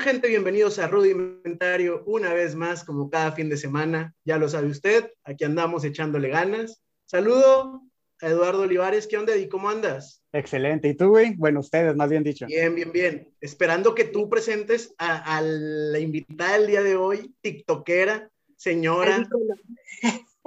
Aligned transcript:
onda 0.00 0.12
gente? 0.12 0.28
Bienvenidos 0.28 0.78
a 0.78 0.88
Rudimentario 0.88 2.02
una 2.06 2.32
vez 2.32 2.54
más, 2.54 2.84
como 2.84 3.10
cada 3.10 3.32
fin 3.32 3.50
de 3.50 3.58
semana. 3.58 4.14
Ya 4.24 4.38
lo 4.38 4.48
sabe 4.48 4.68
usted, 4.68 5.10
aquí 5.24 5.44
andamos 5.44 5.84
echándole 5.84 6.28
ganas. 6.28 6.82
Saludo 7.04 7.82
a 8.22 8.28
Eduardo 8.28 8.62
Olivares, 8.62 9.06
¿qué 9.06 9.18
onda 9.18 9.36
y 9.36 9.46
cómo 9.46 9.68
andas? 9.68 10.22
Excelente, 10.32 10.88
¿y 10.88 10.94
tú, 10.94 11.08
güey? 11.08 11.34
Bueno, 11.36 11.60
ustedes, 11.60 11.94
más 11.96 12.08
bien 12.08 12.22
dicho. 12.22 12.46
Bien, 12.46 12.74
bien, 12.74 12.92
bien. 12.92 13.34
Esperando 13.42 13.94
que 13.94 14.04
tú 14.04 14.30
presentes 14.30 14.94
a, 14.96 15.42
la 15.42 15.98
invitada 15.98 16.56
del 16.56 16.66
día 16.68 16.82
de 16.82 16.96
hoy, 16.96 17.34
tiktokera, 17.42 18.30
señora, 18.56 19.28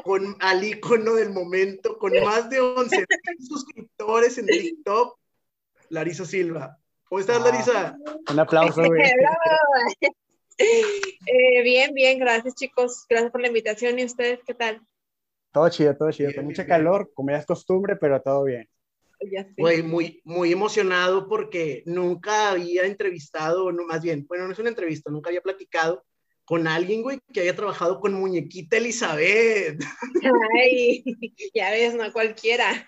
con 0.04 0.36
al 0.40 0.64
ícono 0.64 1.14
del 1.14 1.32
momento, 1.32 2.00
con 2.00 2.12
más 2.24 2.50
de 2.50 2.60
11 2.60 3.06
suscriptores 3.48 4.40
en 4.40 4.48
TikTok, 4.48 5.20
Larisa 5.90 6.26
Silva. 6.26 6.80
¿Cómo 7.14 7.22
estás, 7.22 7.42
ah, 7.42 7.46
Larisa? 7.46 7.96
Un 8.32 8.40
aplauso, 8.40 8.82
güey. 8.88 9.04
eh, 10.58 11.62
bien, 11.62 11.94
bien, 11.94 12.18
gracias, 12.18 12.56
chicos. 12.56 13.06
Gracias 13.08 13.32
por 13.32 13.40
la 13.40 13.50
invitación. 13.50 14.00
¿Y 14.00 14.06
ustedes 14.06 14.40
qué 14.44 14.56
tal? 14.56 14.82
Todo 15.52 15.70
chido, 15.70 15.96
todo 15.96 16.12
chido. 16.12 16.32
Con 16.34 16.46
mucha 16.46 16.66
calor, 16.66 17.12
como 17.14 17.30
ya 17.30 17.38
es 17.38 17.46
costumbre, 17.46 17.98
pero 17.98 18.20
todo 18.20 18.46
bien. 18.46 18.68
Güey, 19.56 19.84
muy, 19.84 20.22
muy 20.24 20.54
emocionado 20.54 21.30
porque 21.30 21.84
nunca 21.86 22.50
había 22.50 22.88
entrevistado, 22.88 23.72
no, 23.72 23.86
más 23.86 24.02
bien, 24.02 24.26
bueno, 24.28 24.48
no 24.48 24.54
es 24.54 24.58
una 24.58 24.70
entrevista, 24.70 25.12
nunca 25.12 25.30
había 25.30 25.42
platicado 25.42 26.04
con 26.46 26.68
alguien, 26.68 27.04
güey, 27.04 27.20
que 27.32 27.42
haya 27.42 27.56
trabajado 27.56 28.00
con 28.00 28.16
muñequita 28.16 28.78
Elizabeth. 28.78 29.80
Ay, 30.60 31.04
ya 31.54 31.70
ves, 31.70 31.94
no 31.94 32.12
cualquiera. 32.12 32.88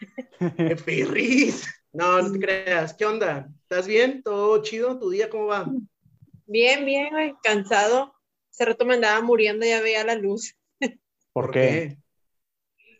No, 1.96 2.22
no 2.22 2.32
te 2.32 2.40
creas. 2.40 2.94
¿Qué 2.94 3.06
onda? 3.06 3.50
¿Estás 3.76 3.88
bien? 3.90 4.24
¿Todo 4.24 4.62
chido? 4.64 4.98
¿Tu 4.98 5.10
día 5.10 5.30
cómo 5.30 5.48
va? 5.48 5.70
Bien, 6.46 6.86
bien, 6.86 7.10
güey. 7.10 7.34
Cansado. 7.44 8.16
Hace 8.50 8.64
rato 8.64 8.86
me 8.86 8.94
andaba 8.94 9.20
muriendo, 9.20 9.66
ya 9.66 9.82
veía 9.82 10.06
la 10.06 10.16
luz. 10.16 10.56
¿Por 11.34 11.52
qué? 11.52 11.98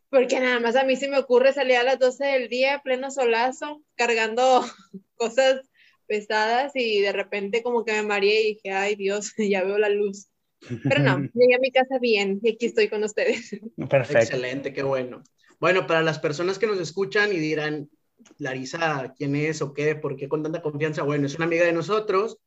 Porque 0.10 0.38
nada 0.42 0.60
más 0.60 0.76
a 0.76 0.84
mí 0.84 0.98
se 0.98 1.08
me 1.08 1.18
ocurre 1.18 1.54
salir 1.54 1.78
a 1.78 1.84
las 1.84 1.98
12 1.98 2.26
del 2.26 2.50
día, 2.50 2.82
pleno 2.84 3.10
solazo, 3.10 3.84
cargando 3.96 4.66
cosas 5.16 5.62
pesadas 6.08 6.74
y 6.76 7.00
de 7.00 7.14
repente 7.14 7.64
como 7.64 7.86
que 7.86 7.94
me 7.94 8.04
mareé 8.04 8.42
y 8.42 8.54
dije, 8.56 8.72
ay 8.72 8.96
Dios, 8.96 9.32
ya 9.38 9.64
veo 9.64 9.78
la 9.78 9.88
luz. 9.88 10.28
Pero 10.60 11.00
no, 11.00 11.20
llegué 11.34 11.56
a 11.56 11.60
mi 11.60 11.72
casa 11.72 12.00
bien 12.00 12.42
y 12.44 12.52
aquí 12.52 12.66
estoy 12.66 12.90
con 12.90 13.02
ustedes. 13.02 13.50
Perfecto. 13.90 14.18
Excelente, 14.18 14.74
qué 14.74 14.84
bueno. 14.84 15.24
Bueno, 15.62 15.88
para 15.88 16.02
las 16.02 16.20
personas 16.20 16.60
que 16.60 16.68
nos 16.68 16.82
escuchan 16.82 17.32
y 17.32 17.38
dirán, 17.38 17.90
Larisa, 18.38 19.14
¿quién 19.18 19.36
es 19.36 19.62
o 19.62 19.74
qué? 19.74 19.96
¿Por 19.96 20.16
qué 20.16 20.28
con 20.28 20.44
tanta 20.44 20.62
confianza? 20.62 21.04
Bueno, 21.04 21.26
es 21.26 21.36
una 21.36 21.46
amiga 21.46 21.66
de 21.66 21.74
nosotros, 21.74 22.38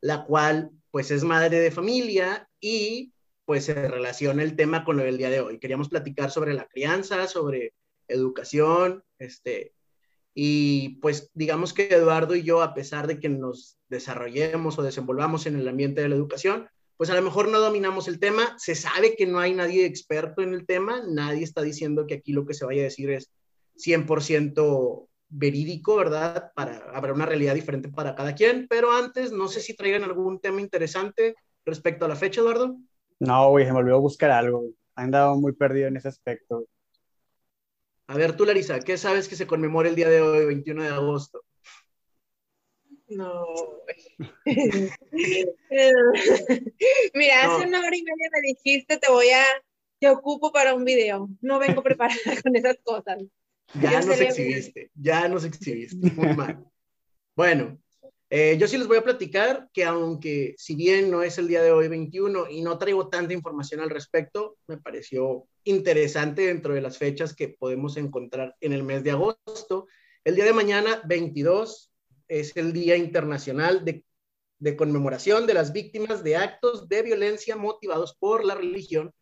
la 0.00 0.24
cual 0.24 0.70
pues 0.90 1.10
es 1.10 1.24
madre 1.24 1.58
de 1.60 1.70
familia 1.70 2.48
y 2.60 3.12
pues 3.44 3.64
se 3.64 3.74
relaciona 3.74 4.42
el 4.42 4.56
tema 4.56 4.84
con 4.84 4.96
lo 4.96 5.02
del 5.02 5.18
día 5.18 5.30
de 5.30 5.40
hoy. 5.40 5.58
Queríamos 5.58 5.88
platicar 5.88 6.30
sobre 6.30 6.54
la 6.54 6.66
crianza, 6.66 7.26
sobre 7.26 7.74
educación, 8.08 9.02
este, 9.18 9.74
y 10.34 11.00
pues 11.00 11.30
digamos 11.34 11.72
que 11.72 11.88
Eduardo 11.88 12.34
y 12.34 12.42
yo, 12.42 12.62
a 12.62 12.74
pesar 12.74 13.06
de 13.06 13.20
que 13.20 13.28
nos 13.28 13.78
desarrollemos 13.88 14.78
o 14.78 14.82
desenvolvamos 14.82 15.46
en 15.46 15.56
el 15.56 15.68
ambiente 15.68 16.00
de 16.00 16.08
la 16.08 16.16
educación, 16.16 16.68
pues 16.96 17.10
a 17.10 17.14
lo 17.14 17.22
mejor 17.22 17.48
no 17.48 17.60
dominamos 17.60 18.08
el 18.08 18.18
tema, 18.18 18.54
se 18.58 18.74
sabe 18.74 19.16
que 19.16 19.26
no 19.26 19.38
hay 19.38 19.54
nadie 19.54 19.84
experto 19.84 20.42
en 20.42 20.54
el 20.54 20.66
tema, 20.66 21.02
nadie 21.08 21.44
está 21.44 21.62
diciendo 21.62 22.06
que 22.06 22.14
aquí 22.14 22.32
lo 22.32 22.46
que 22.46 22.54
se 22.54 22.64
vaya 22.64 22.82
a 22.82 22.84
decir 22.84 23.10
es 23.10 23.30
100% 23.76 25.08
verídico, 25.28 25.96
¿verdad? 25.96 26.52
Para, 26.54 26.90
habrá 26.94 27.12
una 27.12 27.26
realidad 27.26 27.54
diferente 27.54 27.88
para 27.88 28.14
cada 28.14 28.34
quien, 28.34 28.66
pero 28.68 28.92
antes, 28.92 29.32
no 29.32 29.48
sé 29.48 29.60
si 29.60 29.74
traigan 29.74 30.04
algún 30.04 30.40
tema 30.40 30.60
interesante 30.60 31.34
respecto 31.64 32.04
a 32.04 32.08
la 32.08 32.16
fecha, 32.16 32.40
Eduardo. 32.40 32.78
No, 33.18 33.50
güey, 33.50 33.66
se 33.66 33.72
me 33.72 33.78
olvidó 33.78 34.00
buscar 34.00 34.30
algo. 34.30 34.64
Han 34.94 35.10
dado 35.10 35.36
muy 35.36 35.52
perdido 35.52 35.88
en 35.88 35.96
ese 35.96 36.08
aspecto. 36.08 36.66
A 38.06 38.16
ver, 38.16 38.36
tú, 38.36 38.44
Larisa, 38.44 38.80
¿qué 38.80 38.98
sabes 38.98 39.28
que 39.28 39.36
se 39.36 39.46
conmemora 39.46 39.88
el 39.88 39.94
día 39.94 40.08
de 40.08 40.20
hoy, 40.20 40.44
21 40.46 40.82
de 40.82 40.88
agosto? 40.88 41.42
No. 43.08 43.44
Mira, 47.14 47.44
hace 47.44 47.66
una 47.66 47.80
hora 47.80 47.96
y 47.96 48.02
media 48.02 48.30
me 48.32 48.40
dijiste, 48.42 48.98
te 48.98 49.10
voy 49.10 49.30
a, 49.30 49.42
te 49.98 50.08
ocupo 50.10 50.52
para 50.52 50.74
un 50.74 50.84
video. 50.84 51.28
No 51.40 51.58
vengo 51.58 51.82
preparada 51.82 52.20
con 52.42 52.54
esas 52.56 52.76
cosas. 52.84 53.18
Ya 53.80 54.00
nos 54.00 54.20
exhibiste, 54.20 54.90
ya 54.94 55.28
nos 55.28 55.44
exhibiste, 55.44 56.10
muy 56.12 56.34
mal. 56.36 56.64
Bueno, 57.36 57.78
eh, 58.30 58.56
yo 58.58 58.66
sí 58.66 58.78
les 58.78 58.86
voy 58.86 58.96
a 58.98 59.04
platicar 59.04 59.68
que 59.72 59.84
aunque 59.84 60.54
si 60.58 60.74
bien 60.74 61.10
no 61.10 61.22
es 61.22 61.38
el 61.38 61.48
día 61.48 61.62
de 61.62 61.72
hoy 61.72 61.88
21 61.88 62.50
y 62.50 62.62
no 62.62 62.78
traigo 62.78 63.08
tanta 63.08 63.32
información 63.32 63.80
al 63.80 63.90
respecto, 63.90 64.56
me 64.66 64.78
pareció 64.78 65.46
interesante 65.64 66.46
dentro 66.46 66.74
de 66.74 66.80
las 66.80 66.98
fechas 66.98 67.34
que 67.34 67.48
podemos 67.48 67.96
encontrar 67.96 68.56
en 68.60 68.72
el 68.72 68.82
mes 68.82 69.04
de 69.04 69.12
agosto. 69.12 69.86
El 70.24 70.36
día 70.36 70.44
de 70.44 70.52
mañana, 70.52 71.00
22, 71.04 71.92
es 72.28 72.56
el 72.56 72.72
Día 72.72 72.96
Internacional 72.96 73.84
de, 73.84 74.04
de 74.58 74.76
Conmemoración 74.76 75.46
de 75.46 75.54
las 75.54 75.72
Víctimas 75.72 76.24
de 76.24 76.36
Actos 76.36 76.88
de 76.88 77.02
Violencia 77.02 77.56
motivados 77.56 78.16
por 78.18 78.44
la 78.44 78.54
religión 78.54 79.12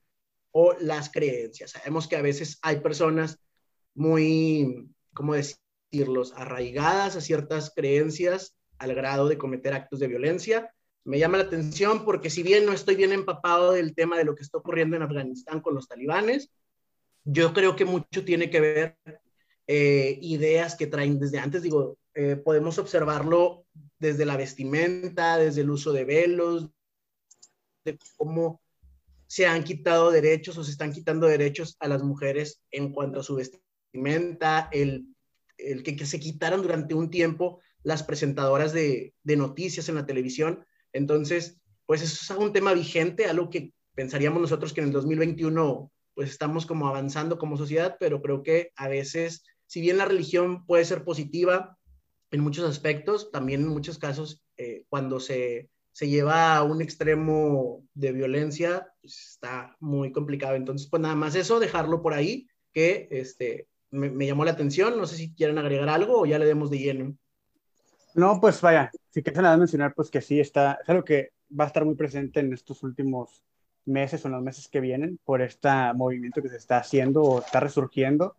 o 0.52 0.75
las 0.81 1.10
creencias. 1.10 1.72
Sabemos 1.72 2.06
que 2.08 2.16
a 2.16 2.22
veces 2.22 2.58
hay 2.62 2.81
personas 2.81 3.38
muy, 3.94 4.88
¿cómo 5.14 5.34
decirlos?, 5.34 6.32
arraigadas 6.36 7.16
a 7.16 7.20
ciertas 7.20 7.72
creencias 7.75 8.54
al 8.78 8.94
grado 8.94 9.28
de 9.28 9.38
cometer 9.38 9.75
actos 9.75 10.00
de 10.00 10.08
violencia. 10.08 10.72
Me 11.04 11.19
llama 11.19 11.38
la 11.38 11.44
atención 11.44 12.04
porque 12.04 12.31
si 12.31 12.42
bien 12.42 12.64
no 12.64 12.72
estoy 12.72 12.97
bien 12.97 13.12
empapado 13.12 13.72
del 13.72 13.94
tema 13.94 14.16
de 14.16 14.25
lo 14.25 14.34
que 14.34 14.42
está 14.42 14.58
ocurriendo 14.58 14.97
en 14.97 15.02
Afganistán 15.02 15.60
con 15.60 15.75
los 15.75 15.88
talibanes, 15.88 16.50
yo 17.25 17.52
creo 17.52 17.76
que 17.76 17.84
mucho 17.84 18.25
tiene 18.25 18.50
que 18.50 18.60
ver 18.60 18.98
eh, 19.66 20.19
ideas 20.22 20.75
que 20.75 20.86
traen 20.86 21.19
desde 21.19 21.38
antes, 21.38 21.62
digo, 21.62 21.98
eh, 22.14 22.36
podemos 22.36 22.78
observarlo 22.78 23.64
desde 23.98 24.25
la 24.25 24.36
vestimenta, 24.36 25.38
desde 25.38 25.60
el 25.60 25.70
uso 25.70 25.92
de 25.92 26.04
velos, 26.04 26.69
de 27.84 27.98
cómo 28.16 28.60
se 29.26 29.47
han 29.47 29.64
quitado 29.64 30.10
derechos 30.10 30.58
o 30.58 30.64
se 30.64 30.72
están 30.72 30.92
quitando 30.92 31.26
derechos 31.26 31.76
a 31.81 31.88
las 31.88 32.02
mujeres 32.02 32.60
en 32.70 32.92
cuanto 32.92 33.20
a 33.20 33.22
su 33.22 33.36
vestimenta 33.36 33.72
el, 33.92 35.06
el 35.58 35.82
que, 35.82 35.97
que, 35.97 36.06
se 36.06 36.20
quitaran 36.20 36.62
durante 36.62 36.94
un 36.94 37.10
tiempo 37.10 37.60
las 37.82 38.03
presentadoras 38.03 38.72
de, 38.72 39.14
de, 39.22 39.36
noticias 39.36 39.88
en 39.88 39.97
la 39.97 40.06
televisión. 40.06 40.64
Entonces, 40.92 41.60
pues 41.86 42.02
eso 42.02 42.34
es 42.34 42.38
un 42.38 42.52
tema 42.52 42.75
vigente, 42.75 43.26
algo 43.26 43.50
que 43.50 43.72
pensaríamos 43.94 44.41
nosotros 44.41 44.72
que 44.72 44.81
en 44.81 44.88
el 44.88 44.92
2021 44.92 45.91
pues 46.14 46.31
estamos 46.31 46.66
como 46.66 46.88
avanzando 46.88 47.38
como 47.38 47.56
sociedad, 47.56 47.97
pero 47.98 48.20
creo 48.20 48.42
que 48.42 48.72
a 48.76 48.88
veces, 48.88 49.44
si 49.66 49.81
bien 49.81 49.98
la 49.98 50.04
religión 50.04 50.66
puede 50.66 50.84
ser 50.84 51.04
positiva 51.04 51.78
en 52.31 52.41
muchos 52.41 52.69
aspectos, 52.69 53.31
también 53.31 53.62
en 53.62 53.69
muchos 53.69 53.98
casos, 53.98 54.42
eh, 54.56 54.84
cuando 54.88 55.20
se, 55.20 55.70
se 55.92 56.08
lleva 56.08 56.56
a 56.56 56.62
un 56.62 56.82
extremo 56.82 57.84
de 57.94 58.12
violencia, 58.12 58.92
pues 59.00 59.31
está 59.32 59.76
muy 59.81 60.12
complicado. 60.12 60.54
Entonces, 60.54 60.88
pues 60.88 61.00
nada 61.00 61.14
más 61.14 61.34
eso, 61.34 61.60
dejarlo 61.60 62.02
por 62.02 62.14
ahí, 62.14 62.47
que 62.72 63.08
este, 63.10 63.69
me, 63.92 64.26
llamó 64.26 64.44
la 64.44 64.53
atención. 64.53 64.98
No 64.98 65.06
sé 65.06 65.16
si 65.16 65.32
quieren 65.32 65.58
agregar 65.58 65.88
algo 65.88 66.20
o 66.20 66.26
ya 66.26 66.38
le 66.38 66.47
demos 66.47 66.70
de 66.70 66.78
lleno. 66.78 67.16
No, 68.14 68.41
pues 68.41 68.60
vaya, 68.60 68.91
si 69.10 69.22
quieres 69.22 69.41
nada 69.41 69.56
mencionar, 69.56 69.94
pues 69.94 70.10
que 70.10 70.20
sí, 70.20 70.41
está, 70.41 70.78
es 70.82 70.88
algo 70.88 71.04
que 71.04 71.30
va 71.58 71.64
a 71.64 71.66
estar 71.69 71.84
muy 71.84 71.94
presente 71.94 72.41
en 72.41 72.52
estos 72.52 72.82
últimos 72.82 73.42
meses 73.84 74.25
o 74.25 74.28
en 74.28 74.34
los 74.34 74.42
meses 74.42 74.69
que 74.69 74.81
vienen 74.81 75.19
por 75.25 75.41
este 75.41 75.69
movimiento 75.94 76.42
que 76.42 76.50
se 76.50 76.56
está 76.56 76.78
haciendo 76.78 77.22
o 77.22 77.38
está 77.41 77.60
resurgiendo 77.60 78.36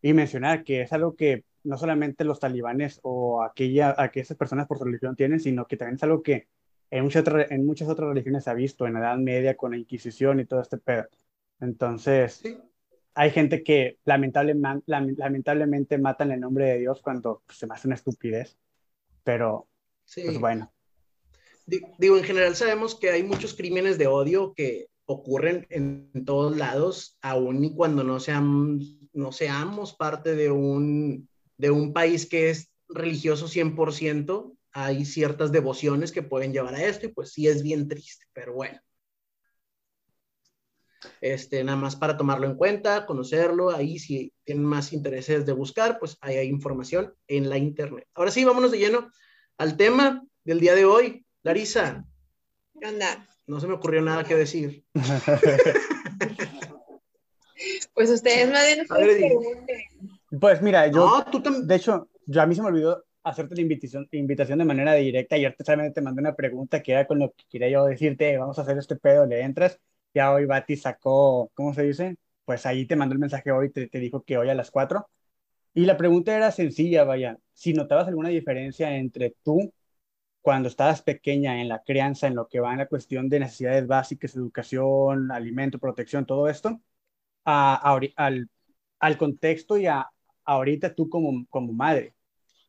y 0.00 0.12
mencionar 0.12 0.64
que 0.64 0.82
es 0.82 0.92
algo 0.92 1.14
que 1.14 1.44
no 1.62 1.78
solamente 1.78 2.24
los 2.24 2.40
talibanes 2.40 2.98
o 3.02 3.42
aquella, 3.42 3.94
aquellas 3.96 4.34
personas 4.34 4.66
por 4.66 4.78
su 4.78 4.84
religión 4.84 5.14
tienen, 5.14 5.38
sino 5.38 5.66
que 5.66 5.76
también 5.76 5.96
es 5.96 6.02
algo 6.02 6.22
que 6.22 6.48
en 6.90 7.04
muchas, 7.04 7.24
en 7.50 7.64
muchas 7.64 7.88
otras 7.88 8.08
religiones 8.08 8.44
se 8.44 8.50
ha 8.50 8.54
visto, 8.54 8.86
en 8.86 8.94
la 8.94 9.00
Edad 9.00 9.18
Media 9.18 9.56
con 9.56 9.70
la 9.70 9.78
Inquisición 9.78 10.40
y 10.40 10.46
todo 10.46 10.60
este 10.60 10.78
pedo. 10.78 11.06
Entonces, 11.60 12.34
sí 12.42 12.58
hay 13.14 13.30
gente 13.30 13.62
que 13.62 13.98
lamentablemente, 14.04 14.84
lamentablemente 15.16 15.98
matan 15.98 16.32
el 16.32 16.40
nombre 16.40 16.66
de 16.66 16.78
Dios 16.78 17.00
cuando 17.02 17.42
pues, 17.46 17.58
se 17.58 17.66
me 17.66 17.74
hace 17.74 17.88
una 17.88 17.96
estupidez, 17.96 18.58
pero 19.24 19.68
pues 20.14 20.38
bueno. 20.38 20.72
Digo, 21.66 22.18
en 22.18 22.24
general 22.24 22.56
sabemos 22.56 22.94
que 22.94 23.10
hay 23.10 23.22
muchos 23.22 23.54
crímenes 23.54 23.96
de 23.96 24.08
odio 24.08 24.52
que 24.54 24.88
ocurren 25.06 25.66
en, 25.70 26.10
todos 26.24 26.56
lados, 26.56 27.18
aun 27.22 27.64
y 27.64 27.74
cuando 27.74 28.02
no, 28.04 28.18
sean, 28.20 28.80
no 29.12 29.32
seamos 29.32 29.94
parte 29.94 30.34
de 30.34 30.50
un, 30.50 31.28
de 31.56 31.70
un 31.70 31.92
país 31.92 32.26
que 32.26 32.50
es 32.50 32.72
religioso 32.88 33.46
100%, 33.46 34.56
hay 34.72 35.04
ciertas 35.04 35.52
devociones 35.52 36.12
que 36.12 36.22
pueden 36.22 36.52
llevar 36.52 36.74
a 36.74 36.84
esto 36.84 37.06
y 37.06 37.10
pues 37.10 37.32
sí 37.32 37.46
es 37.46 37.62
bien 37.62 37.88
triste, 37.88 38.26
pero 38.32 38.54
bueno. 38.54 38.80
Este, 41.20 41.62
nada 41.64 41.76
más 41.76 41.96
para 41.96 42.16
tomarlo 42.16 42.46
en 42.46 42.56
cuenta, 42.56 43.06
conocerlo, 43.06 43.70
ahí 43.70 43.98
si 43.98 44.32
tienen 44.44 44.64
más 44.64 44.92
intereses 44.92 45.44
de 45.46 45.52
buscar, 45.52 45.98
pues 45.98 46.16
ahí 46.20 46.36
hay 46.36 46.48
información 46.48 47.14
en 47.26 47.48
la 47.48 47.58
internet. 47.58 48.06
Ahora 48.14 48.30
sí, 48.30 48.44
vámonos 48.44 48.70
de 48.70 48.78
lleno 48.78 49.10
al 49.58 49.76
tema 49.76 50.22
del 50.44 50.60
día 50.60 50.74
de 50.74 50.84
hoy. 50.84 51.24
Larisa, 51.42 52.04
¿Qué 52.80 52.88
onda? 52.88 53.26
No 53.46 53.60
se 53.60 53.66
me 53.66 53.74
ocurrió 53.74 54.02
nada 54.02 54.24
que 54.24 54.34
decir. 54.34 54.84
Pues 57.94 58.10
ustedes 58.10 58.50
más 58.50 58.64
bien. 58.66 58.86
Pues 60.40 60.62
mira, 60.62 60.86
yo, 60.88 60.94
No, 60.94 61.24
tú 61.30 61.40
también. 61.42 61.66
de 61.66 61.76
hecho, 61.76 62.08
yo 62.26 62.42
a 62.42 62.46
mí 62.46 62.54
se 62.54 62.62
me 62.62 62.68
olvidó 62.68 63.04
hacerte 63.22 63.54
la 63.54 63.60
invitación, 63.60 64.08
invitación 64.12 64.58
de 64.58 64.64
manera 64.64 64.94
directa. 64.94 65.36
Ayer 65.36 65.54
te, 65.56 65.64
solamente 65.64 65.94
te 65.94 66.00
mandé 66.00 66.20
una 66.20 66.34
pregunta 66.34 66.82
que 66.82 66.92
era 66.92 67.06
con 67.06 67.18
lo 67.18 67.32
que 67.32 67.44
quería 67.48 67.68
yo 67.68 67.84
decirte, 67.84 68.36
vamos 68.36 68.58
a 68.58 68.62
hacer 68.62 68.78
este 68.78 68.96
pedo, 68.96 69.26
le 69.26 69.42
entras. 69.42 69.78
Ya 70.14 70.32
hoy 70.32 70.44
Bati 70.46 70.76
sacó, 70.76 71.50
¿cómo 71.54 71.72
se 71.74 71.82
dice? 71.84 72.16
Pues 72.44 72.66
ahí 72.66 72.86
te 72.86 72.96
mandó 72.96 73.14
el 73.14 73.18
mensaje 73.18 73.50
hoy, 73.52 73.70
te, 73.70 73.88
te 73.88 73.98
dijo 73.98 74.22
que 74.24 74.36
hoy 74.38 74.48
a 74.50 74.54
las 74.54 74.70
4. 74.70 75.08
Y 75.74 75.86
la 75.86 75.96
pregunta 75.96 76.36
era 76.36 76.50
sencilla, 76.52 77.04
vaya, 77.04 77.38
si 77.54 77.72
notabas 77.74 78.08
alguna 78.08 78.28
diferencia 78.30 78.96
entre 78.96 79.36
tú 79.44 79.72
cuando 80.42 80.68
estabas 80.68 81.02
pequeña 81.02 81.60
en 81.62 81.68
la 81.68 81.82
crianza, 81.84 82.26
en 82.28 82.34
lo 82.36 82.48
que 82.48 82.60
va 82.60 82.72
en 82.72 82.78
la 82.80 82.86
cuestión 82.88 83.28
de 83.28 83.40
necesidades 83.40 83.86
básicas, 83.86 84.36
educación, 84.36 85.30
alimento, 85.32 85.78
protección, 85.78 86.26
todo 86.26 86.48
esto, 86.48 86.80
a, 87.44 87.74
a 87.92 88.00
al, 88.16 88.50
al 89.00 89.18
contexto 89.18 89.76
y 89.78 89.86
a, 89.86 90.08
ahorita 90.44 90.94
tú 90.94 91.08
como, 91.10 91.46
como 91.50 91.72
madre. 91.72 92.14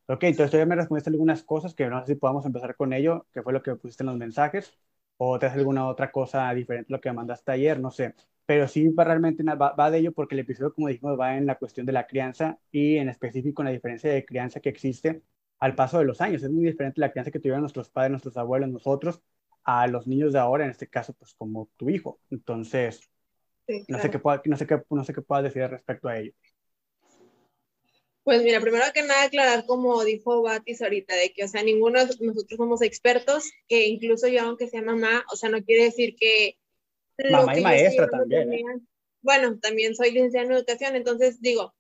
Ok, 0.07 0.23
entonces 0.25 0.59
ya 0.59 0.65
me 0.67 0.75
respondiste 0.75 1.09
algunas 1.11 1.43
cosas 1.43 1.75
que 1.75 1.87
no 1.87 2.01
sé 2.01 2.13
si 2.13 2.19
podamos 2.19 2.45
empezar 2.45 2.75
con 2.75 2.93
ello, 2.93 3.27
que 3.33 3.43
fue 3.43 3.53
lo 3.53 3.63
que 3.63 3.75
pusiste 3.75 4.03
en 4.03 4.07
los 4.09 4.17
mensajes, 4.17 4.77
o 5.17 5.39
te 5.39 5.45
hace 5.45 5.59
alguna 5.59 5.87
otra 5.87 6.11
cosa 6.11 6.53
diferente 6.53 6.93
a 6.93 6.97
lo 6.97 7.01
que 7.01 7.11
mandaste 7.13 7.51
ayer, 7.51 7.79
no 7.79 7.91
sé. 7.91 8.15
Pero 8.45 8.67
sí 8.67 8.89
va 8.89 9.03
realmente 9.05 9.43
va, 9.43 9.73
va 9.73 9.91
de 9.91 9.99
ello 9.99 10.11
porque 10.13 10.35
el 10.35 10.39
episodio, 10.41 10.73
como 10.73 10.87
dijimos, 10.89 11.19
va 11.19 11.37
en 11.37 11.45
la 11.45 11.55
cuestión 11.57 11.85
de 11.85 11.93
la 11.93 12.07
crianza 12.07 12.59
y 12.71 12.97
en 12.97 13.09
específico 13.09 13.61
en 13.61 13.67
la 13.67 13.71
diferencia 13.71 14.11
de 14.11 14.25
crianza 14.25 14.59
que 14.59 14.69
existe 14.69 15.23
al 15.59 15.75
paso 15.75 15.99
de 15.99 16.05
los 16.05 16.19
años. 16.21 16.43
Es 16.43 16.51
muy 16.51 16.65
diferente 16.65 16.99
la 17.01 17.11
crianza 17.11 17.31
que 17.31 17.39
tuvieron 17.39 17.61
nuestros 17.61 17.89
padres, 17.89 18.11
nuestros 18.11 18.35
abuelos, 18.37 18.69
nosotros, 18.69 19.21
a 19.63 19.87
los 19.87 20.07
niños 20.07 20.33
de 20.33 20.39
ahora, 20.39 20.65
en 20.65 20.71
este 20.71 20.89
caso, 20.89 21.13
pues 21.13 21.33
como 21.35 21.69
tu 21.77 21.89
hijo. 21.89 22.19
Entonces, 22.29 23.09
Sí, 23.67 23.85
no 23.87 23.99
sé 23.99 24.09
claro. 24.09 24.11
qué 24.11 24.19
pueda- 24.19 24.41
no 24.45 24.57
sé 24.57 24.67
qué, 24.67 24.81
no 24.89 25.03
sé 25.03 25.13
qué 25.13 25.21
puedas 25.21 25.43
decir 25.45 25.63
respecto 25.69 26.07
a 26.09 26.17
ello. 26.19 26.33
Pues 28.23 28.41
mira, 28.41 28.61
primero 28.61 28.85
que 28.93 29.01
nada 29.03 29.23
aclarar 29.23 29.65
como 29.65 30.03
dijo 30.05 30.41
Batis 30.41 30.81
ahorita, 30.81 31.13
de 31.15 31.33
que, 31.33 31.43
o 31.43 31.47
sea, 31.47 31.61
ninguno 31.61 31.99
de 32.05 32.15
nosotros 32.21 32.57
somos 32.57 32.81
expertos, 32.81 33.51
que 33.67 33.85
incluso 33.87 34.27
yo, 34.29 34.41
aunque 34.43 34.67
sea 34.69 34.81
mamá, 34.81 35.25
o 35.31 35.35
sea, 35.35 35.49
no 35.49 35.61
quiere 35.63 35.83
decir 35.85 36.15
que... 36.15 36.57
Mamá 37.29 37.51
y 37.53 37.55
que 37.55 37.61
yo 37.61 37.67
maestra 37.67 38.09
también, 38.09 38.53
¿eh? 38.53 38.57
tenía- 38.57 38.79
Bueno, 39.21 39.59
también 39.59 39.95
soy 39.95 40.11
licenciada 40.11 40.45
en 40.45 40.53
educación, 40.53 40.95
entonces 40.95 41.41
digo, 41.41 41.73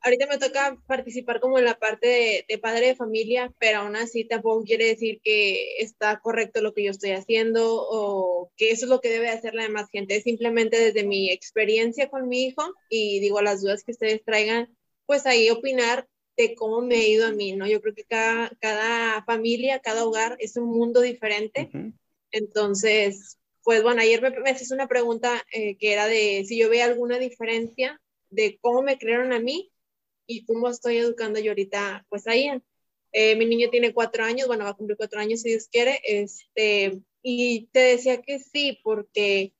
ahorita 0.00 0.26
me 0.26 0.38
toca 0.38 0.76
participar 0.88 1.38
como 1.40 1.58
en 1.58 1.64
la 1.64 1.78
parte 1.78 2.06
de, 2.08 2.44
de 2.48 2.58
padre 2.58 2.88
de 2.88 2.94
familia, 2.96 3.52
pero 3.60 3.78
aún 3.78 3.94
así 3.96 4.24
tampoco 4.24 4.64
quiere 4.64 4.86
decir 4.86 5.20
que 5.22 5.76
está 5.78 6.18
correcto 6.20 6.62
lo 6.62 6.74
que 6.74 6.82
yo 6.84 6.90
estoy 6.90 7.12
haciendo 7.12 7.62
o 7.88 8.50
que 8.56 8.70
eso 8.70 8.86
es 8.86 8.90
lo 8.90 9.00
que 9.00 9.10
debe 9.10 9.28
hacer 9.28 9.54
la 9.54 9.62
demás 9.62 9.88
gente. 9.90 10.16
Es 10.16 10.24
simplemente 10.24 10.78
desde 10.80 11.04
mi 11.04 11.30
experiencia 11.30 12.08
con 12.10 12.28
mi 12.28 12.44
hijo 12.44 12.62
y 12.90 13.20
digo 13.20 13.40
las 13.40 13.62
dudas 13.62 13.82
que 13.84 13.92
ustedes 13.92 14.22
traigan, 14.24 14.68
pues 15.06 15.26
ahí 15.26 15.50
opinar 15.50 16.06
de 16.36 16.54
cómo 16.54 16.82
me 16.82 16.96
ha 16.96 17.08
ido 17.08 17.26
a 17.26 17.32
mí, 17.32 17.52
¿no? 17.52 17.66
Yo 17.66 17.80
creo 17.80 17.94
que 17.94 18.04
cada, 18.04 18.50
cada 18.60 19.24
familia, 19.24 19.80
cada 19.80 20.04
hogar 20.04 20.36
es 20.38 20.56
un 20.56 20.66
mundo 20.66 21.00
diferente. 21.00 21.70
Entonces, 22.30 23.38
pues 23.62 23.82
bueno, 23.82 24.02
ayer 24.02 24.20
me, 24.20 24.30
me 24.30 24.50
haces 24.50 24.70
una 24.70 24.86
pregunta 24.86 25.42
eh, 25.50 25.76
que 25.78 25.92
era 25.92 26.06
de 26.06 26.44
si 26.46 26.58
yo 26.58 26.68
veía 26.68 26.84
alguna 26.84 27.18
diferencia 27.18 28.00
de 28.30 28.58
cómo 28.60 28.82
me 28.82 28.98
crearon 28.98 29.32
a 29.32 29.40
mí 29.40 29.72
y 30.26 30.44
cómo 30.44 30.68
estoy 30.68 30.98
educando 30.98 31.40
yo 31.40 31.52
ahorita, 31.52 32.04
pues 32.08 32.26
a 32.26 32.36
Ian. 32.36 32.62
Eh, 33.12 33.36
mi 33.36 33.46
niño 33.46 33.70
tiene 33.70 33.94
cuatro 33.94 34.24
años, 34.24 34.46
bueno, 34.46 34.64
va 34.64 34.70
a 34.70 34.74
cumplir 34.74 34.96
cuatro 34.96 35.20
años 35.20 35.40
si 35.40 35.48
Dios 35.48 35.68
quiere, 35.68 36.00
este, 36.04 37.00
y 37.22 37.66
te 37.72 37.80
decía 37.80 38.20
que 38.20 38.40
sí, 38.40 38.78
porque, 38.82 39.54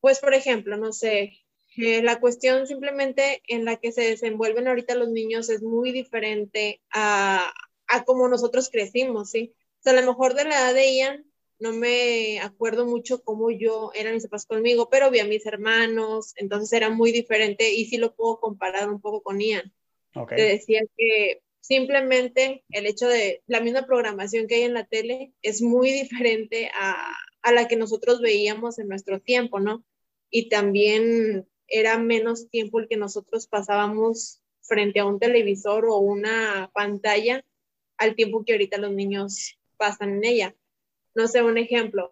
pues 0.00 0.20
por 0.20 0.32
ejemplo, 0.32 0.76
no 0.76 0.92
sé, 0.92 1.32
eh, 1.76 2.02
la 2.02 2.20
cuestión 2.20 2.66
simplemente 2.66 3.42
en 3.48 3.64
la 3.64 3.76
que 3.76 3.92
se 3.92 4.02
desenvuelven 4.02 4.68
ahorita 4.68 4.94
los 4.94 5.10
niños 5.10 5.50
es 5.50 5.62
muy 5.62 5.92
diferente 5.92 6.80
a, 6.90 7.52
a 7.86 8.04
como 8.04 8.28
nosotros 8.28 8.70
crecimos, 8.70 9.30
¿sí? 9.30 9.54
O 9.80 9.82
sea, 9.82 9.92
a 9.92 10.00
lo 10.00 10.06
mejor 10.06 10.34
de 10.34 10.44
la 10.44 10.56
edad 10.56 10.74
de 10.74 10.96
Ian, 10.96 11.26
no 11.58 11.72
me 11.72 12.40
acuerdo 12.40 12.86
mucho 12.86 13.22
cómo 13.22 13.50
yo 13.50 13.90
eran 13.94 14.14
mis 14.14 14.24
papás 14.24 14.46
conmigo, 14.46 14.88
pero 14.90 15.10
vi 15.10 15.20
a 15.20 15.26
mis 15.26 15.46
hermanos, 15.46 16.32
entonces 16.36 16.72
era 16.72 16.90
muy 16.90 17.12
diferente 17.12 17.72
y 17.72 17.86
sí 17.86 17.96
lo 17.98 18.14
puedo 18.14 18.40
comparar 18.40 18.88
un 18.90 19.00
poco 19.00 19.22
con 19.22 19.40
Ian. 19.40 19.72
Ok. 20.14 20.34
Te 20.34 20.42
decía 20.42 20.82
que 20.96 21.42
simplemente 21.60 22.64
el 22.70 22.86
hecho 22.86 23.08
de 23.08 23.42
la 23.46 23.60
misma 23.60 23.86
programación 23.86 24.46
que 24.46 24.56
hay 24.56 24.62
en 24.62 24.74
la 24.74 24.86
tele 24.86 25.32
es 25.42 25.62
muy 25.62 25.90
diferente 25.92 26.70
a, 26.74 27.12
a 27.42 27.52
la 27.52 27.68
que 27.68 27.76
nosotros 27.76 28.20
veíamos 28.20 28.78
en 28.78 28.88
nuestro 28.88 29.20
tiempo, 29.20 29.60
¿no? 29.60 29.84
Y 30.30 30.48
también 30.48 31.46
era 31.68 31.98
menos 31.98 32.48
tiempo 32.48 32.80
el 32.80 32.88
que 32.88 32.96
nosotros 32.96 33.46
pasábamos 33.46 34.40
frente 34.62 35.00
a 35.00 35.06
un 35.06 35.18
televisor 35.18 35.86
o 35.86 35.98
una 35.98 36.70
pantalla 36.74 37.44
al 37.96 38.14
tiempo 38.14 38.44
que 38.44 38.52
ahorita 38.52 38.78
los 38.78 38.92
niños 38.92 39.58
pasan 39.76 40.16
en 40.16 40.24
ella. 40.24 40.56
No 41.14 41.28
sé, 41.28 41.42
un 41.42 41.58
ejemplo. 41.58 42.10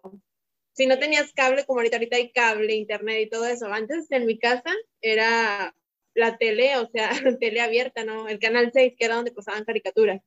Si 0.73 0.87
no 0.87 0.99
tenías 0.99 1.31
cable, 1.33 1.65
como 1.65 1.79
ahorita, 1.79 1.97
ahorita 1.97 2.17
hay 2.17 2.31
cable, 2.31 2.75
internet 2.75 3.21
y 3.21 3.29
todo 3.29 3.45
eso, 3.45 3.67
antes 3.67 4.11
en 4.11 4.25
mi 4.25 4.37
casa 4.37 4.73
era 5.01 5.75
la 6.13 6.37
tele, 6.37 6.77
o 6.77 6.87
sea, 6.87 7.09
tele 7.39 7.61
abierta, 7.61 8.03
¿no? 8.03 8.27
El 8.27 8.39
canal 8.39 8.71
6, 8.73 8.93
que 8.97 9.05
era 9.05 9.15
donde 9.15 9.31
pasaban 9.31 9.65
caricaturas. 9.65 10.21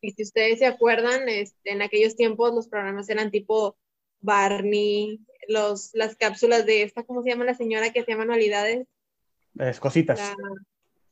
Y 0.00 0.10
si 0.12 0.22
ustedes 0.22 0.58
se 0.60 0.66
acuerdan, 0.66 1.28
este, 1.28 1.72
en 1.72 1.82
aquellos 1.82 2.14
tiempos 2.14 2.54
los 2.54 2.68
programas 2.68 3.08
eran 3.08 3.30
tipo 3.30 3.76
Barney, 4.20 5.20
los, 5.48 5.90
las 5.94 6.16
cápsulas 6.16 6.66
de 6.66 6.82
esta, 6.82 7.04
¿cómo 7.04 7.22
se 7.22 7.30
llama 7.30 7.44
la 7.44 7.54
señora 7.54 7.92
que 7.92 8.00
hacía 8.00 8.16
manualidades? 8.16 8.86
Es 9.58 9.80
cositas. 9.80 10.18
La- 10.18 10.36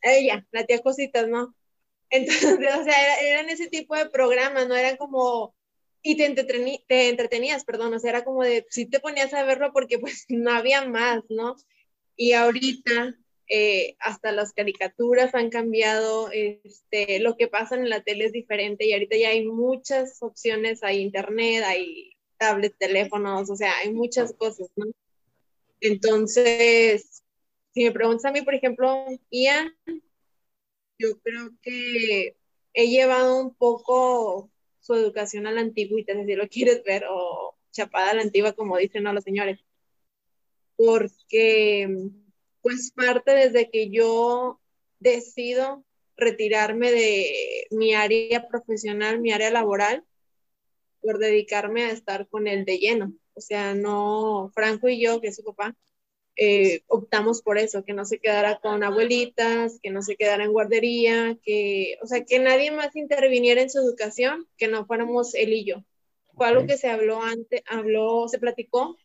ella, 0.05 0.45
la 0.51 0.65
tía 0.67 0.81
Cositas, 0.81 1.29
¿no? 1.29 1.55
Entonces, 2.11 2.45
o 2.81 2.85
sea, 2.85 3.03
era- 3.03 3.21
eran 3.21 3.49
ese 3.51 3.69
tipo 3.69 3.97
de 3.97 4.07
programas, 4.11 4.67
¿no? 4.69 4.75
Eran 4.75 4.97
como, 4.97 5.55
y 6.03 6.17
te, 6.17 6.27
entretení- 6.29 6.85
te 6.89 7.09
entretenías, 7.09 7.65
perdón, 7.65 7.95
o 7.95 7.99
sea, 7.99 8.11
era 8.11 8.25
como 8.25 8.43
de, 8.43 8.67
si 8.69 8.87
te 8.87 9.01
ponías 9.01 9.33
a 9.35 9.45
verlo 9.45 9.73
porque 9.73 9.99
pues 9.99 10.25
no 10.29 10.51
había 10.53 10.85
más, 10.87 11.23
¿no? 11.29 11.57
Y 12.17 12.33
ahorita, 12.33 13.15
eh, 13.49 13.97
hasta 14.01 14.33
las 14.33 14.53
caricaturas 14.53 15.35
han 15.35 15.51
cambiado, 15.51 16.31
este, 16.33 17.21
lo 17.21 17.37
que 17.37 17.49
pasa 17.49 17.77
en 17.77 17.89
la 17.89 18.03
tele 18.03 18.25
es 18.27 18.33
diferente 18.33 18.87
y 18.87 18.93
ahorita 18.93 19.17
ya 19.17 19.29
hay 19.29 19.47
muchas 19.47 20.23
opciones, 20.23 20.83
hay 20.83 21.01
internet, 21.01 21.63
hay 21.65 22.12
tablets, 22.43 22.77
teléfonos, 22.77 23.49
o 23.49 23.55
sea, 23.55 23.79
hay 23.79 23.93
muchas 23.93 24.33
cosas, 24.33 24.69
¿no? 24.75 24.87
Entonces, 25.81 27.23
si 27.73 27.85
me 27.85 27.93
preguntas 27.93 28.25
a 28.25 28.33
mí, 28.33 28.43
por 28.43 28.55
ejemplo, 28.55 29.07
Ian, 29.31 29.73
yo 30.99 31.21
creo 31.23 31.51
que 31.63 32.37
he 32.75 32.89
llevado 32.89 33.41
un 33.41 33.55
poco 33.55 34.51
su 34.81 34.95
educación 34.95 35.47
a 35.47 35.53
la 35.53 35.61
antigüita, 35.61 36.15
si 36.25 36.35
lo 36.35 36.49
quieres 36.49 36.83
ver, 36.83 37.05
o 37.09 37.55
chapada 37.71 38.11
a 38.11 38.15
la 38.15 38.23
antigua, 38.23 38.55
como 38.55 38.77
dicen 38.77 39.05
¿no? 39.05 39.13
los 39.13 39.23
señores. 39.23 39.61
Porque, 40.75 41.89
pues, 42.61 42.91
parte 42.91 43.31
desde 43.31 43.71
que 43.71 43.89
yo 43.89 44.61
decido 44.99 45.85
retirarme 46.17 46.91
de 46.91 47.67
mi 47.71 47.95
área 47.95 48.49
profesional, 48.49 49.21
mi 49.21 49.31
área 49.31 49.51
laboral, 49.51 50.05
por 51.03 51.19
dedicarme 51.19 51.85
a 51.85 51.91
estar 51.91 52.29
con 52.29 52.47
él 52.47 52.65
de 52.65 52.79
lleno. 52.79 53.13
O 53.35 53.41
sea, 53.41 53.75
no, 53.75 54.51
Franco 54.55 54.89
y 54.89 55.01
yo, 55.01 55.21
que 55.21 55.29
es 55.29 55.37
su 55.37 55.45
papá, 55.45 55.77
eh, 56.37 56.83
optamos 56.87 57.43
por 57.43 57.59
eso, 57.59 57.85
que 57.85 57.93
no 57.93 58.05
se 58.05 58.19
quedara 58.19 58.59
con 58.61 58.83
abuelitas, 58.83 59.79
que 59.83 59.91
no 59.91 60.03
se 60.03 60.17
quedara 60.17 60.45
en 60.45 60.53
guardería, 60.53 61.37
que, 61.43 61.99
o 62.03 62.07
sea, 62.07 62.25
que 62.25 62.39
nadie 62.39 62.71
más 62.71 62.97
interviniera 62.97 63.61
en 63.61 63.71
su 63.71 63.79
educación, 63.81 64.49
que 64.57 64.69
no 64.69 64.87
fuéramos 64.87 65.35
él 65.35 65.53
y 65.53 65.65
yo. 65.65 65.85
Fue 66.35 66.47
algo 66.47 66.67
que 66.67 66.79
se 66.79 66.89
habló 66.89 67.23
antes, 67.23 67.63
habló, 67.67 68.27
se 68.29 68.39
platicó 68.39 68.97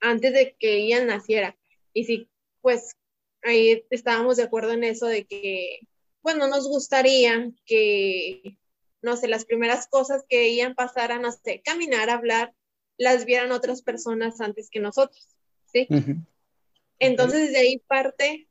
antes 0.00 0.32
de 0.32 0.56
que 0.58 0.86
Ian 0.88 1.06
naciera. 1.06 1.56
Y 1.92 2.04
sí, 2.04 2.28
pues 2.60 2.96
ahí 3.42 3.84
estábamos 3.90 4.36
de 4.36 4.44
acuerdo 4.44 4.72
en 4.72 4.84
eso 4.84 5.06
de 5.06 5.24
que, 5.26 5.80
bueno, 6.22 6.48
nos 6.48 6.68
gustaría 6.68 7.50
que, 7.64 8.58
no 9.02 9.16
sé, 9.16 9.28
las 9.28 9.44
primeras 9.44 9.86
cosas 9.86 10.24
que 10.28 10.54
Ian 10.54 10.74
pasara, 10.74 11.18
no 11.18 11.32
sé, 11.32 11.62
caminar, 11.64 12.10
hablar, 12.10 12.54
las 12.98 13.24
vieran 13.24 13.52
otras 13.52 13.82
personas 13.82 14.40
antes 14.40 14.68
que 14.70 14.80
nosotros, 14.80 15.36
¿sí? 15.72 15.86
Entonces, 16.98 17.46
desde 17.46 17.58
ahí 17.58 17.78
parte, 17.86 18.46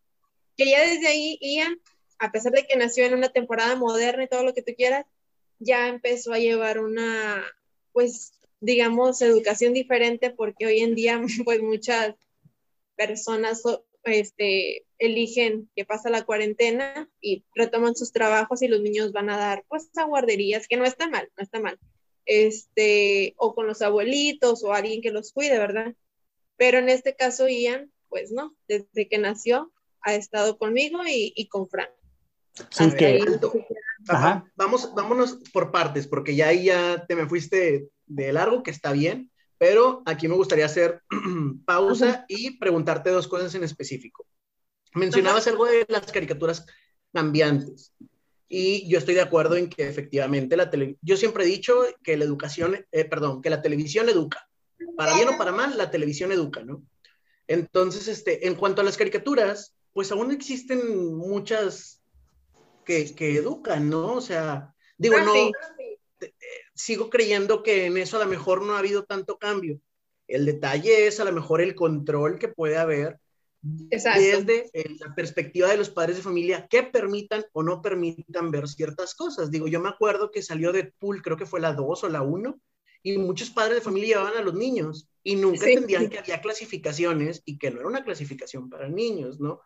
que 0.58 0.66
ya 0.70 0.82
desde 0.82 1.08
ahí 1.08 1.38
Ian, 1.42 1.80
a 2.18 2.32
pesar 2.32 2.52
de 2.52 2.66
que 2.66 2.76
nació 2.76 3.06
en 3.06 3.14
una 3.14 3.30
temporada 3.30 3.76
moderna 3.76 4.24
y 4.24 4.28
todo 4.28 4.44
lo 4.44 4.54
que 4.54 4.64
tú 4.64 4.74
quieras, 4.76 5.06
ya 5.60 5.88
empezó 5.88 6.34
a 6.34 6.40
llevar 6.40 6.80
una, 6.80 7.44
pues, 7.92 8.34
digamos, 8.60 9.22
educación 9.22 9.74
diferente, 9.74 10.32
porque 10.32 10.66
hoy 10.66 10.80
en 10.80 10.96
día, 10.96 11.22
pues, 11.46 11.62
muchas 11.62 12.16
personas 12.96 13.62
so- 13.62 13.86
este, 14.04 14.86
eligen 14.98 15.70
que 15.76 15.86
pasa 15.86 16.10
la 16.10 16.24
cuarentena 16.24 17.10
y 17.22 17.44
retoman 17.56 17.96
sus 17.96 18.12
trabajos 18.12 18.62
y 18.62 18.68
los 18.68 18.82
niños 18.82 19.12
van 19.12 19.30
a 19.30 19.38
dar, 19.38 19.66
pues, 19.68 19.90
a 19.98 20.06
guarderías, 20.06 20.68
que 20.68 20.78
no 20.78 20.86
está 20.86 21.10
mal, 21.10 21.30
no 21.38 21.44
está 21.44 21.60
mal. 21.60 21.80
este, 22.26 23.34
o 23.38 23.56
con 23.56 23.66
los 23.66 23.82
abuelitos 23.82 24.64
o 24.64 24.74
alguien 24.74 25.02
que 25.02 25.12
los 25.12 25.32
cuide, 25.32 25.58
¿verdad? 25.58 25.96
Pero 26.58 26.78
en 26.78 26.90
este 26.90 27.16
caso, 27.16 27.48
Ian, 27.48 27.92
pues 28.08 28.32
no, 28.32 28.56
desde 28.68 29.08
que 29.08 29.18
nació 29.18 29.72
ha 30.02 30.14
estado 30.14 30.58
conmigo 30.58 31.00
y, 31.08 31.48
con 31.48 31.68
Frank. 31.68 31.90
Sí, 32.70 32.92
que... 32.98 33.24
Vamos, 34.56 34.94
vámonos 34.94 35.40
por 35.52 35.72
partes, 35.72 36.08
porque 36.08 36.36
ya 36.36 36.48
ahí 36.48 36.66
ya 36.66 37.06
te 37.06 37.16
me 37.16 37.28
fuiste 37.28 37.90
de 38.06 38.34
largo, 38.34 38.64
que 38.64 38.72
está 38.72 38.92
bien, 38.92 39.32
pero 39.60 40.02
aquí 40.06 40.28
me 40.28 40.36
gustaría 40.36 40.66
hacer 40.66 41.04
pausa 41.66 42.26
y 42.28 42.58
preguntarte 42.58 43.12
dos 43.12 43.28
cosas 43.28 43.54
en 43.54 43.64
específico. 43.64 44.26
Mencionabas 44.96 45.46
algo 45.48 45.66
de 45.66 45.86
las 45.90 46.12
caricaturas 46.12 46.66
cambiantes. 47.14 47.94
Y 48.48 48.90
yo 48.90 48.98
estoy 48.98 49.14
de 49.14 49.22
acuerdo 49.22 49.58
en 49.58 49.70
que 49.70 49.88
efectivamente 49.88 50.58
la 50.58 50.72
tele, 50.72 50.98
yo 51.02 51.18
siempre 51.18 51.44
he 51.44 51.48
dicho 51.48 51.84
que 52.02 52.18
la 52.18 52.24
educación, 52.24 52.84
eh, 52.92 53.06
perdón, 53.06 53.42
que 53.44 53.52
la 53.52 53.62
televisión 53.62 54.10
educa. 54.10 54.50
Para 54.96 55.14
bien 55.14 55.28
o 55.28 55.38
para 55.38 55.52
mal, 55.52 55.78
la 55.78 55.92
televisión 55.92 56.32
educa, 56.32 56.64
¿no? 56.64 56.82
Entonces, 57.48 58.08
este, 58.08 58.48
en 58.48 58.56
cuanto 58.56 58.82
a 58.82 58.86
las 58.86 58.98
caricaturas, 58.98 59.76
pues 59.92 60.12
aún 60.12 60.32
existen 60.32 61.18
muchas 61.18 62.02
que, 62.86 63.14
que 63.14 63.36
educan, 63.36 63.90
¿no? 63.90 64.14
O 64.14 64.22
sea, 64.22 64.74
digo, 64.98 65.18
ah, 65.20 65.24
no, 65.24 65.52
sigo 66.74 67.10
creyendo 67.10 67.64
que 67.64 67.86
en 67.86 67.98
eso 67.98 68.18
a 68.18 68.24
lo 68.24 68.30
mejor 68.30 68.62
no 68.62 68.76
ha 68.76 68.80
habido 68.80 69.06
tanto 69.06 69.38
cambio. 69.38 69.80
El 70.28 70.46
detalle 70.46 71.08
es 71.08 71.20
a 71.20 71.26
lo 71.26 71.32
mejor 71.32 71.62
el 71.62 71.76
control 71.76 72.38
que 72.38 72.48
puede 72.48 72.78
haber 72.78 73.20
desde 73.62 74.70
eh, 74.74 74.96
la 75.00 75.14
perspectiva 75.16 75.68
de 75.68 75.78
los 75.78 75.90
padres 75.90 76.16
de 76.18 76.24
familia 76.24 76.68
que 76.68 76.84
permitan 76.84 77.44
o 77.52 77.64
no 77.64 77.82
permitan 77.82 78.52
ver 78.52 78.68
ciertas 78.68 79.16
cosas. 79.16 79.52
Digo, 79.52 79.68
yo 79.68 79.82
me 79.82 79.90
acuerdo 79.90 80.32
que 80.32 80.42
salió 80.42 80.72
de 80.72 80.94
Pool, 80.98 81.22
creo 81.22 81.36
que 81.36 81.46
fue 81.46 81.60
la 81.60 81.74
2 81.74 82.04
o 82.04 82.10
la 82.10 82.22
1, 82.22 82.60
y 83.04 83.18
muchos 83.18 83.50
padres 83.50 83.76
de 83.76 83.82
familia 83.82 84.08
llevaban 84.18 84.38
a 84.38 84.42
los 84.42 84.54
niños 84.54 85.10
y 85.24 85.36
nunca 85.36 85.68
entendían 85.68 86.10
que 86.10 86.20
había 86.20 86.42
clasificaciones 86.42 87.42
y 87.46 87.58
que 87.58 87.72
no 87.72 87.80
era 87.80 87.88
una 87.88 88.04
clasificación 88.04 88.70
para 88.70 88.90
niños, 88.90 89.40
¿no? 89.40 89.62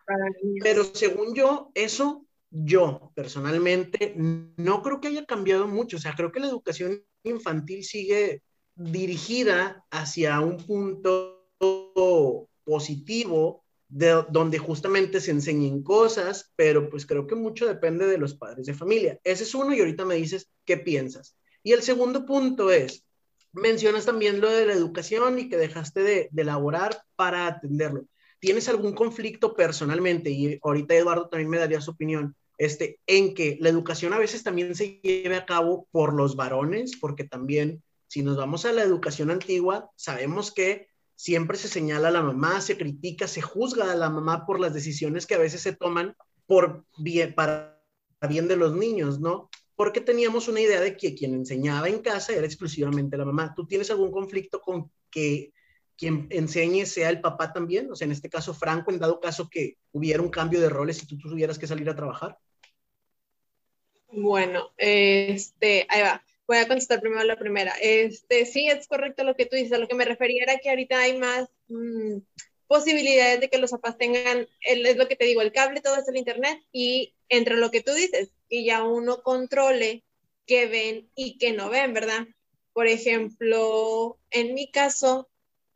Pero 0.60 0.84
según 0.84 1.34
yo, 1.34 1.70
eso 1.74 2.26
yo 2.56 3.10
personalmente 3.16 4.14
no 4.16 4.80
creo 4.82 5.00
que 5.00 5.08
haya 5.08 5.24
cambiado 5.24 5.66
mucho. 5.66 5.96
O 5.96 6.00
sea, 6.00 6.14
creo 6.14 6.30
que 6.30 6.38
la 6.38 6.46
educación 6.46 7.04
infantil 7.24 7.82
sigue 7.82 8.42
dirigida 8.76 9.84
hacia 9.90 10.40
un 10.40 10.58
punto 10.58 11.48
positivo 12.64 13.64
de 13.88 14.24
donde 14.30 14.58
justamente 14.58 15.20
se 15.20 15.32
enseñen 15.32 15.82
cosas, 15.82 16.52
pero 16.54 16.88
pues 16.88 17.06
creo 17.06 17.26
que 17.26 17.34
mucho 17.34 17.66
depende 17.66 18.06
de 18.06 18.18
los 18.18 18.34
padres 18.34 18.66
de 18.66 18.74
familia. 18.74 19.18
Ese 19.24 19.42
es 19.42 19.54
uno 19.54 19.74
y 19.74 19.80
ahorita 19.80 20.04
me 20.04 20.14
dices 20.14 20.48
qué 20.64 20.76
piensas. 20.76 21.36
Y 21.64 21.72
el 21.72 21.82
segundo 21.82 22.24
punto 22.24 22.70
es, 22.70 23.04
mencionas 23.52 24.06
también 24.06 24.40
lo 24.40 24.50
de 24.50 24.66
la 24.66 24.74
educación 24.74 25.40
y 25.40 25.48
que 25.48 25.56
dejaste 25.56 26.02
de, 26.02 26.28
de 26.30 26.42
elaborar 26.42 27.02
para 27.16 27.46
atenderlo. 27.46 28.04
¿Tienes 28.38 28.68
algún 28.68 28.94
conflicto 28.94 29.54
personalmente? 29.54 30.30
Y 30.30 30.58
ahorita 30.62 30.94
Eduardo 30.94 31.28
también 31.28 31.50
me 31.50 31.58
daría 31.58 31.80
su 31.80 31.92
opinión. 31.92 32.36
Este, 32.56 33.00
en 33.06 33.34
que 33.34 33.58
la 33.60 33.68
educación 33.68 34.12
a 34.12 34.18
veces 34.18 34.42
también 34.42 34.74
se 34.74 35.00
lleve 35.02 35.36
a 35.36 35.46
cabo 35.46 35.88
por 35.90 36.14
los 36.14 36.36
varones, 36.36 36.96
porque 37.00 37.24
también 37.24 37.82
si 38.06 38.22
nos 38.22 38.36
vamos 38.36 38.64
a 38.64 38.72
la 38.72 38.82
educación 38.82 39.30
antigua, 39.30 39.90
sabemos 39.96 40.52
que 40.52 40.88
siempre 41.16 41.56
se 41.56 41.68
señala 41.68 42.08
a 42.08 42.12
la 42.12 42.22
mamá, 42.22 42.60
se 42.60 42.76
critica, 42.76 43.26
se 43.26 43.42
juzga 43.42 43.90
a 43.90 43.96
la 43.96 44.10
mamá 44.10 44.46
por 44.46 44.60
las 44.60 44.74
decisiones 44.74 45.26
que 45.26 45.34
a 45.34 45.38
veces 45.38 45.62
se 45.62 45.74
toman 45.74 46.14
por 46.46 46.84
para 47.34 47.80
bien 48.28 48.48
de 48.48 48.56
los 48.56 48.74
niños, 48.74 49.20
¿no? 49.20 49.50
Porque 49.76 50.00
teníamos 50.00 50.48
una 50.48 50.60
idea 50.60 50.80
de 50.80 50.96
que 50.96 51.14
quien 51.14 51.34
enseñaba 51.34 51.88
en 51.88 52.00
casa 52.00 52.34
era 52.34 52.46
exclusivamente 52.46 53.16
la 53.16 53.24
mamá. 53.24 53.54
¿Tú 53.54 53.66
tienes 53.66 53.90
algún 53.90 54.12
conflicto 54.12 54.60
con 54.60 54.90
que 55.10 55.52
quien 55.96 56.26
enseñe 56.30 56.86
sea 56.86 57.10
el 57.10 57.20
papá 57.20 57.52
también? 57.52 57.90
O 57.90 57.96
sea, 57.96 58.06
en 58.06 58.12
este 58.12 58.28
caso, 58.28 58.54
Franco, 58.54 58.90
en 58.90 58.98
dado 58.98 59.20
caso 59.20 59.48
que 59.48 59.78
hubiera 59.92 60.22
un 60.22 60.30
cambio 60.30 60.60
de 60.60 60.68
roles 60.68 61.02
y 61.02 61.06
tú 61.06 61.18
tuvieras 61.18 61.58
que 61.58 61.66
salir 61.66 61.88
a 61.88 61.96
trabajar. 61.96 62.38
Bueno, 64.08 64.70
este, 64.76 65.86
ahí 65.88 66.02
va 66.02 66.24
voy 66.46 66.58
a 66.58 66.68
contestar 66.68 67.00
primero 67.00 67.24
la 67.24 67.38
primera. 67.38 67.72
Este, 67.80 68.46
sí, 68.46 68.68
es 68.68 68.86
correcto 68.86 69.24
lo 69.24 69.34
que 69.34 69.46
tú 69.46 69.56
dices. 69.56 69.72
A 69.72 69.78
lo 69.78 69.88
que 69.88 69.94
me 69.94 70.04
refería 70.04 70.42
era 70.42 70.58
que 70.58 70.70
ahorita 70.70 70.98
hay 70.98 71.16
más 71.18 71.48
mm, 71.68 72.18
posibilidades 72.66 73.40
de 73.40 73.48
que 73.48 73.58
los 73.58 73.70
papás 73.70 73.98
tengan, 73.98 74.46
el, 74.60 74.86
es 74.86 74.96
lo 74.96 75.08
que 75.08 75.16
te 75.16 75.24
digo, 75.24 75.42
el 75.42 75.52
cable, 75.52 75.80
todo 75.80 75.96
es 75.96 76.08
el 76.08 76.16
internet 76.16 76.62
y 76.72 77.14
entre 77.28 77.56
lo 77.56 77.70
que 77.70 77.82
tú 77.82 77.92
dices, 77.92 78.30
y 78.48 78.64
ya 78.66 78.84
uno 78.84 79.22
controle 79.22 80.04
qué 80.46 80.66
ven 80.66 81.10
y 81.14 81.38
qué 81.38 81.52
no 81.52 81.70
ven, 81.70 81.94
¿verdad? 81.94 82.26
Por 82.72 82.86
ejemplo, 82.86 84.18
en 84.30 84.54
mi 84.54 84.70
caso, 84.70 85.28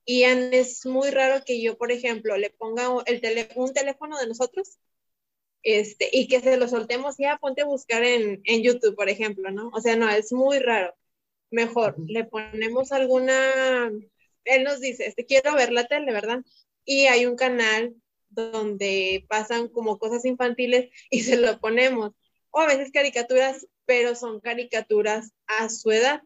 Ian, 0.09 0.55
es 0.55 0.87
muy 0.87 1.11
raro 1.11 1.45
que 1.45 1.61
yo, 1.63 1.77
por 1.77 1.93
ejemplo, 1.93 2.37
le 2.39 2.51
ponga 2.51 2.89
el 3.07 3.49
un 3.57 3.73
teléfono 3.75 4.19
de 4.19 4.27
nosotros 4.27 4.79
este, 5.63 6.09
y 6.13 6.29
que 6.29 6.41
se 6.41 6.57
lo 6.57 6.67
soltemos, 6.69 7.17
ya 7.19 7.37
ponte 7.39 7.63
a 7.63 7.67
buscar 7.67 8.03
en, 8.05 8.41
en 8.45 8.63
YouTube, 8.63 8.97
por 8.97 9.09
ejemplo, 9.11 9.51
¿no? 9.51 9.69
O 9.75 9.81
sea, 9.81 9.97
no, 9.97 10.09
es 10.09 10.33
muy 10.33 10.59
raro. 10.61 10.95
Mejor, 11.51 11.97
le 12.07 12.25
ponemos 12.25 12.93
alguna, 12.93 13.91
él 14.45 14.65
nos 14.65 14.81
dice, 14.81 15.07
este, 15.07 15.27
quiero 15.27 15.55
ver 15.55 15.73
la 15.73 15.87
tele, 15.87 16.13
¿verdad? 16.13 16.41
Y 16.85 17.07
hay 17.07 17.27
un 17.27 17.37
canal 17.37 17.95
donde 18.31 19.27
pasan 19.29 19.69
como 19.69 19.99
cosas 19.99 20.25
infantiles 20.25 20.91
y 21.11 21.21
se 21.21 21.37
lo 21.37 21.61
ponemos. 21.61 22.13
O 22.51 22.61
a 22.61 22.67
veces 22.67 22.93
caricaturas, 22.93 23.67
pero 23.85 24.15
son 24.15 24.41
caricaturas 24.41 25.33
a 25.47 25.69
su 25.69 25.91
edad. 25.91 26.23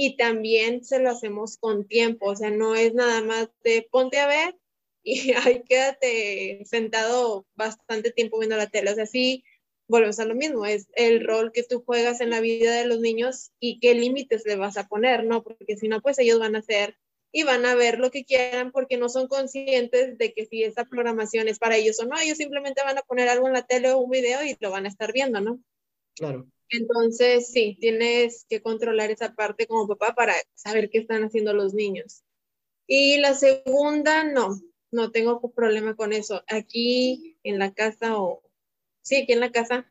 Y 0.00 0.16
también 0.16 0.84
se 0.84 1.00
lo 1.00 1.10
hacemos 1.10 1.56
con 1.56 1.84
tiempo, 1.88 2.26
o 2.26 2.36
sea, 2.36 2.50
no 2.50 2.76
es 2.76 2.94
nada 2.94 3.20
más 3.20 3.48
de 3.64 3.84
ponte 3.90 4.20
a 4.20 4.28
ver 4.28 4.56
y 5.02 5.32
ahí 5.56 5.64
quédate 5.64 6.64
sentado 6.66 7.48
bastante 7.56 8.12
tiempo 8.12 8.38
viendo 8.38 8.56
la 8.56 8.68
tele. 8.68 8.92
O 8.92 8.94
sea, 8.94 9.06
sí, 9.06 9.42
volvemos 9.88 10.20
a 10.20 10.24
lo 10.24 10.36
mismo, 10.36 10.66
es 10.66 10.86
el 10.94 11.26
rol 11.26 11.50
que 11.50 11.64
tú 11.64 11.82
juegas 11.84 12.20
en 12.20 12.30
la 12.30 12.38
vida 12.38 12.76
de 12.76 12.86
los 12.86 13.00
niños 13.00 13.50
y 13.58 13.80
qué 13.80 13.96
límites 13.96 14.44
le 14.46 14.54
vas 14.54 14.76
a 14.76 14.86
poner, 14.86 15.24
¿no? 15.24 15.42
Porque 15.42 15.76
si 15.76 15.88
no, 15.88 16.00
pues 16.00 16.20
ellos 16.20 16.38
van 16.38 16.54
a 16.54 16.60
hacer 16.60 16.96
y 17.32 17.42
van 17.42 17.66
a 17.66 17.74
ver 17.74 17.98
lo 17.98 18.12
que 18.12 18.24
quieran 18.24 18.70
porque 18.70 18.98
no 18.98 19.08
son 19.08 19.26
conscientes 19.26 20.16
de 20.16 20.32
que 20.32 20.46
si 20.46 20.62
esa 20.62 20.84
programación 20.84 21.48
es 21.48 21.58
para 21.58 21.76
ellos 21.76 21.98
o 21.98 22.06
no, 22.06 22.16
ellos 22.20 22.38
simplemente 22.38 22.84
van 22.84 22.98
a 22.98 23.02
poner 23.02 23.28
algo 23.28 23.48
en 23.48 23.54
la 23.54 23.66
tele 23.66 23.90
o 23.90 23.98
un 23.98 24.10
video 24.10 24.44
y 24.44 24.56
lo 24.60 24.70
van 24.70 24.86
a 24.86 24.90
estar 24.90 25.12
viendo, 25.12 25.40
¿no? 25.40 25.58
Claro. 26.14 26.46
Entonces, 26.70 27.50
sí, 27.50 27.76
tienes 27.80 28.44
que 28.48 28.60
controlar 28.60 29.10
esa 29.10 29.34
parte 29.34 29.66
como 29.66 29.88
papá 29.88 30.14
para 30.14 30.34
saber 30.54 30.90
qué 30.90 30.98
están 30.98 31.24
haciendo 31.24 31.52
los 31.54 31.74
niños. 31.74 32.22
Y 32.86 33.18
la 33.18 33.34
segunda, 33.34 34.24
no, 34.24 34.60
no 34.90 35.10
tengo 35.10 35.40
problema 35.52 35.96
con 35.96 36.12
eso. 36.12 36.42
Aquí 36.48 37.38
en 37.42 37.58
la 37.58 37.72
casa 37.72 38.18
o 38.18 38.42
sí, 39.02 39.16
aquí 39.16 39.32
en 39.32 39.40
la 39.40 39.52
casa, 39.52 39.90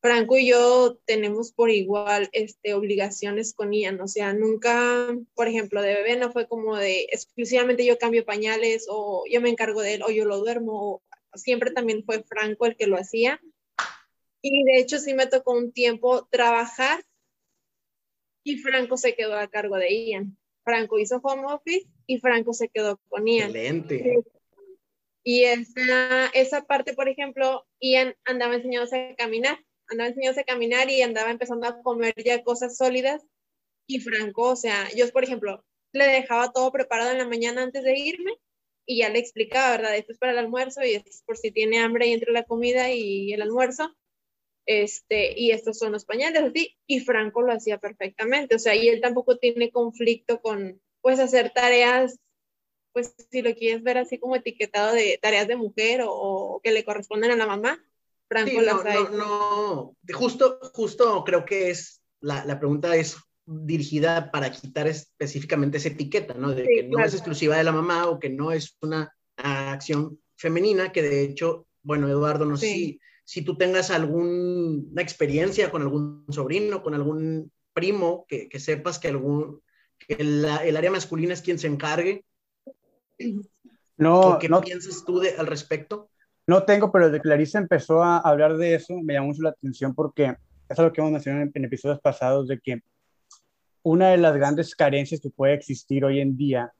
Franco 0.00 0.36
y 0.36 0.48
yo 0.48 0.98
tenemos 1.06 1.52
por 1.52 1.70
igual 1.70 2.28
este, 2.32 2.74
obligaciones 2.74 3.54
con 3.54 3.72
Ian, 3.72 4.00
o 4.00 4.06
sea, 4.06 4.34
nunca, 4.34 5.16
por 5.34 5.48
ejemplo, 5.48 5.80
de 5.82 5.94
bebé 5.94 6.16
no 6.16 6.30
fue 6.30 6.46
como 6.46 6.76
de 6.76 7.06
exclusivamente 7.10 7.86
yo 7.86 7.98
cambio 7.98 8.24
pañales 8.24 8.86
o 8.88 9.24
yo 9.30 9.40
me 9.40 9.48
encargo 9.48 9.80
de 9.80 9.94
él 9.94 10.02
o 10.02 10.10
yo 10.10 10.24
lo 10.26 10.38
duermo, 10.38 11.02
siempre 11.34 11.70
también 11.70 12.04
fue 12.04 12.22
Franco 12.22 12.66
el 12.66 12.76
que 12.76 12.86
lo 12.86 12.96
hacía. 12.96 13.40
Y 14.46 14.62
de 14.62 14.76
hecho 14.78 14.98
sí 14.98 15.14
me 15.14 15.26
tocó 15.26 15.52
un 15.52 15.72
tiempo 15.72 16.28
trabajar 16.30 17.02
y 18.44 18.58
Franco 18.58 18.98
se 18.98 19.14
quedó 19.14 19.38
a 19.38 19.48
cargo 19.48 19.76
de 19.76 19.88
Ian. 19.88 20.36
Franco 20.64 20.98
hizo 20.98 21.16
home 21.22 21.46
office 21.46 21.88
y 22.06 22.18
Franco 22.18 22.52
se 22.52 22.68
quedó 22.68 23.00
con 23.08 23.26
Ian. 23.26 23.56
Excelente. 23.56 24.22
Y 25.22 25.44
esa, 25.44 26.26
esa 26.34 26.66
parte, 26.66 26.92
por 26.92 27.08
ejemplo, 27.08 27.66
Ian 27.80 28.14
andaba 28.26 28.54
enseñándose 28.54 29.12
a 29.12 29.16
caminar, 29.16 29.64
andaba 29.88 30.08
enseñándose 30.08 30.42
a 30.42 30.44
caminar 30.44 30.90
y 30.90 31.00
andaba 31.00 31.30
empezando 31.30 31.66
a 31.66 31.80
comer 31.80 32.12
ya 32.22 32.44
cosas 32.44 32.76
sólidas. 32.76 33.24
Y 33.86 34.00
Franco, 34.00 34.50
o 34.50 34.56
sea, 34.56 34.90
yo, 34.94 35.10
por 35.10 35.24
ejemplo, 35.24 35.64
le 35.94 36.04
dejaba 36.04 36.52
todo 36.52 36.70
preparado 36.70 37.12
en 37.12 37.18
la 37.18 37.26
mañana 37.26 37.62
antes 37.62 37.82
de 37.82 37.98
irme 37.98 38.32
y 38.84 38.98
ya 38.98 39.08
le 39.08 39.20
explicaba, 39.20 39.70
¿verdad? 39.70 39.96
Esto 39.96 40.12
es 40.12 40.18
para 40.18 40.32
el 40.32 40.38
almuerzo 40.38 40.82
y 40.84 40.96
es 40.96 41.22
por 41.24 41.38
si 41.38 41.50
tiene 41.50 41.78
hambre 41.78 42.08
y 42.08 42.12
entre 42.12 42.30
la 42.32 42.44
comida 42.44 42.92
y 42.92 43.32
el 43.32 43.40
almuerzo. 43.40 43.96
Este, 44.66 45.38
y 45.38 45.50
estos 45.50 45.78
son 45.78 45.92
los 45.92 46.04
pañales, 46.04 46.42
así, 46.42 46.76
y 46.86 47.00
Franco 47.00 47.42
lo 47.42 47.52
hacía 47.52 47.78
perfectamente, 47.78 48.54
o 48.54 48.58
sea, 48.58 48.74
y 48.74 48.88
él 48.88 49.00
tampoco 49.00 49.36
tiene 49.36 49.70
conflicto 49.70 50.40
con, 50.40 50.80
pues, 51.02 51.20
hacer 51.20 51.52
tareas, 51.54 52.18
pues, 52.92 53.14
si 53.30 53.42
lo 53.42 53.54
quieres 53.54 53.82
ver 53.82 53.98
así 53.98 54.18
como 54.18 54.36
etiquetado 54.36 54.94
de 54.94 55.18
tareas 55.20 55.48
de 55.48 55.56
mujer 55.56 56.02
o, 56.06 56.60
que 56.62 56.72
le 56.72 56.84
corresponden 56.84 57.30
a 57.30 57.36
la 57.36 57.46
mamá, 57.46 57.84
Franco 58.26 58.62
no, 58.62 58.82
no, 58.82 59.10
no, 59.10 59.96
justo, 60.14 60.58
justo 60.72 61.24
creo 61.24 61.44
que 61.44 61.70
es, 61.70 62.00
la, 62.20 62.44
la, 62.46 62.58
pregunta 62.58 62.96
es 62.96 63.16
dirigida 63.44 64.30
para 64.30 64.50
quitar 64.50 64.86
específicamente 64.86 65.76
esa 65.76 65.88
etiqueta, 65.88 66.32
¿no? 66.32 66.54
De 66.54 66.64
que 66.64 66.84
no 66.84 67.04
es 67.04 67.12
exclusiva 67.12 67.58
de 67.58 67.64
la 67.64 67.72
mamá 67.72 68.08
o 68.08 68.18
que 68.18 68.30
no 68.30 68.50
es 68.50 68.78
una 68.80 69.14
acción 69.36 70.18
femenina, 70.36 70.90
que 70.90 71.02
de 71.02 71.22
hecho, 71.22 71.66
bueno, 71.82 72.08
Eduardo, 72.08 72.46
no 72.46 72.56
sé 72.56 72.66
si 72.66 73.00
si 73.24 73.42
tú 73.42 73.56
tengas 73.56 73.90
alguna 73.90 75.00
experiencia 75.00 75.70
con 75.70 75.82
algún 75.82 76.26
sobrino, 76.28 76.82
con 76.82 76.94
algún 76.94 77.50
primo 77.72 78.26
que, 78.28 78.48
que 78.48 78.60
sepas 78.60 78.98
que 78.98 79.08
algún, 79.08 79.60
que 79.98 80.14
el, 80.14 80.44
el, 80.44 80.76
área 80.76 80.90
masculina 80.90 81.32
es 81.32 81.42
quien 81.42 81.58
se 81.58 81.66
encargue? 81.66 82.24
No, 83.96 84.38
¿Qué 84.38 84.48
no, 84.48 84.60
piensas 84.60 85.04
tú 85.04 85.20
de, 85.20 85.30
al 85.36 85.46
respecto? 85.46 86.10
No 86.46 86.64
tengo, 86.64 86.92
pero 86.92 87.06
desde 87.06 87.22
Clarisa 87.22 87.58
empezó 87.58 88.02
a 88.02 88.18
hablar 88.18 88.56
de 88.58 88.74
eso, 88.74 88.94
me 89.02 89.14
llamó 89.14 89.28
mucho 89.28 89.42
la 89.42 89.50
atención 89.50 89.94
porque 89.94 90.36
es 90.68 90.78
lo 90.78 90.92
que 90.92 91.00
hemos 91.00 91.12
mencionado 91.12 91.44
en, 91.44 91.52
en 91.54 91.64
episodios 91.64 92.00
pasados, 92.00 92.48
de 92.48 92.58
que 92.60 92.80
una 93.82 94.10
de 94.10 94.18
las 94.18 94.34
grandes 94.34 94.74
carencias 94.74 95.20
que 95.20 95.30
puede 95.30 95.54
existir 95.54 96.04
hoy 96.04 96.20
en 96.20 96.36
día, 96.36 96.72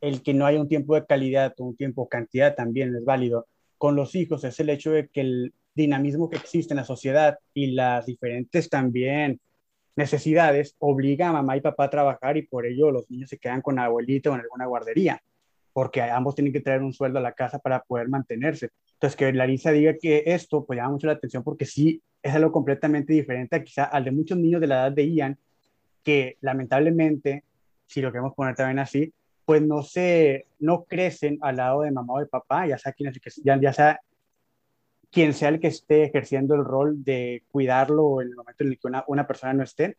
el 0.00 0.22
que 0.22 0.34
no 0.34 0.46
haya 0.46 0.60
un 0.60 0.68
tiempo 0.68 0.94
de 0.94 1.06
calidad 1.06 1.54
o 1.58 1.64
un 1.64 1.76
tiempo 1.76 2.08
cantidad 2.08 2.54
también 2.56 2.94
es 2.96 3.04
válido 3.04 3.46
con 3.84 3.96
los 3.96 4.14
hijos, 4.14 4.42
es 4.44 4.58
el 4.60 4.70
hecho 4.70 4.92
de 4.92 5.08
que 5.08 5.20
el 5.20 5.52
dinamismo 5.74 6.30
que 6.30 6.38
existe 6.38 6.72
en 6.72 6.78
la 6.78 6.84
sociedad 6.84 7.38
y 7.52 7.72
las 7.72 8.06
diferentes 8.06 8.70
también 8.70 9.38
necesidades 9.94 10.74
obliga 10.78 11.28
a 11.28 11.34
mamá 11.34 11.58
y 11.58 11.60
papá 11.60 11.84
a 11.84 11.90
trabajar 11.90 12.38
y 12.38 12.46
por 12.46 12.64
ello 12.64 12.90
los 12.90 13.10
niños 13.10 13.28
se 13.28 13.36
quedan 13.36 13.60
con 13.60 13.78
abuelito 13.78 14.30
o 14.30 14.36
en 14.36 14.40
alguna 14.40 14.64
guardería 14.64 15.22
porque 15.74 16.00
ambos 16.00 16.34
tienen 16.34 16.54
que 16.54 16.62
traer 16.62 16.80
un 16.80 16.94
sueldo 16.94 17.18
a 17.18 17.22
la 17.22 17.32
casa 17.32 17.58
para 17.58 17.82
poder 17.82 18.08
mantenerse. 18.08 18.70
Entonces, 18.94 19.16
que 19.16 19.30
Larisa 19.34 19.70
diga 19.70 19.92
que 20.00 20.22
esto, 20.24 20.64
pues 20.64 20.78
llama 20.78 20.92
mucho 20.92 21.08
la 21.08 21.12
atención 21.12 21.42
porque 21.42 21.66
sí 21.66 22.00
es 22.22 22.34
algo 22.34 22.52
completamente 22.52 23.12
diferente 23.12 23.62
quizá 23.62 23.84
al 23.84 24.04
de 24.04 24.12
muchos 24.12 24.38
niños 24.38 24.62
de 24.62 24.66
la 24.66 24.76
edad 24.76 24.92
de 24.92 25.12
Ian, 25.12 25.38
que 26.02 26.38
lamentablemente, 26.40 27.44
si 27.86 28.00
lo 28.00 28.10
queremos 28.10 28.32
poner 28.32 28.54
también 28.54 28.78
así, 28.78 29.12
pues 29.44 29.62
no 29.62 29.82
se, 29.82 30.46
no 30.58 30.84
crecen 30.84 31.38
al 31.42 31.56
lado 31.56 31.82
de 31.82 31.90
mamá 31.90 32.14
o 32.14 32.20
de 32.20 32.26
papá, 32.26 32.66
ya 32.66 32.78
sea 32.78 32.92
quien, 32.92 33.12
ya, 33.42 33.60
ya 33.60 33.72
sea 33.72 34.00
quien 35.10 35.32
sea 35.32 35.50
el 35.50 35.60
que 35.60 35.68
esté 35.68 36.04
ejerciendo 36.04 36.54
el 36.54 36.64
rol 36.64 37.04
de 37.04 37.44
cuidarlo 37.52 38.20
en 38.20 38.28
el 38.28 38.34
momento 38.34 38.64
en 38.64 38.70
el 38.70 38.78
que 38.78 38.88
una, 38.88 39.04
una 39.06 39.26
persona 39.26 39.52
no 39.52 39.62
esté, 39.62 39.96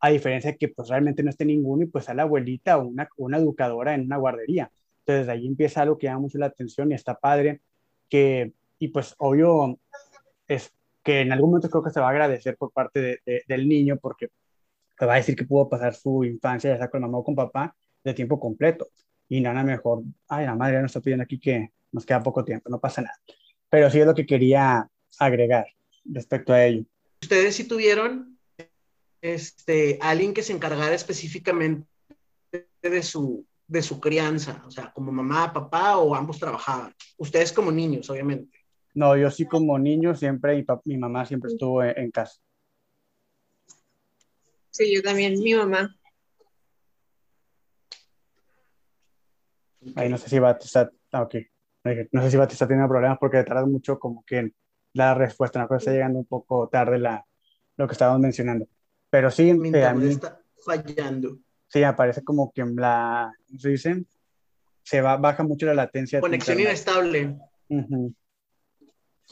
a 0.00 0.10
diferencia 0.10 0.52
de 0.52 0.58
que 0.58 0.68
pues 0.68 0.88
realmente 0.88 1.22
no 1.22 1.30
esté 1.30 1.44
ninguno 1.44 1.84
y 1.84 1.86
pues 1.86 2.08
a 2.08 2.14
la 2.14 2.22
abuelita 2.24 2.78
o 2.78 2.86
una, 2.86 3.08
una 3.16 3.38
educadora 3.38 3.94
en 3.94 4.02
una 4.02 4.16
guardería. 4.16 4.70
Entonces, 5.00 5.26
de 5.26 5.32
ahí 5.32 5.46
empieza 5.46 5.82
algo 5.82 5.96
que 5.96 6.08
llama 6.08 6.20
mucho 6.20 6.38
la 6.38 6.46
atención 6.46 6.90
y 6.90 6.94
está 6.94 7.14
padre, 7.14 7.60
que, 8.08 8.52
y 8.78 8.88
pues 8.88 9.14
obvio, 9.18 9.78
es 10.48 10.72
que 11.02 11.20
en 11.20 11.32
algún 11.32 11.50
momento 11.50 11.70
creo 11.70 11.84
que 11.84 11.90
se 11.90 12.00
va 12.00 12.08
a 12.08 12.10
agradecer 12.10 12.56
por 12.56 12.72
parte 12.72 13.00
de, 13.00 13.20
de, 13.24 13.42
del 13.46 13.68
niño, 13.68 13.98
porque 13.98 14.30
te 14.98 15.06
va 15.06 15.14
a 15.14 15.16
decir 15.16 15.36
que 15.36 15.44
pudo 15.44 15.68
pasar 15.68 15.94
su 15.94 16.24
infancia, 16.24 16.70
ya 16.70 16.78
sea 16.78 16.90
con 16.90 17.02
mamá 17.02 17.18
o 17.18 17.24
con 17.24 17.36
papá, 17.36 17.76
de 18.06 18.14
tiempo 18.14 18.38
completo. 18.38 18.88
Y 19.28 19.40
nada 19.40 19.64
mejor, 19.64 20.04
ay, 20.28 20.46
la 20.46 20.54
madre 20.54 20.80
nos 20.80 20.90
está 20.90 21.00
pidiendo 21.00 21.24
aquí 21.24 21.38
que 21.38 21.72
nos 21.90 22.06
queda 22.06 22.22
poco 22.22 22.44
tiempo, 22.44 22.70
no 22.70 22.78
pasa 22.78 23.02
nada. 23.02 23.18
Pero 23.68 23.90
sí 23.90 23.98
es 23.98 24.06
lo 24.06 24.14
que 24.14 24.24
quería 24.24 24.88
agregar 25.18 25.66
respecto 26.04 26.52
a 26.52 26.64
ello. 26.64 26.84
Ustedes 27.20 27.56
sí 27.56 27.64
tuvieron 27.64 28.38
este, 29.20 29.98
alguien 30.00 30.32
que 30.32 30.42
se 30.42 30.52
encargara 30.52 30.94
específicamente 30.94 31.88
de 32.80 33.02
su, 33.02 33.44
de 33.66 33.82
su 33.82 33.98
crianza, 33.98 34.62
o 34.64 34.70
sea, 34.70 34.92
como 34.92 35.10
mamá, 35.10 35.52
papá 35.52 35.98
o 35.98 36.14
ambos 36.14 36.38
trabajaban. 36.38 36.94
Ustedes 37.16 37.52
como 37.52 37.72
niños, 37.72 38.08
obviamente. 38.08 38.56
No, 38.94 39.16
yo 39.16 39.30
sí 39.30 39.46
como 39.46 39.78
niño 39.78 40.14
siempre, 40.14 40.58
y 40.58 40.64
mi 40.84 40.96
mamá 40.96 41.26
siempre 41.26 41.50
estuvo 41.50 41.82
en, 41.82 41.98
en, 41.98 42.10
casa. 42.12 42.40
Sí, 44.70 44.94
yo 44.94 45.02
también, 45.02 45.40
mi 45.40 45.54
mamá. 45.54 45.96
Ahí 49.94 50.08
no 50.08 50.18
sé 50.18 50.28
si 50.28 50.38
Batista, 50.38 50.90
ah, 51.12 51.22
ok. 51.22 51.34
No 52.12 52.22
sé 52.22 52.30
si 52.30 52.36
Batista 52.36 52.66
tiene 52.66 52.86
problemas 52.88 53.18
porque 53.18 53.44
tarda 53.44 53.64
mucho 53.64 53.98
como 53.98 54.24
que 54.24 54.52
la 54.92 55.14
respuesta, 55.14 55.66
que 55.68 55.76
está 55.76 55.92
llegando 55.92 56.18
un 56.18 56.24
poco 56.24 56.68
tarde 56.68 56.98
la, 56.98 57.24
lo 57.76 57.86
que 57.86 57.92
estábamos 57.92 58.20
mencionando. 58.20 58.66
Pero 59.10 59.30
sí, 59.30 59.54
Mi 59.54 59.70
eh, 59.70 59.84
a 59.84 59.94
mí, 59.94 60.08
está 60.08 60.40
fallando. 60.64 61.38
sí, 61.68 61.80
me 61.80 61.92
parece 61.92 62.24
como 62.24 62.52
que 62.52 62.64
la, 62.64 63.32
¿cómo 63.46 63.58
se 63.60 63.68
dice? 63.68 64.04
Se 64.82 65.00
va, 65.00 65.16
baja 65.16 65.42
mucho 65.42 65.66
la 65.66 65.74
latencia. 65.74 66.20
Conexión 66.20 66.60
inestable. 66.60 67.38
Ujú. 67.68 68.14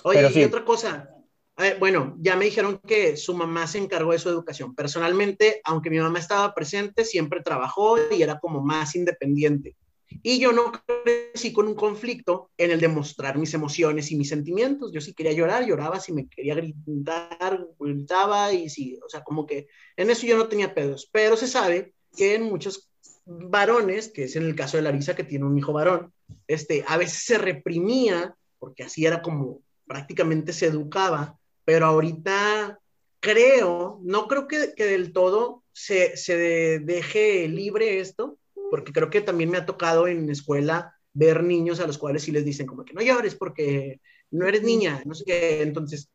Oye, 0.05 0.19
Pero 0.19 0.31
sí. 0.31 0.41
y 0.41 0.45
otra 0.45 0.65
cosa. 0.65 1.11
Eh, 1.57 1.77
bueno, 1.79 2.17
ya 2.19 2.35
me 2.35 2.47
dijeron 2.47 2.79
que 2.79 3.17
su 3.17 3.33
mamá 3.35 3.67
se 3.67 3.79
encargó 3.79 4.13
de 4.13 4.19
su 4.19 4.29
educación. 4.29 4.75
Personalmente, 4.75 5.61
aunque 5.65 5.89
mi 5.89 5.99
mamá 6.01 6.19
estaba 6.19 6.53
presente, 6.53 7.05
siempre 7.05 7.43
trabajó 7.43 7.97
y 8.11 8.23
era 8.23 8.41
como 8.41 8.61
más 8.61 8.97
independiente. 8.97 9.77
Y 10.23 10.39
yo 10.39 10.53
no 10.53 10.73
crecí 11.03 11.53
con 11.53 11.69
un 11.69 11.75
conflicto 11.75 12.51
en 12.57 12.71
el 12.71 12.81
demostrar 12.81 13.39
mis 13.39 13.55
emociones 13.55 14.11
y 14.11 14.17
mis 14.17 14.29
sentimientos. 14.29 14.93
Yo 14.93 15.01
si 15.01 15.15
quería 15.15 15.33
llorar, 15.33 15.67
lloraba, 15.67 16.01
si 16.01 16.13
me 16.13 16.29
quería 16.29 16.55
gritar, 16.55 17.67
gritaba 17.79 18.53
y 18.53 18.69
sí, 18.69 18.99
o 19.05 19.09
sea, 19.09 19.23
como 19.23 19.47
que 19.47 19.67
en 19.97 20.11
eso 20.11 20.27
yo 20.27 20.37
no 20.37 20.49
tenía 20.49 20.75
pedos. 20.75 21.09
Pero 21.13 21.37
se 21.37 21.49
sabe 21.49 21.95
que 22.17 22.35
en 22.35 22.45
muchos 22.45 22.91
varones, 23.27 24.11
que 24.11 24.25
es 24.25 24.37
en 24.37 24.45
el 24.45 24.55
caso 24.55 24.77
de 24.77 24.83
Larisa, 24.83 25.17
que 25.17 25.25
tiene 25.25 25.45
un 25.45 25.59
hijo 25.59 25.73
varón, 25.73 26.13
este, 26.47 26.85
a 26.87 26.97
veces 26.97 27.25
se 27.25 27.39
reprimía, 27.39 28.37
porque 28.59 28.85
así 28.85 29.05
era 29.07 29.23
como 29.23 29.61
prácticamente 29.87 30.53
se 30.53 30.67
educaba, 30.67 31.39
pero 31.65 31.87
ahorita 31.87 32.79
creo, 33.21 34.01
no 34.03 34.29
creo 34.29 34.47
que, 34.47 34.75
que 34.77 34.85
del 34.85 35.13
todo 35.13 35.63
se, 35.73 36.17
se 36.17 36.79
deje 36.81 37.49
libre 37.49 38.01
esto, 38.01 38.39
porque 38.75 38.93
creo 38.93 39.09
que 39.09 39.21
también 39.21 39.51
me 39.51 39.57
ha 39.57 39.67
tocado 39.67 40.09
en 40.09 40.29
escuela 40.29 40.97
ver 41.13 41.45
niños 41.45 41.79
a 41.79 41.87
los 41.87 41.97
cuales 41.97 42.25
sí 42.25 42.33
les 42.33 42.45
dicen 42.45 42.67
como 42.67 42.85
que 42.85 42.93
no 42.93 43.03
llores 43.03 43.37
porque 43.37 44.01
no 44.33 44.49
eres 44.49 44.65
niña, 44.65 45.01
no 45.05 45.15
sé 45.15 45.25
qué, 45.25 45.63
entonces, 45.63 46.11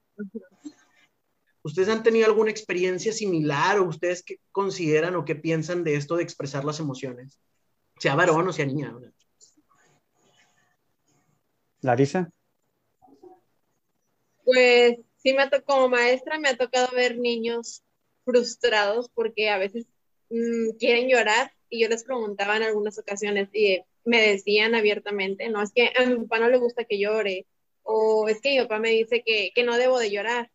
¿ustedes 1.64 1.88
han 1.88 2.04
tenido 2.04 2.26
alguna 2.26 2.52
experiencia 2.52 3.14
similar 3.14 3.80
o 3.80 3.86
ustedes 3.86 4.24
qué 4.24 4.42
consideran 4.52 5.16
o 5.16 5.24
qué 5.24 5.36
piensan 5.36 5.86
de 5.86 5.96
esto 5.96 6.18
de 6.18 6.24
expresar 6.24 6.66
las 6.66 6.82
emociones? 6.82 7.40
Sea 7.98 8.16
varón 8.16 8.50
o 8.50 8.52
sea 8.52 8.66
niña. 8.66 8.92
¿verdad? 8.92 9.14
Larisa. 11.80 12.30
Pues 14.44 14.98
sí 15.16 15.32
me 15.32 15.44
ha 15.44 15.50
tocado, 15.50 15.64
como 15.64 15.88
maestra 15.88 16.38
me 16.40 16.50
ha 16.50 16.58
tocado 16.58 16.90
ver 16.94 17.18
niños 17.18 17.84
frustrados 18.26 19.10
porque 19.14 19.50
a 19.50 19.58
veces 19.58 19.86
mmm, 20.30 20.72
quieren 20.78 21.08
llorar 21.08 21.54
y 21.70 21.82
yo 21.82 21.90
les 21.90 22.04
preguntaba 22.04 22.58
en 22.58 22.64
algunas 22.64 22.98
ocasiones 22.98 23.50
y 23.54 23.80
me 24.06 24.22
decían 24.22 24.76
abiertamente, 24.76 25.50
no, 25.50 25.62
es 25.62 25.72
que 25.74 25.92
a 25.96 26.06
mi 26.06 26.16
papá 26.16 26.40
no 26.40 26.50
le 26.50 26.58
gusta 26.58 26.84
que 26.86 27.00
llore 27.00 27.46
o 27.84 28.28
es 28.28 28.42
que 28.42 28.52
mi 28.52 28.60
papá 28.62 28.80
me 28.80 28.90
dice 28.90 29.24
que, 29.26 29.52
que 29.54 29.64
no 29.64 29.78
debo 29.78 30.00
de 30.00 30.12
llorar. 30.12 30.52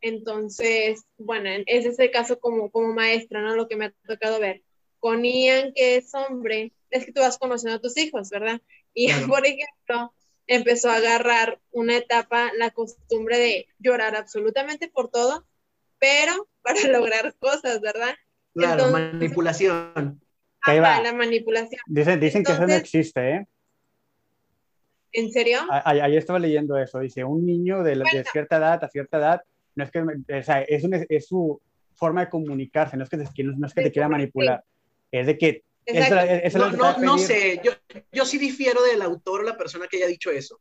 Entonces, 0.00 1.04
bueno, 1.16 1.48
ese 1.66 1.88
es 1.88 1.98
el 1.98 2.10
caso 2.10 2.38
como, 2.38 2.70
como 2.70 2.92
maestra, 2.92 3.40
¿no? 3.40 3.54
Lo 3.56 3.68
que 3.68 3.76
me 3.76 3.86
ha 3.86 3.94
tocado 4.06 4.38
ver. 4.38 4.62
Con 5.00 5.24
Ian, 5.24 5.72
que 5.74 5.96
es 5.96 6.12
hombre, 6.14 6.72
es 6.90 7.06
que 7.06 7.12
tú 7.12 7.20
vas 7.20 7.38
conociendo 7.38 7.76
a 7.76 7.80
tus 7.80 7.96
hijos, 7.96 8.28
¿verdad? 8.30 8.60
Y, 8.92 9.06
Claro. 9.08 9.26
por 9.28 9.46
ejemplo, 9.46 10.14
empezó 10.46 10.90
a 10.90 10.96
agarrar 10.96 11.60
una 11.70 11.96
etapa, 11.96 12.52
la 12.56 12.70
costumbre 12.70 13.38
de 13.38 13.66
llorar 13.78 14.14
absolutamente 14.14 14.88
por 14.88 15.10
todo, 15.10 15.46
pero 15.98 16.48
para 16.62 16.80
lograr 16.88 17.34
cosas, 17.38 17.80
¿verdad? 17.80 18.14
Claro, 18.54 18.84
Entonces- 18.86 19.12
manipulación. 19.14 20.20
Ahí 20.66 20.78
va. 20.80 20.92
Ajá, 20.94 21.02
la 21.02 21.12
manipulación. 21.12 21.80
Dicen, 21.86 22.18
dicen 22.20 22.42
que 22.44 22.52
eso 22.52 22.60
no 22.60 22.64
Entonces- 22.68 22.82
existe, 22.94 23.30
¿eh? 23.36 23.46
¿En 25.12 25.30
serio? 25.30 25.60
Ayer 25.70 26.18
estaba 26.18 26.38
leyendo 26.40 26.76
eso. 26.76 26.98
Dice, 26.98 27.22
un 27.22 27.46
niño 27.46 27.82
de, 27.84 27.96
la- 27.96 28.04
de 28.12 28.24
cierta 28.24 28.56
edad 28.56 28.82
a 28.82 28.88
cierta 28.88 29.18
edad, 29.18 29.42
no 29.76 29.84
es 29.84 29.90
que, 29.92 30.00
o 30.00 30.42
sea, 30.42 30.62
es, 30.62 30.82
un- 30.82 31.06
es 31.08 31.26
su 31.26 31.60
forma 31.94 32.24
de 32.24 32.30
comunicarse, 32.30 32.96
no 32.96 33.04
es 33.04 33.10
que, 33.10 33.18
te- 33.18 33.28
que 33.32 33.44
no, 33.44 33.52
no 33.56 33.66
es 33.66 33.74
que 33.74 33.82
te 33.82 33.92
quiera 33.92 34.08
manipular, 34.08 34.64
es 35.12 35.26
de 35.28 35.38
que 35.38 35.62
eso, 35.86 36.16
eso 36.18 36.46
es 36.46 36.54
No, 36.56 36.70
que 36.70 36.76
no, 36.76 36.82
va 36.84 36.96
no 36.98 37.18
sé, 37.18 37.60
yo, 37.62 37.72
yo 38.10 38.24
sí 38.24 38.38
difiero 38.38 38.82
del 38.82 39.02
autor 39.02 39.40
o 39.40 39.44
la 39.44 39.56
persona 39.56 39.86
que 39.86 39.98
haya 39.98 40.06
dicho 40.08 40.30
eso. 40.32 40.58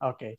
Ok. 0.00 0.22
Es 0.22 0.38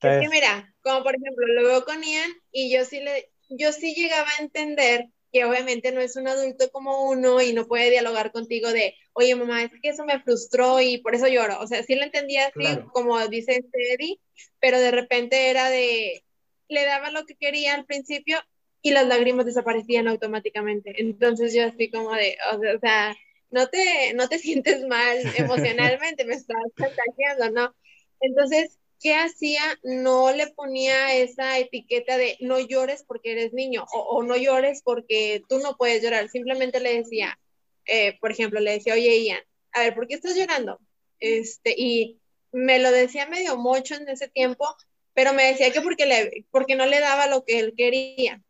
que 0.00 0.08
Entonces, 0.08 0.30
mira, 0.30 0.74
como 0.82 1.04
por 1.04 1.14
ejemplo, 1.14 1.46
lo 1.46 1.62
veo 1.68 1.84
con 1.84 2.02
Ian 2.02 2.30
y 2.50 2.74
yo 2.74 2.84
sí 2.84 3.00
le, 3.00 3.30
yo 3.50 3.70
sí 3.70 3.94
llegaba 3.94 4.26
a 4.38 4.42
entender 4.42 5.06
que 5.34 5.44
obviamente 5.44 5.90
no 5.92 6.00
es 6.00 6.14
un 6.16 6.28
adulto 6.28 6.70
como 6.70 7.10
uno 7.10 7.42
y 7.42 7.52
no 7.54 7.66
puede 7.66 7.90
dialogar 7.90 8.30
contigo 8.30 8.72
de, 8.72 8.94
oye 9.14 9.34
mamá, 9.34 9.64
es 9.64 9.72
que 9.82 9.88
eso 9.90 10.04
me 10.04 10.20
frustró 10.22 10.80
y 10.80 10.98
por 10.98 11.16
eso 11.16 11.26
lloro. 11.26 11.60
O 11.60 11.66
sea, 11.66 11.82
sí 11.82 11.96
lo 11.96 12.04
entendía 12.04 12.46
así, 12.46 12.52
Claro. 12.60 12.88
como 12.92 13.18
dice 13.28 13.64
Eddie, 13.72 14.20
pero 14.60 14.78
de 14.80 14.92
repente 14.92 15.50
era 15.50 15.70
de, 15.70 16.24
le 16.68 16.84
daba 16.86 17.10
lo 17.10 17.26
que 17.26 17.34
quería 17.34 17.74
al 17.74 17.84
principio 17.84 18.38
y 18.80 18.92
las 18.92 19.08
lágrimas 19.08 19.46
desaparecían 19.46 20.06
automáticamente. 20.06 20.94
Entonces 21.02 21.52
yo 21.52 21.64
así 21.66 21.90
como 21.90 22.12
de, 22.14 22.36
o 22.76 22.78
sea, 22.80 23.16
no 23.50 23.68
te, 23.68 24.14
no 24.14 24.28
te 24.28 24.38
sientes 24.40 24.86
mal 24.86 25.18
emocionalmente, 25.36 26.24
me 26.26 26.34
estás 26.34 26.62
contagiando, 26.76 27.50
¿no? 27.50 27.74
Entonces, 28.20 28.78
¿qué 29.04 29.14
hacía? 29.14 29.62
No 29.82 30.32
le 30.32 30.46
ponía 30.46 31.14
esa 31.14 31.58
etiqueta 31.58 32.16
de 32.16 32.38
no 32.40 32.58
llores 32.58 33.04
porque 33.06 33.32
eres 33.32 33.52
niño 33.52 33.84
o, 33.92 34.22
no 34.22 34.34
llores 34.34 34.80
porque 34.82 35.42
tú 35.46 35.58
no 35.58 35.76
puedes 35.76 36.02
llorar. 36.02 36.30
Simplemente 36.30 36.80
le 36.80 36.96
decía, 36.96 37.38
eh, 37.84 38.18
por 38.18 38.32
ejemplo, 38.32 38.60
le 38.60 38.72
decía, 38.72 38.94
oye, 38.94 39.22
Ian, 39.22 39.42
a 39.72 39.80
ver, 39.80 39.94
¿por 39.94 40.08
qué 40.08 40.14
estás 40.14 40.34
llorando? 40.34 40.80
Este, 41.20 41.74
y 41.76 42.18
me 42.50 42.78
lo 42.78 42.90
decía 42.90 43.26
medio 43.26 43.58
mocho 43.58 43.94
en 43.94 44.08
ese 44.08 44.28
tiempo, 44.28 44.66
pero 45.12 45.34
me 45.34 45.48
decía 45.48 45.70
que 45.70 45.82
porque, 45.82 46.46
porque 46.50 46.74
no 46.74 46.86
le 46.86 46.98
daba 47.00 47.26
lo 47.26 47.44
que 47.44 47.58
él 47.58 47.74
quería. 47.76 48.42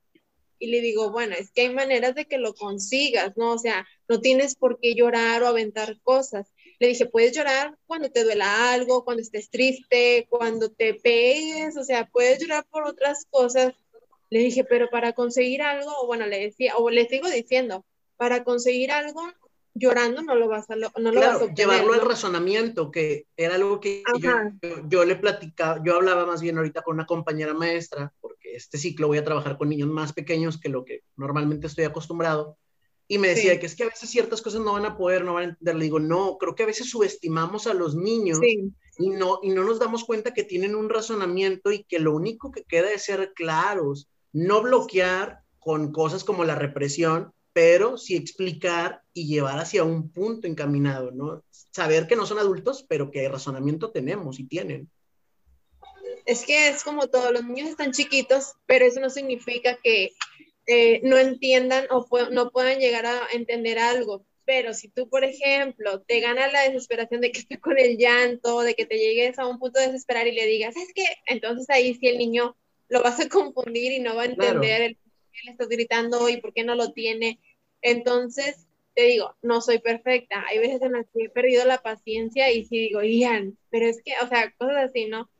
Y 0.61 0.69
le 0.69 0.81
digo, 0.81 1.11
bueno, 1.11 1.35
es 1.35 1.51
que 1.51 1.63
hay 1.63 1.71
maneras 1.71 2.15
de 2.15 2.27
que 2.27 2.39
lo 2.39 2.55
consigas, 2.55 3.37
¿no? 3.37 3.55
O 3.55 3.59
sea, 3.59 3.89
no 4.09 4.21
tienes 4.21 4.55
por 4.55 4.79
qué 4.79 4.95
llorar 4.95 5.43
o 5.43 5.49
aventar 5.49 6.01
cosas. 6.03 6.54
Le 6.79 6.89
dije, 6.89 7.07
puedes 7.07 7.37
llorar 7.37 7.77
cuando 7.87 8.11
te 8.11 8.25
duela 8.25 8.73
algo, 8.73 9.05
cuando 9.05 9.23
estés 9.23 9.51
triste, 9.51 10.27
cuando 10.29 10.71
te 10.71 10.95
pegues, 10.95 11.77
o 11.77 11.85
sea, 11.85 12.09
puedes 12.11 12.41
llorar 12.41 12.67
por 12.71 12.85
otras 12.85 13.27
cosas. 13.31 13.75
Le 14.31 14.41
dije, 14.41 14.65
pero 14.65 14.91
para 14.91 15.13
conseguir 15.13 15.63
algo, 15.63 15.91
o 16.01 16.07
bueno, 16.07 16.27
le 16.27 16.41
decía, 16.41 16.77
o 16.77 16.91
le 16.91 17.07
sigo 17.07 17.29
diciendo, 17.29 17.85
para 18.17 18.45
conseguir 18.45 18.91
algo, 18.91 19.23
llorando 19.75 20.23
no 20.23 20.35
lo 20.37 20.49
vas 20.49 20.71
a, 20.71 20.77
no 20.77 20.91
lo 21.13 21.21
vas 21.21 21.43
a 21.43 21.53
llevarlo 21.53 21.93
al 21.93 22.01
razonamiento, 22.01 22.91
que 22.91 23.27
era 23.37 23.57
algo 23.57 23.81
que 23.81 24.03
yo, 24.21 24.31
yo, 24.89 25.05
le 25.05 25.17
platicaba, 25.17 25.83
yo 25.85 25.97
hablaba 25.97 26.25
más 26.27 26.41
bien 26.41 26.57
ahorita 26.57 26.83
con 26.83 26.95
una 26.95 27.07
compañera 27.07 27.55
maestra, 27.55 28.13
porque 28.21 28.55
este 28.55 28.79
ciclo 28.79 29.09
voy 29.09 29.19
a 29.19 29.25
trabajar 29.25 29.59
con 29.59 29.69
niños 29.69 29.89
más 29.89 30.13
pequeños 30.13 30.61
que 30.61 30.69
lo 30.69 30.85
que 30.85 31.03
normalmente 31.17 31.67
estoy 31.67 31.85
acostumbrado, 31.85 32.57
y 33.07 33.19
me 33.19 33.29
decía 33.29 33.61
que 33.61 33.67
es 33.67 33.77
que 33.77 33.85
a 33.85 33.89
veces 33.89 34.09
ciertas 34.09 34.41
cosas 34.41 34.63
no 34.63 34.73
van 34.73 34.87
a 34.87 34.97
poder, 34.97 35.25
no 35.25 35.35
van 35.35 35.43
a 35.43 35.49
entender. 35.49 35.77
Le 35.77 35.85
digo, 35.85 36.01
no, 36.01 36.39
creo 36.39 36.55
que 36.55 36.63
a 36.63 36.67
veces 36.67 36.89
subestimamos 36.89 37.67
a 37.67 37.75
los 37.75 37.95
niños 37.95 38.39
y, 38.43 39.11
no, 39.11 39.41
y 39.43 39.51
no 39.51 39.65
nos 39.65 39.79
damos 39.79 40.05
cuenta 40.05 40.33
que 40.33 40.45
tienen 40.45 40.75
un 40.75 40.89
razonamiento 40.89 41.71
y 41.71 41.85
que 41.85 41.99
lo 41.99 42.15
único 42.15 42.51
que 42.51 42.65
queda 42.65 42.91
es 42.91 43.05
ser 43.05 43.33
claros, 43.35 44.09
no 44.33 44.63
bloquear 44.63 45.41
con 45.59 45.93
cosas 45.93 46.25
como 46.25 46.45
la 46.45 46.55
represión, 46.55 47.33
pero 47.53 47.99
sí 47.99 48.17
explicar 48.17 49.03
y 49.13 49.27
llevar 49.27 49.59
hacia 49.59 49.85
un 49.85 50.11
punto 50.11 50.47
encaminado, 50.47 51.11
¿no? 51.11 51.45
Saber 51.73 52.07
que 52.07 52.17
no 52.17 52.27
son 52.27 52.39
adultos, 52.39 52.85
pero 52.89 53.11
que 53.11 53.29
razonamiento 53.29 53.91
tenemos 53.91 54.41
y 54.41 54.45
tienen. 54.45 54.91
Es 56.25 56.45
que 56.45 56.69
es 56.69 56.83
como 56.83 57.09
todos 57.09 57.33
los 57.33 57.45
niños 57.45 57.69
están 57.69 57.93
chiquitos, 57.93 58.55
pero 58.67 58.87
eso 58.87 58.99
no 58.99 59.11
significa 59.11 59.79
que 59.83 60.13
eh, 60.67 61.01
no 61.03 61.19
entiendan 61.19 61.87
o 61.91 62.07
no 62.31 62.51
puedan 62.51 62.79
llegar 62.79 63.07
a 63.07 63.29
entender 63.33 63.79
algo. 63.79 64.25
Pero 64.47 64.75
si 64.75 64.89
tú, 64.89 65.09
por 65.09 65.25
ejemplo, 65.25 66.03
te 66.03 66.21
ganas 66.21 66.53
la 66.53 66.63
desesperación 66.63 67.21
de 67.21 67.33
que 67.33 67.41
esté 67.41 67.59
con 67.59 67.79
el 67.79 67.97
llanto, 67.97 68.61
de 68.61 68.75
que 68.75 68.85
te 68.85 68.99
llegues 68.99 69.39
a 69.39 69.47
un 69.47 69.59
punto 69.59 69.81
de 69.81 69.87
desesperar 69.87 70.27
y 70.27 70.33
le 70.33 70.47
digas, 70.47 70.77
es 70.77 70.93
que 70.95 71.05
entonces 71.27 71.69
ahí 71.71 71.95
sí 71.95 72.09
el 72.09 72.19
niño 72.19 72.57
lo 72.89 73.03
vas 73.03 73.21
a 73.21 73.29
confundir 73.29 73.93
y 73.93 74.01
no 74.01 74.15
va 74.15 74.23
a 74.23 74.27
entender 74.27 74.83
el 74.83 74.97
por 74.97 75.13
qué 75.33 75.41
le 75.45 75.53
estás 75.53 75.69
gritando 75.69 76.29
y 76.29 76.39
por 76.39 76.53
qué 76.53 76.65
no 76.65 76.75
lo 76.75 76.93
tiene. 76.93 77.41
Entonces, 77.81 78.67
te 78.95 79.05
digo, 79.05 79.35
no 79.43 79.61
soy 79.61 79.79
perfecta. 79.79 80.45
Hay 80.49 80.59
veces 80.59 80.83
en 80.83 80.93
las 80.93 81.07
que 81.13 81.25
he 81.25 81.31
perdido 81.31 81.65
la 81.65 81.83
paciencia 81.83 82.51
y 82.53 82.65
sí 82.65 82.79
digo, 82.79 83.03
Ian, 83.03 83.59
pero 83.71 83.87
es 83.87 84.03
que, 84.03 84.13
o 84.23 84.29
sea, 84.29 84.53
cosas 84.59 84.91
así, 84.91 85.07
¿no? 85.07 85.31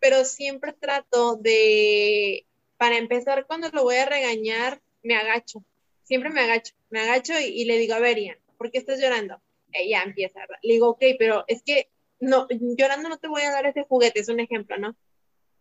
Pero 0.00 0.24
siempre 0.24 0.72
trato 0.72 1.36
de 1.36 2.46
para 2.84 2.98
empezar, 2.98 3.46
cuando 3.46 3.70
lo 3.70 3.82
voy 3.82 3.96
a 3.96 4.04
regañar, 4.04 4.82
me 5.02 5.16
agacho. 5.16 5.64
Siempre 6.02 6.28
me 6.28 6.42
agacho. 6.42 6.74
Me 6.90 7.00
agacho 7.00 7.32
y, 7.40 7.64
le 7.64 7.78
digo, 7.78 7.94
a 7.94 7.98
ver, 7.98 8.18
Ian, 8.18 8.36
¿por 8.58 8.70
qué 8.70 8.76
estás 8.76 9.00
llorando? 9.00 9.40
Ella 9.72 10.02
empieza. 10.02 10.40
Le 10.60 10.74
digo, 10.74 10.90
ok, 10.90 11.02
pero 11.18 11.44
es 11.46 11.62
que 11.62 11.88
no, 12.20 12.46
llorando 12.76 13.08
no 13.08 13.16
te 13.16 13.28
voy 13.28 13.40
a 13.40 13.52
dar 13.52 13.64
ese 13.64 13.84
juguete, 13.84 14.20
es 14.20 14.28
un 14.28 14.38
ejemplo, 14.38 14.76
¿no? 14.76 14.94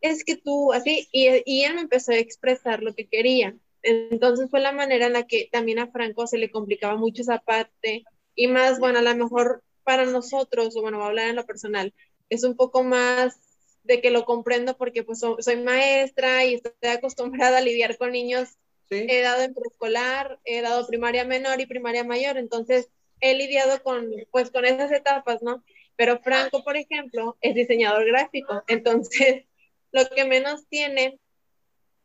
Es 0.01 0.25
que 0.25 0.35
tú, 0.35 0.73
así, 0.73 1.07
y, 1.13 1.29
y 1.45 1.63
él 1.63 1.75
me 1.75 1.79
empezó 1.79 2.11
a 2.11 2.17
expresar 2.17 2.83
lo 2.83 2.93
que 2.93 3.07
quería. 3.07 3.55
Entonces 3.83 4.49
fue 4.49 4.59
la 4.59 4.73
manera 4.73 5.05
en 5.05 5.13
la 5.13 5.25
que 5.25 5.47
también 5.49 5.79
a 5.79 5.87
Franco 5.87 6.27
se 6.27 6.37
le 6.37 6.51
complicaba 6.51 6.97
mucho 6.97 7.21
esa 7.21 7.39
parte. 7.39 8.03
Y 8.35 8.47
más, 8.47 8.79
bueno, 8.79 8.99
a 8.99 9.01
lo 9.01 9.15
mejor 9.15 9.63
para 9.85 10.03
nosotros, 10.03 10.75
o 10.75 10.81
bueno, 10.81 10.97
voy 10.97 11.05
a 11.05 11.09
hablar 11.09 11.29
en 11.29 11.37
lo 11.37 11.45
personal, 11.45 11.93
es 12.27 12.43
un 12.43 12.57
poco 12.57 12.83
más 12.83 13.39
de 13.83 14.01
que 14.01 14.11
lo 14.11 14.25
comprendo 14.25 14.77
porque 14.77 15.03
pues 15.03 15.19
soy 15.19 15.57
maestra 15.57 16.45
y 16.45 16.55
estoy 16.55 16.89
acostumbrada 16.89 17.57
a 17.57 17.61
lidiar 17.61 17.97
con 17.97 18.11
niños. 18.11 18.57
He 18.89 19.21
dado 19.21 19.41
en 19.41 19.53
preescolar, 19.53 20.39
he 20.45 20.61
dado 20.61 20.85
primaria 20.85 21.25
menor 21.25 21.59
y 21.59 21.65
primaria 21.65 22.03
mayor, 22.03 22.37
entonces 22.37 22.89
he 23.21 23.33
lidiado 23.33 23.81
con 23.81 24.11
pues 24.29 24.51
con 24.51 24.65
esas 24.65 24.91
etapas, 24.91 25.41
¿no? 25.41 25.63
Pero 25.95 26.19
Franco, 26.19 26.63
por 26.63 26.77
ejemplo, 26.77 27.37
es 27.41 27.55
diseñador 27.55 28.05
gráfico, 28.05 28.63
entonces 28.67 29.45
lo 29.91 30.07
que 30.09 30.25
menos 30.25 30.67
tiene, 30.67 31.19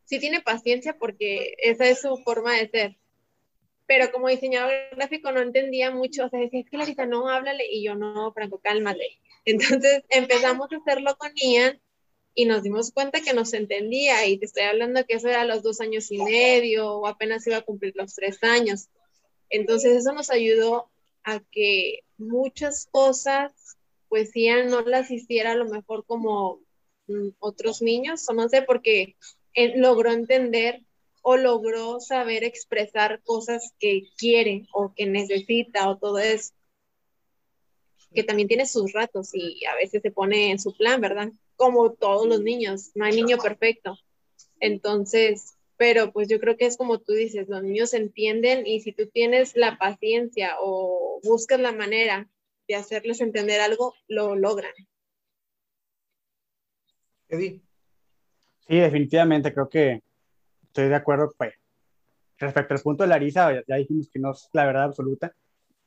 sí 0.05 0.19
tiene 0.19 0.41
paciencia 0.41 0.97
porque 0.99 1.55
esa 1.59 1.87
es 1.89 2.01
su 2.01 2.17
forma 2.19 2.55
de 2.55 2.69
ser. 2.69 2.97
Pero 3.87 4.11
como 4.11 4.29
diseñador 4.29 4.73
gráfico 4.93 5.33
no 5.33 5.41
entendía 5.41 5.91
mucho, 5.91 6.27
o 6.27 6.29
sea, 6.29 6.41
decía, 6.41 6.61
es 6.61 6.71
que 6.71 6.77
Larita, 6.77 7.07
no, 7.07 7.29
háblale, 7.29 7.67
y 7.71 7.85
yo, 7.85 7.95
no, 7.95 8.33
Franco, 8.33 8.61
cálmate 8.61 9.19
entonces 9.51 10.03
empezamos 10.11 10.69
a 10.71 10.77
hacerlo 10.77 11.17
con 11.17 11.33
Ian 11.35 11.81
y 12.35 12.45
nos 12.45 12.63
dimos 12.63 12.93
cuenta 12.93 13.23
que 13.23 13.33
nos 13.33 13.55
entendía 13.55 14.27
y 14.27 14.39
te 14.39 14.45
estoy 14.45 14.65
hablando 14.65 15.05
que 15.07 15.15
eso 15.15 15.29
era 15.29 15.41
a 15.41 15.47
los 15.47 15.63
dos 15.63 15.81
años 15.81 16.11
y 16.11 16.19
medio 16.19 16.93
o 16.93 17.07
apenas 17.07 17.47
iba 17.47 17.57
a 17.57 17.63
cumplir 17.63 17.95
los 17.97 18.15
tres 18.15 18.45
años. 18.45 18.89
Entonces 19.49 19.97
eso 19.97 20.13
nos 20.13 20.31
ayudó 20.31 20.91
a 21.25 21.41
que 21.51 22.01
muchas 22.19 22.89
cosas 22.91 23.53
pues 24.09 24.31
Ian 24.35 24.69
no 24.69 24.83
las 24.83 25.11
hiciera 25.11 25.53
a 25.53 25.57
lo 25.57 25.65
mejor 25.65 26.05
como 26.05 26.61
mm, 27.07 27.31
otros 27.39 27.81
niños, 27.83 28.29
o 28.29 28.35
no 28.35 28.49
sé, 28.49 28.63
porque 28.63 29.17
logró 29.77 30.13
entender 30.13 30.83
o 31.23 31.37
logró 31.37 32.01
saber 32.01 32.45
expresar 32.45 33.23
cosas 33.23 33.73
que 33.79 34.05
quiere 34.17 34.67
o 34.73 34.93
que 34.95 35.07
necesita 35.07 35.89
o 35.89 35.97
todo 35.97 36.19
eso 36.19 36.53
que 38.15 38.25
también 38.25 38.49
tiene 38.49 38.67
sus 38.67 38.93
ratos 38.93 39.31
y 39.35 39.65
a 39.67 39.75
veces 39.75 40.03
se 40.03 40.11
pone 40.11 40.51
en 40.51 40.59
su 40.59 40.77
plan, 40.77 41.01
¿verdad? 41.01 41.31
Como 41.57 41.93
todos 41.93 42.27
los 42.27 42.41
niños, 42.41 42.91
no 42.95 43.05
hay 43.05 43.15
niño 43.15 43.39
perfecto. 43.39 43.99
Entonces, 44.61 45.55
pero 45.77 46.13
pues 46.13 46.29
yo 46.29 46.41
creo 46.41 46.57
que 46.57 46.67
es 46.67 46.77
como 46.77 46.99
tú 46.99 47.13
dices, 47.13 47.49
los 47.49 47.63
niños 47.63 47.95
entienden 47.95 48.67
y 48.67 48.81
si 48.81 48.93
tú 48.93 49.07
tienes 49.07 49.57
la 49.57 49.79
paciencia 49.79 50.57
o 50.61 51.21
buscas 51.23 51.61
la 51.61 51.73
manera 51.73 52.29
de 52.67 52.75
hacerles 52.75 53.21
entender 53.21 53.61
algo, 53.61 53.95
lo 54.09 54.37
logran. 54.37 54.73
Eddie. 57.29 57.61
Sí, 58.67 58.77
definitivamente 58.77 59.53
creo 59.53 59.69
que 59.69 60.03
estoy 60.65 60.89
de 60.89 60.95
acuerdo. 60.95 61.33
Pues, 61.37 61.55
respecto 62.39 62.75
al 62.75 62.81
punto 62.81 63.03
de 63.05 63.09
Larisa, 63.09 63.63
ya 63.67 63.77
dijimos 63.77 64.09
que 64.13 64.19
no 64.19 64.33
es 64.33 64.49
la 64.53 64.67
verdad 64.67 64.85
absoluta, 64.85 65.35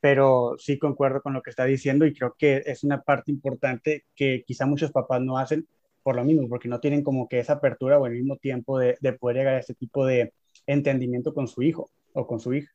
pero 0.02 0.56
sí 0.58 0.80
concuerdo 0.80 1.22
con 1.22 1.32
lo 1.32 1.42
que 1.42 1.50
está 1.50 1.64
diciendo 1.64 2.04
y 2.04 2.12
creo 2.12 2.34
que 2.36 2.64
es 2.66 2.82
una 2.82 3.02
parte 3.02 3.30
importante 3.30 4.04
que 4.16 4.42
quizá 4.44 4.66
muchos 4.66 4.90
papás 4.90 5.20
no 5.20 5.38
hacen 5.38 5.68
por 6.02 6.16
lo 6.16 6.24
mismo, 6.24 6.48
porque 6.48 6.68
no 6.68 6.80
tienen 6.80 7.04
como 7.04 7.28
que 7.28 7.38
esa 7.38 7.52
apertura 7.52 8.00
o 8.00 8.06
el 8.06 8.14
mismo 8.14 8.36
tiempo 8.36 8.80
de, 8.80 8.98
de 9.00 9.12
poder 9.12 9.36
llegar 9.36 9.54
a 9.54 9.60
ese 9.60 9.74
tipo 9.74 10.04
de 10.04 10.32
entendimiento 10.66 11.32
con 11.32 11.46
su 11.46 11.62
hijo 11.62 11.88
o 12.14 12.26
con 12.26 12.40
su 12.40 12.52
hija. 12.52 12.68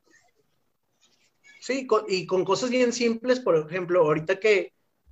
Sí, 1.60 1.86
y 2.08 2.26
con 2.26 2.46
cosas 2.46 2.70
bien 2.70 2.94
simples, 2.94 3.42
por 3.42 3.58
ejemplo, 3.58 4.04
ahorita 4.04 4.40
que 4.40 4.72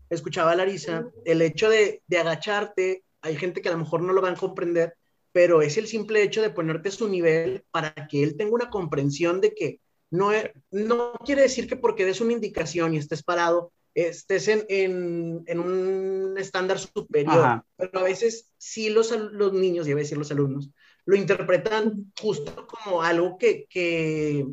escuchaba 0.10 0.54
a 0.54 0.56
Larisa, 0.56 1.10
el 1.26 1.42
hecho 1.42 1.70
de, 1.70 2.02
de 2.08 2.18
agacharte, 2.18 3.04
hay 3.20 3.36
gente 3.36 3.62
que 3.62 3.68
a 3.68 3.74
lo 3.74 3.80
mejor 3.80 4.02
no 4.02 4.14
lo 4.14 4.22
van 4.22 4.36
a 4.36 4.40
comprender, 4.40 4.96
pero 5.34 5.62
es 5.62 5.78
el 5.78 5.88
simple 5.88 6.24
hecho 6.24 6.42
de 6.42 6.50
ponerte 6.50 6.88
a 6.88 6.94
su 6.94 7.10
nivel 7.10 7.66
para 7.72 7.94
que 8.08 8.24
él 8.24 8.38
tenga 8.38 8.54
una 8.54 8.70
comprensión 8.70 9.42
de 9.42 9.54
que 9.54 9.82
no, 10.16 10.32
no 10.72 11.14
quiere 11.26 11.44
decir 11.44 11.68
que 11.68 11.76
porque 11.76 12.06
des 12.06 12.22
una 12.22 12.34
indicación 12.34 12.94
y 12.94 12.98
estés 12.98 13.24
parado, 13.24 13.72
estés 13.94 14.48
en, 14.50 14.66
en, 14.68 15.44
en 15.48 15.60
un 15.60 16.38
estándar 16.38 16.80
superior, 16.80 17.64
pero 17.78 18.00
a 18.00 18.04
veces 18.04 18.52
sí 18.58 18.90
los, 18.90 19.12
los 19.12 19.54
niños, 19.54 19.88
y 19.88 19.94
a 19.94 19.96
veces 19.96 20.18
los 20.18 20.32
alumnos, 20.32 20.70
lo 21.06 21.16
interpretan 21.16 22.12
justo 22.20 22.68
como 22.68 23.02
algo 23.02 23.38
que, 23.38 23.66
que, 23.70 24.46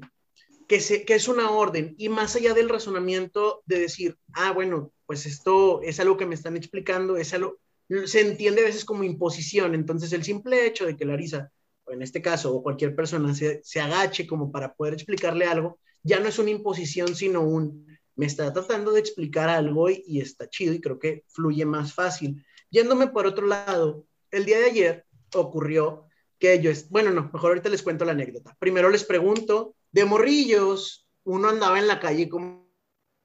que, 0.68 0.80
se, 0.80 1.04
que 1.04 1.14
es 1.14 1.26
una 1.28 1.50
orden 1.50 1.94
y 1.98 2.08
más 2.08 2.36
allá 2.36 2.54
del 2.54 2.68
razonamiento 2.68 3.62
de 3.66 3.80
decir, 3.80 4.16
ah, 4.34 4.52
bueno, 4.52 4.92
pues 5.06 5.26
esto 5.26 5.82
es 5.82 5.98
algo 5.98 6.16
que 6.16 6.26
me 6.26 6.34
están 6.34 6.56
explicando, 6.56 7.16
es 7.16 7.34
algo, 7.34 7.58
se 8.04 8.20
entiende 8.20 8.62
a 8.62 8.66
veces 8.66 8.84
como 8.84 9.02
imposición, 9.02 9.74
entonces 9.74 10.12
el 10.12 10.24
simple 10.24 10.66
hecho 10.66 10.86
de 10.86 10.96
que 10.96 11.04
Larisa 11.04 11.50
o 11.92 11.94
en 11.94 12.02
este 12.02 12.22
caso, 12.22 12.54
o 12.54 12.62
cualquier 12.62 12.96
persona 12.96 13.34
se, 13.34 13.60
se 13.62 13.80
agache 13.80 14.26
como 14.26 14.50
para 14.50 14.74
poder 14.74 14.94
explicarle 14.94 15.44
algo, 15.44 15.78
ya 16.02 16.18
no 16.20 16.28
es 16.28 16.38
una 16.38 16.50
imposición, 16.50 17.14
sino 17.14 17.42
un, 17.42 17.86
me 18.16 18.26
está 18.26 18.50
tratando 18.50 18.92
de 18.92 19.00
explicar 19.00 19.50
algo 19.50 19.90
y, 19.90 20.20
está 20.20 20.48
chido 20.48 20.72
y 20.72 20.80
creo 20.80 20.98
que 20.98 21.24
fluye 21.28 21.66
más 21.66 21.92
fácil. 21.92 22.44
Yéndome 22.70 23.08
por 23.08 23.26
otro 23.26 23.46
lado, 23.46 24.06
el 24.30 24.46
día 24.46 24.58
de 24.58 24.66
ayer 24.66 25.06
ocurrió 25.34 26.06
que 26.38 26.60
yo, 26.60 26.72
bueno, 26.88 27.10
no, 27.10 27.30
mejor 27.32 27.50
ahorita 27.50 27.68
les 27.68 27.82
cuento 27.82 28.04
la 28.04 28.12
anécdota. 28.12 28.56
Primero 28.58 28.88
les 28.88 29.04
pregunto, 29.04 29.76
de 29.92 30.04
morrillos, 30.06 31.06
uno 31.24 31.48
andaba 31.48 31.78
en 31.78 31.86
la 31.86 32.00
calle 32.00 32.28
como, 32.28 32.68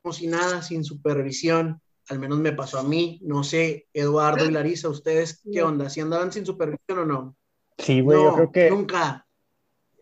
como 0.02 0.14
si 0.14 0.28
nada, 0.28 0.62
sin 0.62 0.84
supervisión, 0.84 1.82
al 2.10 2.20
menos 2.20 2.40
me 2.40 2.54
pasó 2.54 2.80
a 2.80 2.84
mí, 2.84 3.20
no 3.24 3.44
sé, 3.44 3.88
Eduardo 3.94 4.46
y 4.46 4.52
Larisa, 4.52 4.90
¿ustedes 4.90 5.42
qué 5.52 5.64
onda? 5.64 5.90
¿Si 5.90 6.00
andaban 6.00 6.32
sin 6.32 6.46
supervisión 6.46 7.00
o 7.00 7.06
no? 7.06 7.38
Sí, 7.78 8.02
güey, 8.02 8.22
yo 8.22 8.34
creo 8.34 8.52
que. 8.52 8.70
Nunca. 8.70 9.26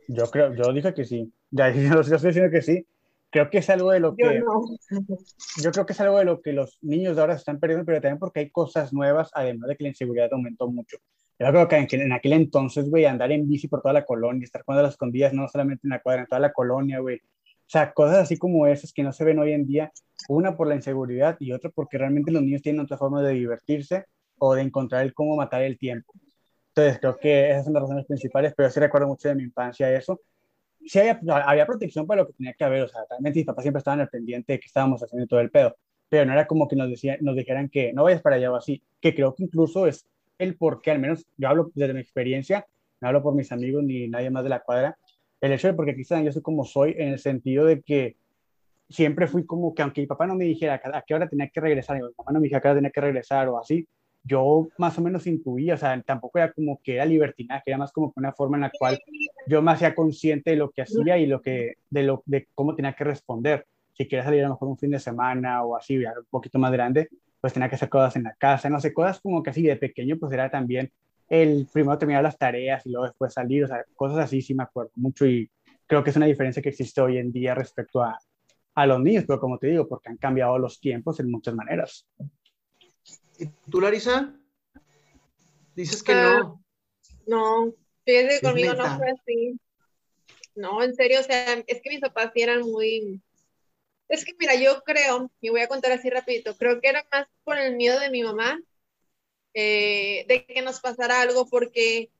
Yo 0.08 0.30
creo, 0.30 0.54
yo 0.54 0.72
dije 0.74 0.94
que 0.94 1.06
sí. 1.06 1.32
Ya, 1.52 1.72
yo 1.72 2.02
estoy 2.02 2.18
diciendo 2.18 2.52
que 2.52 2.62
sí. 2.62 2.86
creo 3.30 3.50
que 3.50 3.60
es 3.60 3.70
algo 3.70 3.92
de 3.92 4.02
lo 4.02 4.14
que... 4.16 4.26
Yo 4.26 4.34
no. 4.44 4.66
Yo 5.64 5.72
creo 5.72 5.86
que 5.86 5.94
es 5.94 6.02
algo 6.02 6.18
de 6.18 6.26
lo 6.26 6.42
que 6.42 6.52
los 6.52 6.80
niños 6.82 7.16
de 7.16 7.22
ahora 7.22 7.36
se 7.36 7.40
están 7.40 7.62
perdiendo, 7.62 7.86
pero 7.86 8.02
también 8.02 8.20
porque 8.20 8.42
hay 8.42 8.50
cosas 8.50 8.92
nuevas, 8.92 9.30
además 9.34 9.70
de 9.70 9.78
que 9.78 9.84
la 9.84 9.90
inseguridad 9.90 10.34
aumentó 10.34 10.68
mucho. 10.68 10.98
Yo 11.40 11.48
creo 11.48 11.68
que 11.68 11.78
en, 11.78 11.88
en 12.02 12.12
aquel 12.12 12.34
entonces, 12.34 12.90
güey, 12.90 13.06
andar 13.06 13.32
en 13.32 13.48
bici 13.48 13.70
por 13.70 13.82
toda 13.82 13.94
la 13.94 14.06
colonia, 14.06 14.44
estar 14.44 14.64
jugando 14.64 14.82
a 14.82 14.84
las 14.84 14.96
escondidas, 14.96 15.34
no 15.34 15.48
solamente 15.48 15.82
en 15.86 15.92
la 15.92 16.02
cuadra, 16.02 16.22
en 16.22 16.28
toda 16.28 16.40
la 16.42 16.52
colonia, 16.52 17.00
güey. 17.00 17.18
O 17.18 17.70
sea, 17.70 17.94
cosas 17.94 18.18
así 18.18 18.38
como 18.38 18.68
esas 18.68 18.92
que 18.92 19.04
no 19.04 19.14
se 19.14 19.24
ven 19.24 19.40
hoy 19.40 19.54
en 19.54 19.66
día, 19.66 19.92
una 20.28 20.56
por 20.56 20.68
la 20.68 20.76
inseguridad 20.76 21.38
y 21.40 21.52
otra 21.52 21.70
porque 21.70 21.98
realmente 21.98 22.32
los 22.32 22.42
niños 22.42 22.62
tienen 22.62 22.82
otra 22.82 22.98
forma 22.98 23.22
de 23.22 23.34
divertirse 23.34 24.06
o 24.38 24.54
de 24.56 24.62
encontrar 24.62 25.04
el 25.04 25.14
cómo 25.14 25.36
matar 25.36 25.62
el 25.64 25.78
tiempo. 25.78 26.14
Entonces, 26.76 27.00
creo 27.00 27.18
que 27.18 27.52
esas 27.52 27.64
son 27.64 27.74
las 27.74 27.84
razones 27.84 28.06
principales, 28.06 28.54
pero 28.56 28.70
sí 28.70 28.82
recuerdo 28.82 29.08
mucho 29.08 29.30
de 29.30 29.36
mi 29.36 29.44
infancia 29.44 29.90
eso. 29.96 30.20
Sí 30.86 31.00
había, 31.00 31.18
había 31.46 31.66
protección 31.66 32.06
para 32.06 32.22
lo 32.22 32.28
que 32.28 32.34
tenía 32.34 32.54
que 32.54 32.66
haber, 32.66 32.84
o 32.84 32.88
sea, 32.90 33.02
realmente 33.10 33.40
mis 33.40 33.46
papás 33.46 33.64
siempre 33.64 33.78
estaban 33.78 34.02
al 34.02 34.10
pendiente 34.10 34.54
de 34.54 34.60
que 34.60 34.66
estábamos 34.66 35.02
haciendo 35.02 35.26
todo 35.26 35.40
el 35.40 35.50
pedo, 35.50 35.78
pero 36.10 36.26
no 36.26 36.34
era 36.34 36.46
como 36.46 36.68
que 36.68 36.76
nos, 36.76 36.90
decían, 36.90 37.18
nos 37.22 37.38
dijeran 37.38 37.70
que 37.70 37.94
no 37.94 38.04
vayas 38.04 38.22
para 38.22 38.36
allá 38.36 38.52
o 38.52 38.58
así, 38.58 38.84
que 39.00 39.16
creo 39.16 39.34
que 39.34 39.44
incluso 39.44 39.88
es 39.88 40.06
el 40.38 40.58
por 40.58 40.82
qué, 40.82 40.92
al 40.92 41.00
menos 41.00 41.26
yo 41.38 41.48
hablo 41.48 41.72
desde 41.74 41.94
mi 41.94 42.02
experiencia, 42.02 42.68
no 43.00 43.08
hablo 43.08 43.24
por 43.24 43.36
mis 43.36 43.54
amigos 43.54 43.82
ni 43.82 44.10
nadie 44.10 44.30
más 44.30 44.44
de 44.44 44.50
la 44.50 44.60
cuadra, 44.60 44.98
el 45.40 45.54
hecho 45.54 45.68
de 45.68 45.76
porque 45.76 45.92
aquí 45.92 46.04
yo 46.04 46.32
soy 46.34 46.42
como 46.42 46.66
soy 46.66 46.94
en 46.98 47.08
el 47.08 47.20
sentido 47.20 47.66
de 47.66 47.82
que 47.84 48.18
siempre 48.90 49.28
fui 49.28 49.46
como 49.46 49.74
que 49.74 49.82
aunque 49.82 50.02
mi 50.02 50.08
papá 50.08 50.28
no 50.28 50.36
me 50.36 50.44
dijera 50.44 50.82
a 50.84 51.02
qué 51.04 51.16
hora 51.16 51.30
tenía 51.30 51.48
que 51.48 51.62
regresar, 51.62 51.96
mi 51.96 52.02
mamá 52.02 52.34
no 52.34 52.40
me 52.42 52.44
dijera 52.44 52.60
a 52.60 52.62
qué 52.62 52.68
hora 52.68 52.78
tenía 52.78 52.92
que 52.92 53.02
regresar 53.02 53.48
o 53.48 53.58
así, 53.58 53.88
yo 54.26 54.68
más 54.78 54.98
o 54.98 55.02
menos 55.02 55.28
intuía, 55.28 55.76
o 55.76 55.78
sea, 55.78 56.02
tampoco 56.02 56.40
era 56.40 56.52
como 56.52 56.80
que 56.84 56.96
era 56.96 57.06
libertinaje, 57.06 57.64
era 57.68 57.78
más 57.78 57.92
como 57.92 58.12
una 58.16 58.34
forma 58.34 58.58
en 58.58 58.62
la 58.62 58.72
cual 58.78 59.00
yo 59.48 59.62
me 59.62 59.72
hacía 59.72 59.94
consciente 59.94 60.52
de 60.52 60.56
lo 60.58 60.72
que 60.72 60.82
hacía 60.82 61.18
y 61.18 61.28
lo 61.28 61.42
que, 61.42 61.76
de, 61.90 62.04
lo, 62.04 62.24
de 62.26 62.48
cómo 62.56 62.76
tenía 62.76 62.94
que 62.94 63.04
responder. 63.04 63.68
Si 63.94 64.08
quería 64.08 64.24
salir 64.24 64.42
a 64.42 64.48
lo 64.48 64.56
mejor 64.56 64.68
un 64.70 64.78
fin 64.78 64.92
de 64.92 65.00
semana 65.00 65.64
o 65.64 65.76
así, 65.78 65.98
un 65.98 66.26
poquito 66.30 66.58
más 66.60 66.72
grande, 66.72 67.08
pues 67.40 67.54
tenía 67.54 67.70
que 67.70 67.76
hacer 67.76 67.90
cosas 67.90 68.16
en 68.16 68.24
la 68.24 68.34
casa, 68.34 68.70
no 68.70 68.80
sé, 68.80 68.94
cosas 68.94 69.20
como 69.22 69.44
que 69.44 69.52
así 69.52 69.62
de 69.62 69.76
pequeño, 69.76 70.18
pues 70.20 70.34
era 70.34 70.50
también 70.50 70.92
el 71.30 71.68
primero 71.72 71.98
terminar 71.98 72.24
las 72.24 72.38
tareas 72.38 72.86
y 72.86 72.92
luego 72.92 73.06
después 73.06 73.34
salir, 73.34 73.64
o 73.64 73.68
sea, 73.68 73.84
cosas 73.96 74.18
así 74.18 74.42
sí 74.42 74.56
me 74.56 74.64
acuerdo 74.64 74.92
mucho 74.96 75.26
y 75.26 75.50
creo 75.86 76.04
que 76.04 76.10
es 76.10 76.16
una 76.16 76.26
diferencia 76.26 76.62
que 76.62 76.70
existe 76.70 77.00
hoy 77.02 77.18
en 77.18 77.32
día 77.32 77.54
respecto 77.54 78.02
a, 78.02 78.18
a 78.76 78.86
los 78.86 79.00
niños, 79.00 79.24
pero 79.28 79.40
como 79.40 79.58
te 79.58 79.68
digo, 79.68 79.88
porque 79.88 80.10
han 80.10 80.18
cambiado 80.18 80.58
los 80.58 80.80
tiempos 80.80 81.20
en 81.20 81.32
muchas 81.32 81.56
maneras. 81.56 82.08
¿Y 83.38 83.48
tú, 83.70 83.82
Larisa? 83.82 84.34
Dices 85.76 86.02
que 86.02 86.13
Ah, 86.13 86.39
no. 86.39 86.65
No, 87.28 87.74
fíjate, 88.06 88.41
conmigo 88.41 88.74
no 88.74 88.98
fue 88.98 89.12
así. 89.12 89.60
No, 90.56 90.84
en 90.84 90.96
serio, 90.96 91.20
o 91.20 91.24
sea, 91.24 91.63
es 91.68 91.82
que 91.82 91.89
mis 91.89 92.00
papás 92.00 92.32
sí 92.34 92.41
eran 92.41 92.62
muy... 92.62 93.22
Es 94.08 94.24
que 94.24 94.34
mira, 94.39 94.56
yo 94.56 94.84
creo, 94.84 95.32
y 95.41 95.50
voy 95.50 95.62
a 95.62 95.68
contar 95.68 95.91
así 95.91 96.10
rapidito, 96.10 96.56
creo 96.56 96.80
que 96.80 96.89
era 96.89 97.06
más 97.12 97.28
por 97.44 97.58
el 97.58 97.76
miedo 97.76 98.00
de 98.00 98.12
mi 98.12 98.24
mamá 98.24 98.62
eh, 99.56 100.26
de 100.28 100.46
que 100.46 100.62
nos 100.62 100.80
pasara 100.80 101.22
algo 101.22 101.48
porque 101.48 102.12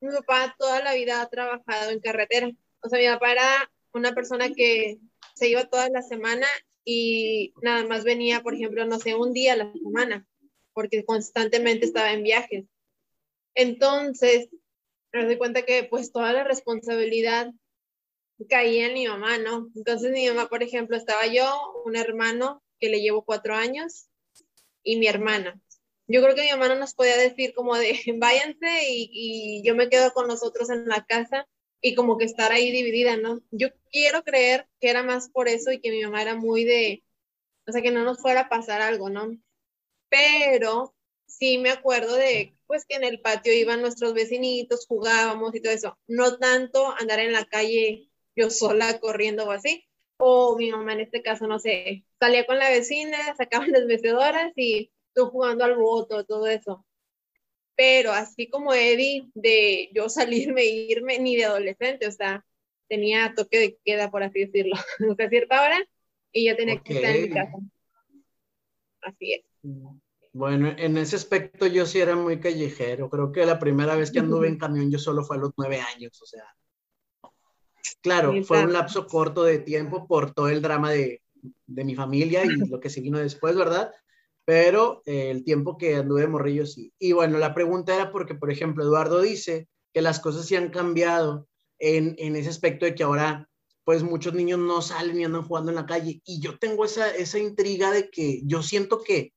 mi 0.00 0.10
papá 0.12 0.54
toda 0.58 0.80
la 0.82 0.94
vida 0.94 1.20
ha 1.20 1.28
trabajado 1.28 1.90
en 1.90 2.00
carretera. 2.00 2.50
O 2.80 2.88
sea, 2.88 2.98
mi 2.98 3.06
papá 3.06 3.32
era 3.32 3.72
una 3.92 4.14
persona 4.14 4.50
que 4.50 4.98
se 5.34 5.48
iba 5.48 5.64
toda 5.64 5.88
la 5.90 6.02
semana 6.02 6.46
y 6.84 7.52
nada 7.62 7.84
más 7.86 8.04
venía, 8.04 8.42
por 8.42 8.54
ejemplo, 8.54 8.84
no 8.86 8.98
sé, 8.98 9.14
un 9.14 9.32
día 9.32 9.54
a 9.54 9.56
la 9.56 9.72
semana, 9.72 10.26
porque 10.74 11.04
constantemente 11.04 11.86
estaba 11.86 12.12
en 12.12 12.22
viajes. 12.22 12.66
Entonces, 13.54 14.48
me 15.12 15.24
doy 15.24 15.38
cuenta 15.38 15.62
que 15.62 15.84
pues 15.84 16.12
toda 16.12 16.32
la 16.32 16.44
responsabilidad 16.44 17.52
caía 18.48 18.88
en 18.88 18.94
mi 18.94 19.06
mamá, 19.06 19.38
¿no? 19.38 19.70
Entonces 19.76 20.10
mi 20.10 20.26
mamá, 20.28 20.48
por 20.48 20.62
ejemplo, 20.62 20.96
estaba 20.96 21.26
yo, 21.26 21.46
un 21.84 21.96
hermano 21.96 22.62
que 22.80 22.88
le 22.88 23.00
llevo 23.00 23.24
cuatro 23.24 23.54
años 23.54 24.08
y 24.82 24.96
mi 24.96 25.06
hermana. 25.06 25.60
Yo 26.06 26.22
creo 26.22 26.34
que 26.34 26.42
mi 26.42 26.50
mamá 26.50 26.68
no 26.68 26.74
nos 26.74 26.94
podía 26.94 27.16
decir 27.16 27.54
como 27.54 27.76
de 27.76 27.98
váyanse 28.18 28.90
y, 28.90 29.10
y 29.12 29.62
yo 29.62 29.74
me 29.74 29.88
quedo 29.88 30.12
con 30.12 30.26
nosotros 30.26 30.68
en 30.70 30.88
la 30.88 31.04
casa 31.06 31.48
y 31.80 31.94
como 31.94 32.18
que 32.18 32.24
estar 32.24 32.50
ahí 32.50 32.72
dividida, 32.72 33.16
¿no? 33.16 33.40
Yo 33.50 33.68
quiero 33.90 34.24
creer 34.24 34.66
que 34.80 34.88
era 34.90 35.02
más 35.02 35.28
por 35.28 35.48
eso 35.48 35.70
y 35.70 35.80
que 35.80 35.90
mi 35.90 36.02
mamá 36.02 36.22
era 36.22 36.34
muy 36.34 36.64
de, 36.64 37.04
o 37.66 37.72
sea, 37.72 37.82
que 37.82 37.90
no 37.90 38.04
nos 38.04 38.20
fuera 38.20 38.40
a 38.40 38.48
pasar 38.48 38.80
algo, 38.80 39.10
¿no? 39.10 39.36
Pero 40.14 40.94
sí 41.26 41.58
me 41.58 41.70
acuerdo 41.70 42.14
de, 42.14 42.56
pues 42.68 42.84
que 42.86 42.94
en 42.94 43.02
el 43.02 43.20
patio 43.20 43.52
iban 43.52 43.80
nuestros 43.80 44.14
vecinitos, 44.14 44.86
jugábamos 44.86 45.52
y 45.56 45.60
todo 45.60 45.72
eso. 45.72 45.98
No 46.06 46.38
tanto 46.38 46.94
andar 47.00 47.18
en 47.18 47.32
la 47.32 47.44
calle 47.46 48.08
yo 48.36 48.48
sola 48.48 49.00
corriendo 49.00 49.44
o 49.44 49.50
así. 49.50 49.84
O 50.16 50.56
mi 50.56 50.70
mamá 50.70 50.92
en 50.92 51.00
este 51.00 51.20
caso, 51.20 51.48
no 51.48 51.58
sé, 51.58 52.04
salía 52.20 52.46
con 52.46 52.60
la 52.60 52.70
vecina, 52.70 53.18
sacaban 53.36 53.72
las 53.72 53.86
mecedoras 53.86 54.52
y 54.54 54.92
tú 55.14 55.26
jugando 55.30 55.64
al 55.64 55.76
voto, 55.76 56.24
todo 56.24 56.46
eso. 56.46 56.86
Pero 57.74 58.12
así 58.12 58.48
como 58.48 58.72
Eddie, 58.72 59.28
de 59.34 59.90
yo 59.92 60.08
salirme 60.08 60.64
irme, 60.64 61.18
ni 61.18 61.34
de 61.34 61.46
adolescente, 61.46 62.06
o 62.06 62.12
sea, 62.12 62.46
tenía 62.88 63.34
toque 63.34 63.58
de 63.58 63.78
queda, 63.84 64.12
por 64.12 64.22
así 64.22 64.44
decirlo. 64.44 64.76
O 65.10 65.16
sea, 65.16 65.26
a 65.26 65.30
cierta 65.30 65.60
hora 65.60 65.84
y 66.32 66.46
yo 66.46 66.56
tenía 66.56 66.80
que 66.80 66.94
estar 66.94 67.16
en 67.16 67.22
mi 67.22 67.30
casa. 67.30 67.58
Así 69.02 69.32
es. 69.34 69.42
Bueno, 70.34 70.74
en 70.76 70.98
ese 70.98 71.14
aspecto 71.14 71.68
yo 71.68 71.86
sí 71.86 72.00
era 72.00 72.16
muy 72.16 72.40
callejero. 72.40 73.08
Creo 73.08 73.30
que 73.30 73.46
la 73.46 73.60
primera 73.60 73.94
vez 73.94 74.10
que 74.10 74.18
anduve 74.18 74.48
en 74.48 74.58
camión 74.58 74.90
yo 74.90 74.98
solo 74.98 75.24
fue 75.24 75.36
a 75.36 75.38
los 75.38 75.52
nueve 75.56 75.80
años, 75.80 76.20
o 76.20 76.26
sea. 76.26 76.42
Claro, 78.00 78.34
fue 78.42 78.64
un 78.64 78.72
lapso 78.72 79.06
corto 79.06 79.44
de 79.44 79.60
tiempo 79.60 80.08
por 80.08 80.34
todo 80.34 80.48
el 80.48 80.60
drama 80.60 80.90
de, 80.90 81.22
de 81.66 81.84
mi 81.84 81.94
familia 81.94 82.44
y 82.44 82.48
lo 82.68 82.80
que 82.80 82.90
se 82.90 83.00
vino 83.00 83.20
después, 83.20 83.54
¿verdad? 83.54 83.92
Pero 84.44 85.02
eh, 85.06 85.30
el 85.30 85.44
tiempo 85.44 85.78
que 85.78 85.94
anduve 85.94 86.22
de 86.22 86.26
morrillo 86.26 86.66
sí. 86.66 86.92
Y 86.98 87.12
bueno, 87.12 87.38
la 87.38 87.54
pregunta 87.54 87.94
era 87.94 88.10
porque, 88.10 88.34
por 88.34 88.50
ejemplo, 88.50 88.82
Eduardo 88.82 89.20
dice 89.20 89.68
que 89.92 90.02
las 90.02 90.18
cosas 90.18 90.46
sí 90.46 90.56
han 90.56 90.70
cambiado 90.70 91.46
en, 91.78 92.16
en 92.18 92.34
ese 92.34 92.48
aspecto 92.48 92.86
de 92.86 92.96
que 92.96 93.04
ahora, 93.04 93.48
pues 93.84 94.02
muchos 94.02 94.34
niños 94.34 94.58
no 94.58 94.82
salen 94.82 95.20
y 95.20 95.24
andan 95.24 95.46
jugando 95.46 95.70
en 95.70 95.76
la 95.76 95.86
calle. 95.86 96.20
Y 96.24 96.40
yo 96.40 96.58
tengo 96.58 96.84
esa, 96.84 97.14
esa 97.14 97.38
intriga 97.38 97.92
de 97.92 98.10
que 98.10 98.40
yo 98.44 98.64
siento 98.64 99.00
que 99.00 99.32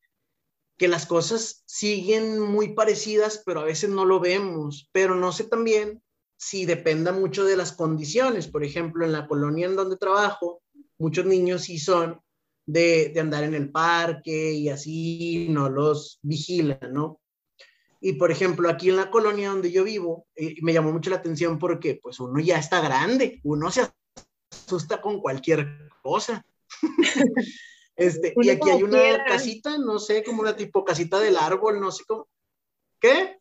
que 0.78 0.88
las 0.88 1.06
cosas 1.06 1.64
siguen 1.66 2.40
muy 2.40 2.74
parecidas, 2.74 3.42
pero 3.46 3.62
a 3.62 3.66
veces 3.66 3.90
no 3.90 4.06
lo 4.06 4.20
vemos. 4.20 4.90
Pero 4.92 5.16
no 5.16 5.32
sé 5.32 5.46
también 5.46 6.02
si 6.38 6.66
dependa 6.66 7.12
mucho 7.12 7.46
de 7.46 7.58
las 7.58 7.72
condiciones. 7.72 8.48
Por 8.48 8.64
ejemplo, 8.64 9.04
en 9.06 9.12
la 9.12 9.28
colonia 9.28 9.66
en 9.66 9.76
donde 9.76 9.98
trabajo, 9.98 10.62
muchos 10.98 11.26
niños 11.26 11.64
sí 11.64 11.80
son 11.80 12.22
de, 12.66 13.10
de 13.10 13.20
andar 13.20 13.44
en 13.44 13.56
el 13.56 13.72
parque 13.72 14.52
y 14.52 14.70
así 14.70 15.48
no 15.50 15.70
los 15.70 16.20
vigilan, 16.22 16.94
¿no? 16.94 17.20
Y 18.00 18.14
por 18.14 18.32
ejemplo, 18.32 18.70
aquí 18.70 18.90
en 18.90 18.98
la 18.98 19.10
colonia 19.10 19.50
donde 19.50 19.72
yo 19.72 19.84
vivo, 19.84 20.28
eh, 20.36 20.56
me 20.62 20.74
llamó 20.74 20.92
mucho 20.92 21.10
la 21.10 21.16
atención 21.16 21.58
porque 21.58 22.00
pues 22.02 22.20
uno 22.20 22.40
ya 22.40 22.60
está 22.60 22.80
grande, 22.82 23.40
uno 23.44 23.72
se 23.72 23.90
asusta 24.52 25.02
con 25.02 25.20
cualquier 25.20 25.90
cosa. 26.04 26.46
Este, 27.98 28.34
y 28.36 28.50
aquí 28.50 28.70
hay 28.70 28.84
una 28.84 29.00
quiera. 29.00 29.26
casita, 29.26 29.78
no 29.78 29.98
sé, 29.98 30.24
como 30.24 30.42
una 30.42 30.56
tipo 30.56 30.86
casita 30.86 31.20
del 31.20 31.36
árbol, 31.36 31.82
no 31.82 31.92
sé 31.92 32.04
cómo. 32.08 32.28
¿Qué? 33.02 33.40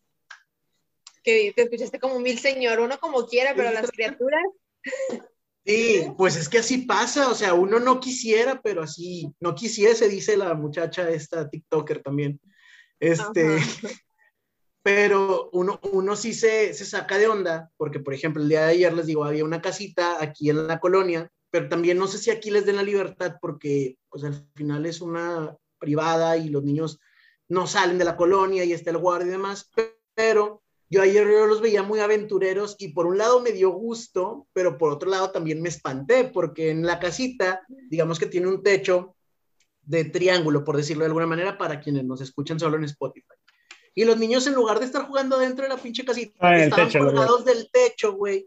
Que 1.22 1.52
te 1.54 1.62
escuchaste 1.62 2.00
como 2.00 2.18
mil 2.18 2.38
señor, 2.38 2.80
uno 2.80 2.98
como 2.98 3.26
quiera, 3.26 3.54
pero 3.54 3.70
las 3.70 3.90
criaturas, 3.92 4.42
Sí, 5.66 6.06
pues 6.16 6.36
es 6.36 6.48
que 6.48 6.58
así 6.58 6.78
pasa, 6.78 7.28
o 7.28 7.34
sea, 7.34 7.52
uno 7.52 7.80
no 7.80 7.98
quisiera, 7.98 8.62
pero 8.62 8.84
así, 8.84 9.34
no 9.40 9.56
quisiese, 9.56 10.08
dice 10.08 10.36
la 10.36 10.54
muchacha 10.54 11.10
esta 11.10 11.50
TikToker 11.50 12.04
también. 12.04 12.40
Este, 13.00 13.56
Ajá. 13.56 13.88
pero 14.84 15.50
uno, 15.52 15.80
uno 15.90 16.14
sí 16.14 16.34
se, 16.34 16.72
se 16.72 16.84
saca 16.84 17.18
de 17.18 17.26
onda, 17.26 17.72
porque 17.76 17.98
por 17.98 18.14
ejemplo, 18.14 18.40
el 18.40 18.48
día 18.48 18.64
de 18.64 18.72
ayer 18.74 18.92
les 18.92 19.06
digo, 19.06 19.24
había 19.24 19.44
una 19.44 19.60
casita 19.60 20.22
aquí 20.22 20.50
en 20.50 20.68
la 20.68 20.78
colonia, 20.78 21.32
pero 21.50 21.68
también 21.68 21.98
no 21.98 22.06
sé 22.06 22.18
si 22.18 22.30
aquí 22.30 22.50
les 22.50 22.66
den 22.66 22.76
la 22.76 22.82
libertad, 22.82 23.36
porque 23.40 23.98
pues 24.08 24.24
al 24.24 24.46
final 24.54 24.86
es 24.86 25.00
una 25.00 25.56
privada 25.78 26.36
y 26.36 26.48
los 26.48 26.64
niños 26.64 26.98
no 27.48 27.66
salen 27.66 27.98
de 27.98 28.04
la 28.04 28.16
colonia 28.16 28.64
y 28.64 28.72
está 28.72 28.90
el 28.90 28.98
guardia 28.98 29.28
y 29.28 29.30
demás, 29.30 29.70
pero 30.14 30.62
yo 30.88 31.02
ayer 31.02 31.26
yo 31.26 31.46
los 31.46 31.60
veía 31.60 31.82
muy 31.82 31.98
aventureros 32.00 32.76
y 32.78 32.88
por 32.88 33.06
un 33.06 33.18
lado 33.18 33.40
me 33.40 33.52
dio 33.52 33.70
gusto, 33.70 34.46
pero 34.52 34.78
por 34.78 34.92
otro 34.92 35.10
lado 35.10 35.30
también 35.30 35.60
me 35.60 35.68
espanté, 35.68 36.24
porque 36.24 36.70
en 36.70 36.84
la 36.86 36.98
casita, 36.98 37.62
digamos 37.88 38.18
que 38.18 38.26
tiene 38.26 38.48
un 38.48 38.62
techo 38.62 39.16
de 39.82 40.04
triángulo, 40.04 40.64
por 40.64 40.76
decirlo 40.76 41.02
de 41.02 41.08
alguna 41.08 41.26
manera, 41.26 41.58
para 41.58 41.80
quienes 41.80 42.04
nos 42.04 42.20
escuchan 42.20 42.58
solo 42.58 42.76
en 42.76 42.84
Spotify. 42.84 43.34
Y 43.94 44.04
los 44.04 44.18
niños, 44.18 44.46
en 44.46 44.54
lugar 44.54 44.78
de 44.78 44.84
estar 44.84 45.06
jugando 45.06 45.38
dentro 45.38 45.64
de 45.64 45.70
la 45.70 45.78
pinche 45.78 46.04
casita, 46.04 46.34
Ah, 46.40 46.58
estaban 46.58 46.90
colgados 46.92 47.44
del 47.44 47.68
techo, 47.72 48.12
güey. 48.12 48.46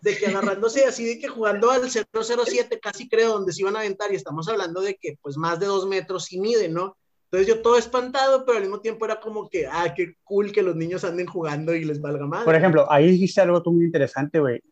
De 0.00 0.16
que 0.16 0.26
agarrándose 0.26 0.84
así, 0.84 1.04
de 1.04 1.18
que 1.18 1.28
jugando 1.28 1.70
al 1.70 1.82
007, 1.90 2.78
casi 2.80 3.08
creo, 3.08 3.32
donde 3.32 3.52
se 3.52 3.62
iban 3.62 3.76
a 3.76 3.80
aventar, 3.80 4.12
y 4.12 4.16
estamos 4.16 4.48
hablando 4.48 4.80
de 4.80 4.96
que, 4.96 5.16
pues, 5.22 5.36
más 5.36 5.58
de 5.60 5.66
dos 5.66 5.86
metros 5.86 6.24
sí 6.24 6.40
miden, 6.40 6.74
¿no? 6.74 6.96
Entonces 7.30 7.46
yo 7.46 7.60
todo 7.60 7.76
espantado, 7.76 8.46
pero 8.46 8.56
al 8.56 8.64
mismo 8.64 8.80
tiempo 8.80 9.04
era 9.04 9.20
como 9.20 9.50
que, 9.50 9.66
ah, 9.66 9.92
qué 9.94 10.14
cool 10.24 10.50
que 10.50 10.62
los 10.62 10.76
niños 10.76 11.04
anden 11.04 11.26
jugando 11.26 11.74
y 11.74 11.84
les 11.84 12.00
valga 12.00 12.26
más. 12.26 12.44
Por 12.44 12.54
ejemplo, 12.54 12.90
ahí 12.90 13.10
dijiste 13.10 13.42
algo 13.42 13.62
muy 13.66 13.84
interesante, 13.84 14.40
güey. 14.40 14.62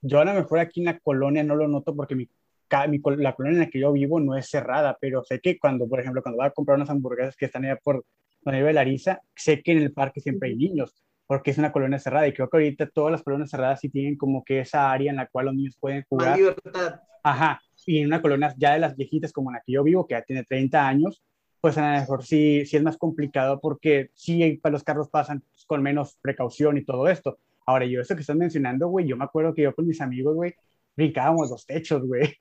Yo 0.00 0.20
a 0.20 0.24
lo 0.24 0.32
mejor 0.32 0.60
aquí 0.60 0.80
en 0.80 0.86
la 0.86 0.98
colonia 0.98 1.44
no 1.44 1.56
lo 1.56 1.68
noto 1.68 1.94
porque 1.94 2.14
mi, 2.14 2.26
la 2.70 3.34
colonia 3.34 3.58
en 3.58 3.64
la 3.64 3.70
que 3.70 3.80
yo 3.80 3.92
vivo 3.92 4.18
no 4.18 4.34
es 4.36 4.48
cerrada, 4.48 4.96
pero 4.98 5.24
sé 5.24 5.40
que 5.40 5.58
cuando, 5.58 5.86
por 5.86 6.00
ejemplo, 6.00 6.22
cuando 6.22 6.38
voy 6.38 6.46
a 6.46 6.52
comprar 6.52 6.76
unas 6.76 6.88
hamburguesas 6.88 7.36
que 7.36 7.46
están 7.46 7.64
allá 7.64 7.78
por 7.82 8.04
donde 8.40 8.60
vive 8.60 8.72
Larisa, 8.72 9.20
sé 9.34 9.62
que 9.62 9.72
en 9.72 9.78
el 9.78 9.92
parque 9.92 10.20
siempre 10.20 10.48
hay 10.48 10.56
niños, 10.56 10.94
porque 11.26 11.50
es 11.50 11.58
una 11.58 11.72
colonia 11.72 11.98
cerrada 11.98 12.28
y 12.28 12.32
creo 12.32 12.48
que 12.48 12.56
ahorita 12.56 12.88
todas 12.88 13.12
las 13.12 13.22
colonias 13.22 13.50
cerradas 13.50 13.80
sí 13.80 13.88
tienen 13.88 14.16
como 14.16 14.44
que 14.44 14.60
esa 14.60 14.90
área 14.90 15.10
en 15.10 15.16
la 15.16 15.26
cual 15.26 15.46
los 15.46 15.54
niños 15.54 15.76
pueden 15.78 16.04
jugar. 16.08 16.38
libertad. 16.38 17.00
Ajá, 17.22 17.60
y 17.84 17.98
en 17.98 18.06
una 18.06 18.22
colonia 18.22 18.54
ya 18.56 18.74
de 18.74 18.78
las 18.78 18.96
viejitas 18.96 19.32
como 19.32 19.50
en 19.50 19.54
la 19.54 19.62
que 19.64 19.72
yo 19.72 19.82
vivo, 19.82 20.06
que 20.06 20.14
ya 20.14 20.22
tiene 20.22 20.44
30 20.44 20.86
años, 20.86 21.22
pues 21.60 21.78
a 21.78 21.92
lo 21.94 22.00
mejor 22.00 22.24
sí, 22.24 22.64
sí 22.66 22.76
es 22.76 22.82
más 22.82 22.96
complicado 22.96 23.60
porque 23.60 24.10
sí 24.14 24.60
los 24.62 24.84
carros 24.84 25.08
pasan 25.08 25.42
con 25.66 25.82
menos 25.82 26.16
precaución 26.22 26.78
y 26.78 26.84
todo 26.84 27.08
esto. 27.08 27.38
Ahora, 27.66 27.84
yo 27.86 28.00
eso 28.00 28.14
que 28.14 28.20
estás 28.20 28.36
mencionando, 28.36 28.86
güey, 28.88 29.06
yo 29.06 29.16
me 29.16 29.24
acuerdo 29.24 29.52
que 29.52 29.62
yo 29.62 29.74
con 29.74 29.86
mis 29.86 30.00
amigos, 30.00 30.36
güey, 30.36 30.54
brincábamos 30.94 31.50
los 31.50 31.66
techos, 31.66 32.06
güey. 32.06 32.32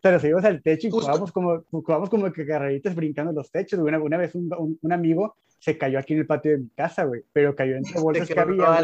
Pero 0.00 0.14
nos 0.14 0.24
íbamos 0.24 0.44
al 0.44 0.62
techo 0.62 0.88
y 0.88 0.90
jugábamos 0.90 1.30
como, 1.30 1.62
jugábamos 1.70 2.10
como 2.10 2.32
que 2.32 2.46
carreritas 2.46 2.94
brincando 2.94 3.32
los 3.32 3.50
techos. 3.50 3.78
Una, 3.78 4.00
una 4.00 4.16
vez 4.16 4.34
un, 4.34 4.78
un, 4.80 4.92
amigo 4.92 5.36
se 5.58 5.76
cayó 5.76 5.98
aquí 5.98 6.14
en 6.14 6.20
el 6.20 6.26
patio 6.26 6.52
de 6.52 6.58
mi 6.58 6.68
casa, 6.70 7.04
güey, 7.04 7.22
pero 7.32 7.54
cayó 7.54 7.76
entre 7.76 8.00
bolsas 8.00 8.28
que 8.28 8.40
había. 8.40 8.82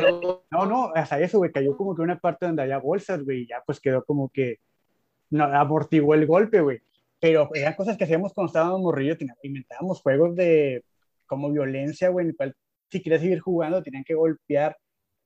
No, 0.51 0.67
no, 0.67 0.93
hasta 0.95 1.21
eso, 1.21 1.39
güey, 1.39 1.53
cayó 1.53 1.77
como 1.77 1.95
que 1.95 2.03
una 2.03 2.19
parte 2.19 2.47
donde 2.47 2.63
había 2.63 2.79
bolsas, 2.79 3.23
güey, 3.23 3.43
y 3.43 3.47
ya 3.49 3.63
pues 3.65 3.81
quedó 3.81 4.05
como 4.05 4.29
que 4.29 4.59
no, 5.31 5.45
amortiguó 5.45 6.15
el 6.15 6.27
golpe, 6.27 6.61
güey. 6.61 6.81
Pero 7.19 7.51
eran 7.55 7.75
cosas 7.75 7.97
que 7.97 8.05
hacíamos 8.05 8.33
cuando 8.33 8.49
estábamos 8.49 8.81
morrillos, 8.81 9.19
inventábamos 9.43 10.01
juegos 10.01 10.35
de 10.37 10.85
como 11.27 11.51
violencia, 11.51 12.09
güey, 12.09 12.25
en 12.25 12.31
el 12.31 12.37
cual 12.37 12.57
si 12.91 13.03
querías 13.03 13.23
seguir 13.23 13.41
jugando 13.41 13.83
tenían 13.83 14.05
que 14.05 14.15
golpear 14.15 14.77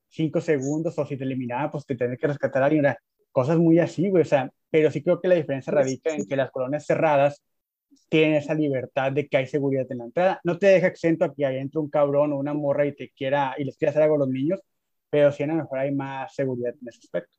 cinco 0.07 0.39
segundos 0.39 0.97
o 0.97 1.05
si 1.05 1.17
te 1.17 1.23
eliminaban, 1.23 1.71
pues 1.71 1.85
te 1.85 1.95
tenías 1.95 2.19
que 2.19 2.27
rescatar 2.27 2.63
a 2.63 2.65
alguien. 2.67 2.85
Cosas 3.31 3.57
muy 3.57 3.79
así, 3.79 4.09
güey, 4.09 4.21
o 4.21 4.25
sea, 4.25 4.51
pero 4.75 4.91
sí 4.91 5.01
creo 5.01 5.21
que 5.21 5.29
la 5.29 5.35
diferencia 5.35 5.71
radica 5.71 6.13
en 6.13 6.27
que 6.27 6.35
las 6.35 6.51
colonias 6.51 6.85
cerradas 6.85 7.41
tienen 8.09 8.35
esa 8.35 8.53
libertad 8.53 9.09
de 9.13 9.25
que 9.25 9.37
hay 9.37 9.47
seguridad 9.47 9.85
en 9.89 9.99
la 9.99 10.03
entrada. 10.03 10.41
No 10.43 10.59
te 10.59 10.67
deja 10.67 10.87
exento 10.87 11.23
a 11.23 11.33
que 11.33 11.45
ahí 11.45 11.59
entre 11.59 11.79
un 11.79 11.89
cabrón 11.89 12.33
o 12.33 12.35
una 12.35 12.53
morra 12.53 12.85
y 12.85 12.93
te 12.93 13.09
quiera 13.11 13.55
y 13.57 13.63
les 13.63 13.77
quiera 13.77 13.91
hacer 13.91 14.03
algo 14.03 14.15
a 14.15 14.19
los 14.19 14.27
niños, 14.27 14.59
pero 15.09 15.31
sí 15.31 15.43
a 15.43 15.47
lo 15.47 15.53
mejor 15.53 15.79
hay 15.79 15.95
más 15.95 16.35
seguridad 16.35 16.73
en 16.73 16.89
ese 16.89 16.99
aspecto. 16.99 17.37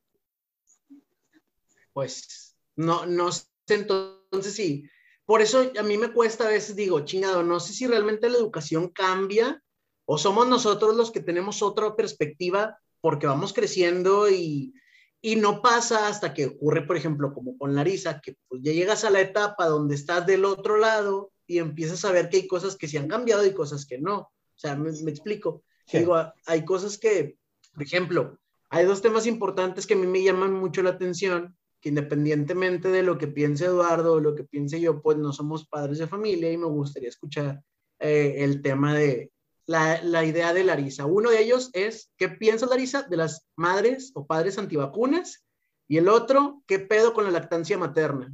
Pues 1.93 2.57
no, 2.75 3.05
no 3.05 3.31
sé 3.31 3.45
entonces 3.67 4.55
sí. 4.55 4.89
Por 5.23 5.43
eso 5.43 5.71
a 5.79 5.83
mí 5.83 5.95
me 5.99 6.11
cuesta 6.11 6.45
a 6.45 6.49
veces, 6.49 6.75
digo, 6.75 7.01
chingado, 7.01 7.43
no 7.43 7.59
sé 7.59 7.73
si 7.73 7.85
realmente 7.85 8.31
la 8.31 8.37
educación 8.37 8.89
cambia 8.89 9.61
o 10.05 10.17
somos 10.17 10.47
nosotros 10.47 10.95
los 10.95 11.11
que 11.11 11.19
tenemos 11.19 11.61
otra 11.61 11.95
perspectiva 11.95 12.79
porque 12.99 13.27
vamos 13.27 13.53
creciendo 13.53 14.27
y, 14.27 14.73
y 15.21 15.35
no 15.35 15.61
pasa 15.61 16.07
hasta 16.07 16.33
que 16.33 16.45
ocurre, 16.45 16.85
por 16.85 16.95
ejemplo, 16.95 17.33
como 17.33 17.57
con 17.57 17.75
Larisa, 17.75 18.21
que 18.21 18.37
pues 18.47 18.61
ya 18.63 18.71
llegas 18.71 19.03
a 19.03 19.09
la 19.09 19.21
etapa 19.21 19.65
donde 19.67 19.95
estás 19.95 20.25
del 20.25 20.45
otro 20.45 20.77
lado 20.77 21.31
y 21.47 21.57
empiezas 21.57 22.05
a 22.05 22.11
ver 22.11 22.29
que 22.29 22.37
hay 22.37 22.47
cosas 22.47 22.75
que 22.75 22.87
se 22.87 22.97
han 22.97 23.07
cambiado 23.07 23.45
y 23.45 23.53
cosas 23.53 23.85
que 23.85 23.97
no. 23.97 24.17
O 24.19 24.59
sea, 24.59 24.75
me, 24.75 24.89
explico. 24.89 25.63
Digo, 25.91 26.15
hay 26.45 26.65
cosas 26.65 26.97
que, 26.97 27.37
por 27.73 27.83
ejemplo, 27.83 28.37
hay 28.69 28.85
dos 28.85 29.01
temas 29.01 29.25
importantes 29.25 29.87
que 29.87 29.93
a 29.93 29.97
mí 29.97 30.07
me 30.07 30.23
llaman 30.23 30.53
mucho 30.53 30.83
la 30.83 30.91
atención, 30.91 31.57
que 31.79 31.89
independientemente 31.89 32.89
de 32.89 33.03
lo 33.03 33.17
que 33.17 33.27
piense 33.27 33.65
Eduardo 33.65 34.13
o 34.13 34.19
lo 34.19 34.35
que 34.35 34.43
piense 34.43 34.81
yo, 34.81 35.01
pues 35.01 35.17
no 35.17 35.31
somos 35.31 35.67
padres 35.67 35.99
de 35.99 36.07
familia 36.07 36.51
y 36.51 36.57
me 36.57 36.65
gustaría 36.65 37.09
escuchar 37.09 37.61
eh, 37.99 38.35
el 38.39 38.61
tema 38.61 38.93
de, 38.93 39.31
la, 39.67 40.23
idea 40.23 40.53
de 40.53 40.63
Larisa. 40.63 41.05
Uno 41.05 41.29
de 41.29 41.41
ellos 41.41 41.69
es, 41.73 42.11
¿qué 42.17 42.29
piensa 42.29 42.65
Larisa 42.65 43.03
de 43.03 43.17
las 43.17 43.45
madres 43.55 44.11
o 44.15 44.25
padres 44.25 44.57
antivacunas? 44.57 45.45
Y 45.87 45.97
el 45.97 46.07
otro, 46.07 46.63
¿qué 46.67 46.79
pedo 46.79 47.13
con 47.13 47.25
la 47.25 47.31
lactancia 47.31 47.77
materna? 47.77 48.33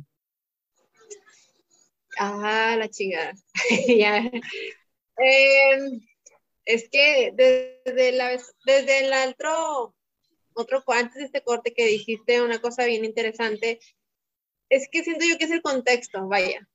Ah, 2.17 2.75
la 2.77 2.87
chingada. 2.89 3.33
Em, 5.15 6.01
es 6.65 6.89
que 6.89 7.31
desde, 7.35 8.11
la, 8.13 8.31
desde 8.65 9.05
el 9.05 9.29
otro, 9.29 9.95
otro, 10.55 10.83
antes 10.87 11.19
de 11.19 11.25
este 11.25 11.43
corte 11.43 11.71
que 11.71 11.85
dijiste 11.85 12.41
una 12.41 12.59
cosa 12.59 12.85
bien 12.85 13.05
interesante, 13.05 13.79
es 14.69 14.87
que 14.91 15.03
siento 15.03 15.23
yo 15.23 15.37
que 15.37 15.45
es 15.45 15.51
el 15.51 15.61
contexto, 15.61 16.27
vaya, 16.27 16.67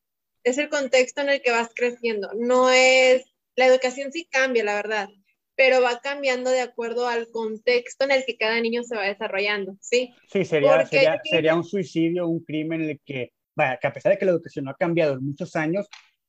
es 0.45 0.57
el 0.57 0.69
contexto 0.69 1.23
en 1.23 1.31
el 1.31 1.43
que 1.43 1.51
vas 1.51 1.71
creciendo, 1.75 2.31
no 2.37 2.71
es 2.71 3.28
la 3.59 3.67
educación 3.67 4.13
sí 4.13 4.29
cambia, 4.31 4.63
la 4.63 4.77
verdad, 4.77 5.09
pero 5.57 5.83
va 5.83 5.99
cambiando 5.99 6.49
de 6.49 6.61
acuerdo 6.61 7.09
al 7.09 7.29
contexto 7.33 8.05
en 8.05 8.13
el 8.13 8.25
que 8.25 8.37
cada 8.37 8.61
niño 8.61 8.85
se 8.85 8.95
va 8.95 9.03
desarrollando, 9.03 9.77
¿sí? 9.81 10.15
Sí, 10.29 10.45
sería, 10.45 10.87
sería, 11.25 11.57
un 11.57 11.65
suicidio, 11.65 12.29
un 12.29 12.45
crimen 12.45 12.83
en 12.83 12.91
el 12.91 13.01
que, 13.05 13.33
vaya, 13.57 13.77
que 13.79 13.89
a 13.89 13.93
pesar 13.93 14.13
de 14.13 14.19
que 14.19 14.27
la 14.27 14.31
educación 14.31 14.65
no 14.65 14.71
ha 14.71 14.77
cambiado 14.77 15.15
en 15.15 15.27
muchos 15.27 15.57
años, 15.57 15.89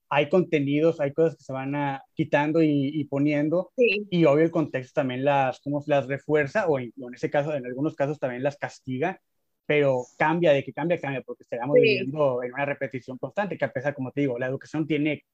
hay 0.09 0.27
contenidos, 0.27 0.99
hay 0.99 1.13
cosas 1.13 1.37
que 1.37 1.43
se 1.43 1.53
van 1.53 1.75
a, 1.75 2.03
quitando 2.15 2.63
y, 2.63 3.03
poniendo, 3.03 3.71
y 3.77 4.25
obvio 4.25 4.45
el 4.45 4.49
contexto 4.49 5.01
también 5.01 5.23
las, 5.23 5.59
como 5.59 5.83
las 5.85 6.07
refuerza, 6.07 6.65
o 6.65 6.79
en, 6.79 6.91
ese 7.13 7.29
caso, 7.29 7.53
en 7.53 7.63
algunos 7.63 7.95
casos 7.95 8.17
también 8.17 8.41
las 8.41 8.57
castiga, 8.57 9.21
pero 9.67 10.01
cambia, 10.17 10.51
de 10.51 10.63
que 10.63 10.73
cambia, 10.73 10.99
cambia, 10.99 11.21
porque 11.21 11.43
estaríamos 11.43 11.75
viviendo 11.75 12.41
en 12.41 12.53
una 12.53 12.65
repetición 12.65 13.19
constante, 13.19 13.55
que 13.55 13.65
a 13.65 13.71
pesar, 13.71 13.93
como 13.93 14.11
te 14.11 14.21
digo, 14.21 14.39
la 14.39 14.47
educación 14.47 14.87
tiene 14.87 15.25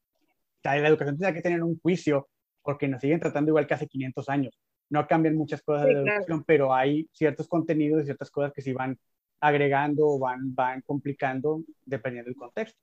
la 0.62 0.88
educación 0.88 1.16
tiene 1.16 1.34
que 1.34 1.42
tener 1.42 1.62
un 1.62 1.78
juicio 1.80 2.28
porque 2.62 2.88
nos 2.88 3.00
siguen 3.00 3.20
tratando 3.20 3.50
igual 3.50 3.66
que 3.66 3.74
hace 3.74 3.86
500 3.86 4.28
años. 4.28 4.58
No 4.90 5.06
cambian 5.06 5.36
muchas 5.36 5.62
cosas 5.62 5.86
de 5.86 5.94
la 5.94 6.00
educación, 6.00 6.44
pero 6.44 6.74
hay 6.74 7.08
ciertos 7.12 7.48
contenidos 7.48 8.02
y 8.02 8.06
ciertas 8.06 8.30
cosas 8.30 8.52
que 8.52 8.62
sí 8.62 8.72
van 8.72 8.98
agregando 9.40 10.06
o 10.06 10.18
van, 10.18 10.54
van 10.54 10.82
complicando 10.82 11.62
dependiendo 11.84 12.28
del 12.28 12.36
contexto. 12.36 12.78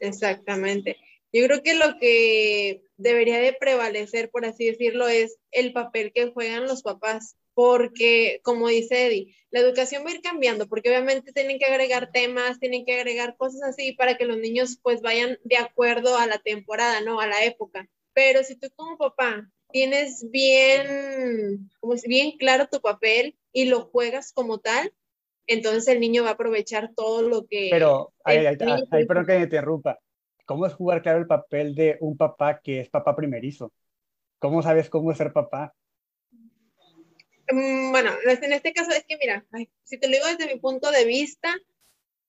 Exactamente. 0.00 0.96
Yo 1.32 1.44
creo 1.44 1.62
que 1.62 1.74
lo 1.74 1.98
que 2.00 2.82
debería 2.96 3.38
de 3.38 3.52
prevalecer, 3.52 4.30
por 4.30 4.46
así 4.46 4.66
decirlo, 4.66 5.08
es 5.08 5.38
el 5.50 5.72
papel 5.72 6.12
que 6.12 6.30
juegan 6.30 6.66
los 6.66 6.82
papás 6.82 7.36
porque, 7.58 8.40
como 8.44 8.68
dice 8.68 9.08
Eddie, 9.08 9.34
la 9.50 9.58
educación 9.58 10.04
va 10.06 10.10
a 10.10 10.14
ir 10.14 10.20
cambiando, 10.20 10.68
porque 10.68 10.90
obviamente 10.90 11.32
tienen 11.32 11.58
que 11.58 11.64
agregar 11.64 12.12
temas, 12.12 12.60
tienen 12.60 12.84
que 12.84 12.94
agregar 12.94 13.36
cosas 13.36 13.62
así 13.64 13.94
para 13.94 14.16
que 14.16 14.26
los 14.26 14.38
niños 14.38 14.78
pues 14.80 15.02
vayan 15.02 15.40
de 15.42 15.56
acuerdo 15.56 16.16
a 16.16 16.28
la 16.28 16.38
temporada, 16.38 17.00
¿no? 17.00 17.20
A 17.20 17.26
la 17.26 17.42
época. 17.42 17.88
Pero 18.12 18.44
si 18.44 18.54
tú 18.54 18.68
como 18.76 18.96
papá 18.96 19.50
tienes 19.72 20.30
bien, 20.30 21.68
como 21.80 21.94
bien 22.06 22.38
claro 22.38 22.68
tu 22.70 22.80
papel 22.80 23.36
y 23.52 23.64
lo 23.64 23.86
juegas 23.86 24.32
como 24.32 24.58
tal, 24.58 24.94
entonces 25.48 25.88
el 25.88 25.98
niño 25.98 26.22
va 26.22 26.28
a 26.28 26.34
aprovechar 26.34 26.92
todo 26.94 27.22
lo 27.22 27.48
que... 27.48 27.70
Pero, 27.72 28.12
ahí, 28.22 28.46
ahí, 28.46 28.56
perdón 29.04 29.26
que 29.26 29.36
me 29.36 29.42
interrumpa. 29.42 29.98
¿Cómo 30.44 30.64
es 30.64 30.74
jugar 30.74 31.02
claro 31.02 31.18
el 31.18 31.26
papel 31.26 31.74
de 31.74 31.96
un 31.98 32.16
papá 32.16 32.60
que 32.60 32.78
es 32.78 32.88
papá 32.88 33.16
primerizo? 33.16 33.72
¿Cómo 34.38 34.62
sabes 34.62 34.88
cómo 34.88 35.10
es 35.10 35.18
ser 35.18 35.32
papá? 35.32 35.74
Mm, 37.50 37.90
bueno, 37.90 38.12
en 38.24 38.52
este 38.52 38.72
caso 38.72 38.90
es 38.90 39.04
que, 39.04 39.16
mira, 39.16 39.46
si 39.84 39.98
te 39.98 40.06
lo 40.08 40.14
digo 40.14 40.26
desde 40.26 40.52
mi 40.52 40.60
punto 40.60 40.90
de 40.90 41.04
vista, 41.04 41.54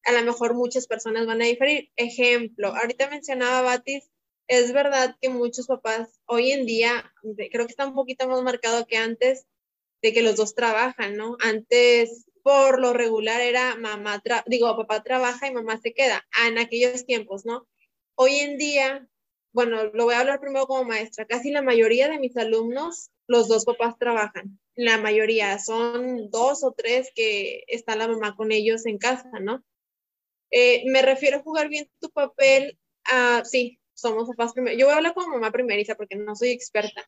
a 0.05 0.11
lo 0.13 0.23
mejor 0.23 0.53
muchas 0.53 0.87
personas 0.87 1.25
van 1.25 1.41
a 1.41 1.45
diferir. 1.45 1.91
Ejemplo, 1.95 2.75
ahorita 2.75 3.09
mencionaba 3.09 3.61
Batis, 3.61 4.09
es 4.47 4.71
verdad 4.73 5.15
que 5.21 5.29
muchos 5.29 5.67
papás 5.67 6.19
hoy 6.25 6.51
en 6.51 6.65
día, 6.65 7.13
creo 7.51 7.65
que 7.65 7.71
está 7.71 7.85
un 7.85 7.95
poquito 7.95 8.27
más 8.27 8.41
marcado 8.43 8.87
que 8.87 8.97
antes, 8.97 9.45
de 10.01 10.13
que 10.13 10.21
los 10.21 10.37
dos 10.37 10.55
trabajan, 10.55 11.17
¿no? 11.17 11.37
Antes, 11.41 12.25
por 12.41 12.79
lo 12.79 12.93
regular, 12.93 13.41
era 13.41 13.75
mamá, 13.75 14.23
digo, 14.45 14.75
papá 14.77 15.03
trabaja 15.03 15.47
y 15.47 15.53
mamá 15.53 15.79
se 15.81 15.93
queda, 15.93 16.25
en 16.47 16.57
aquellos 16.57 17.05
tiempos, 17.05 17.45
¿no? 17.45 17.67
Hoy 18.15 18.37
en 18.37 18.57
día, 18.57 19.07
bueno, 19.51 19.85
lo 19.93 20.05
voy 20.05 20.15
a 20.15 20.21
hablar 20.21 20.39
primero 20.39 20.65
como 20.67 20.85
maestra, 20.85 21.25
casi 21.25 21.51
la 21.51 21.61
mayoría 21.61 22.07
de 22.07 22.19
mis 22.19 22.37
alumnos, 22.37 23.11
los 23.29 23.47
dos 23.47 23.63
papás 23.63 23.95
trabajan 23.99 24.59
la 24.75 24.97
mayoría, 24.97 25.59
son 25.59 26.31
dos 26.31 26.63
o 26.63 26.71
tres 26.71 27.11
que 27.13 27.63
está 27.67 27.95
la 27.95 28.07
mamá 28.07 28.35
con 28.35 28.51
ellos 28.51 28.85
en 28.85 28.97
casa, 28.97 29.29
¿no? 29.39 29.63
Eh, 30.51 30.83
me 30.87 31.01
refiero 31.01 31.37
a 31.37 31.43
jugar 31.43 31.69
bien 31.69 31.87
tu 31.99 32.09
papel, 32.09 32.79
a, 33.03 33.43
sí, 33.45 33.79
somos 33.93 34.27
papás 34.29 34.53
primero. 34.53 34.75
Yo 34.77 34.85
voy 34.85 34.93
a 34.93 34.97
hablar 34.97 35.13
como 35.13 35.35
mamá 35.35 35.51
primeriza 35.51 35.95
porque 35.95 36.15
no 36.15 36.35
soy 36.35 36.49
experta, 36.49 37.07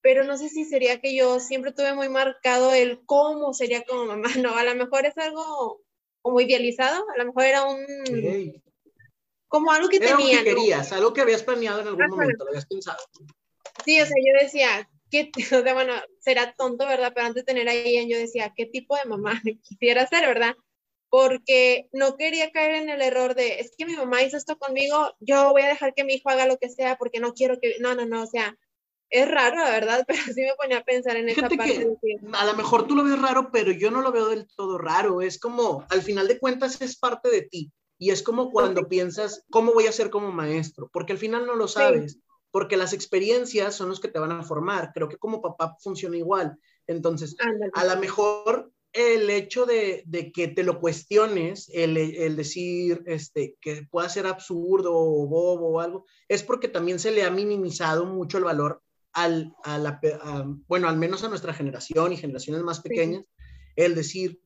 pero 0.00 0.24
no 0.24 0.38
sé 0.38 0.48
si 0.48 0.64
sería 0.64 1.00
que 1.00 1.14
yo 1.14 1.38
siempre 1.38 1.72
tuve 1.72 1.92
muy 1.92 2.08
marcado 2.08 2.72
el 2.72 3.04
cómo 3.04 3.52
sería 3.52 3.82
como 3.82 4.06
mamá, 4.06 4.28
no, 4.42 4.56
a 4.56 4.64
lo 4.64 4.74
mejor 4.74 5.04
es 5.04 5.18
algo 5.18 5.82
como 6.22 6.40
idealizado, 6.40 7.04
a 7.14 7.18
lo 7.18 7.26
mejor 7.26 7.44
era 7.44 7.66
un... 7.66 7.84
Como 9.48 9.72
algo 9.72 9.88
que 9.88 9.96
era 9.96 10.16
tenía. 10.16 10.38
Algo 10.38 10.44
que 10.44 10.54
querías, 10.54 10.92
algo 10.92 11.12
que 11.12 11.20
habías 11.20 11.42
planeado 11.42 11.80
en 11.80 11.88
algún 11.88 12.06
momento, 12.06 12.44
lo 12.44 12.50
habías 12.50 12.66
pensado. 12.66 12.98
Sí, 13.84 14.00
o 14.00 14.06
sea, 14.06 14.16
yo 14.16 14.44
decía, 14.44 14.88
¿qué, 15.10 15.30
o 15.60 15.62
sea, 15.62 15.74
bueno, 15.74 15.94
será 16.20 16.54
tonto, 16.56 16.86
¿verdad? 16.86 17.12
Pero 17.14 17.26
antes 17.26 17.44
de 17.44 17.52
tener 17.52 17.68
ahí, 17.68 18.08
yo 18.08 18.18
decía, 18.18 18.52
¿qué 18.56 18.66
tipo 18.66 18.96
de 18.96 19.04
mamá 19.04 19.32
quisiera 19.62 20.06
ser, 20.06 20.26
verdad? 20.26 20.56
Porque 21.08 21.88
no 21.92 22.16
quería 22.16 22.52
caer 22.52 22.76
en 22.76 22.88
el 22.88 23.02
error 23.02 23.34
de, 23.34 23.60
es 23.60 23.74
que 23.76 23.84
mi 23.84 23.96
mamá 23.96 24.22
hizo 24.22 24.36
esto 24.36 24.58
conmigo, 24.58 25.14
yo 25.18 25.50
voy 25.50 25.62
a 25.62 25.68
dejar 25.68 25.92
que 25.94 26.04
mi 26.04 26.14
hijo 26.14 26.30
haga 26.30 26.46
lo 26.46 26.58
que 26.58 26.68
sea 26.68 26.96
porque 26.96 27.18
no 27.18 27.34
quiero 27.34 27.58
que, 27.60 27.76
no, 27.80 27.94
no, 27.94 28.06
no, 28.06 28.22
o 28.22 28.26
sea, 28.26 28.56
es 29.10 29.28
raro, 29.28 29.56
la 29.56 29.70
verdad, 29.70 30.04
pero 30.08 30.20
sí 30.22 30.40
me 30.40 30.54
ponía 30.56 30.78
a 30.78 30.84
pensar 30.84 31.16
en 31.16 31.28
esa 31.28 31.48
parte. 31.48 31.96
A 32.32 32.46
lo 32.46 32.54
mejor 32.54 32.86
tú 32.86 32.94
lo 32.94 33.04
ves 33.04 33.20
raro, 33.20 33.50
pero 33.52 33.72
yo 33.72 33.90
no 33.90 34.02
lo 34.02 34.12
veo 34.12 34.28
del 34.28 34.46
todo 34.54 34.78
raro. 34.78 35.20
Es 35.20 35.38
como, 35.38 35.84
al 35.90 36.02
final 36.02 36.28
de 36.28 36.38
cuentas, 36.38 36.80
es 36.80 36.96
parte 36.96 37.28
de 37.30 37.42
ti. 37.42 37.72
Y 37.98 38.10
es 38.10 38.22
como 38.22 38.50
cuando 38.50 38.88
piensas, 38.88 39.44
¿cómo 39.50 39.74
voy 39.74 39.86
a 39.86 39.92
ser 39.92 40.08
como 40.08 40.32
maestro? 40.32 40.88
Porque 40.90 41.12
al 41.12 41.18
final 41.18 41.44
no 41.44 41.54
lo 41.54 41.68
sabes. 41.68 42.18
Porque 42.50 42.76
las 42.76 42.92
experiencias 42.92 43.74
son 43.74 43.88
los 43.88 44.00
que 44.00 44.08
te 44.08 44.18
van 44.18 44.32
a 44.32 44.42
formar. 44.42 44.92
Creo 44.92 45.08
que 45.08 45.16
como 45.16 45.42
papá 45.42 45.76
funciona 45.80 46.16
igual. 46.16 46.58
Entonces, 46.86 47.36
a 47.74 47.84
lo 47.84 48.00
mejor 48.00 48.72
el 48.92 49.30
hecho 49.30 49.66
de, 49.66 50.04
que 50.34 50.48
te 50.48 50.64
lo 50.64 50.80
cuestiones, 50.80 51.70
el, 51.72 52.36
decir 52.36 53.02
este, 53.06 53.56
que 53.60 53.86
pueda 53.90 54.08
ser 54.08 54.26
absurdo 54.26 54.92
o 54.94 55.26
bobo 55.26 55.68
o 55.68 55.80
algo, 55.80 56.06
es 56.28 56.42
porque 56.42 56.68
también 56.68 56.98
se 56.98 57.12
le 57.12 57.22
ha 57.22 57.30
minimizado 57.30 58.04
mucho 58.06 58.38
el 58.38 58.44
valor 58.44 58.82
al, 59.12 59.54
a 59.64 59.78
la, 59.78 60.00
bueno, 60.66 60.88
al 60.88 60.96
menos 60.96 61.22
a 61.22 61.28
nuestra 61.28 61.54
generación 61.54 62.12
y 62.12 62.16
generaciones 62.16 62.62
más 62.62 62.80
pequeñas, 62.80 63.24
el 63.76 63.94
decir 63.94 64.40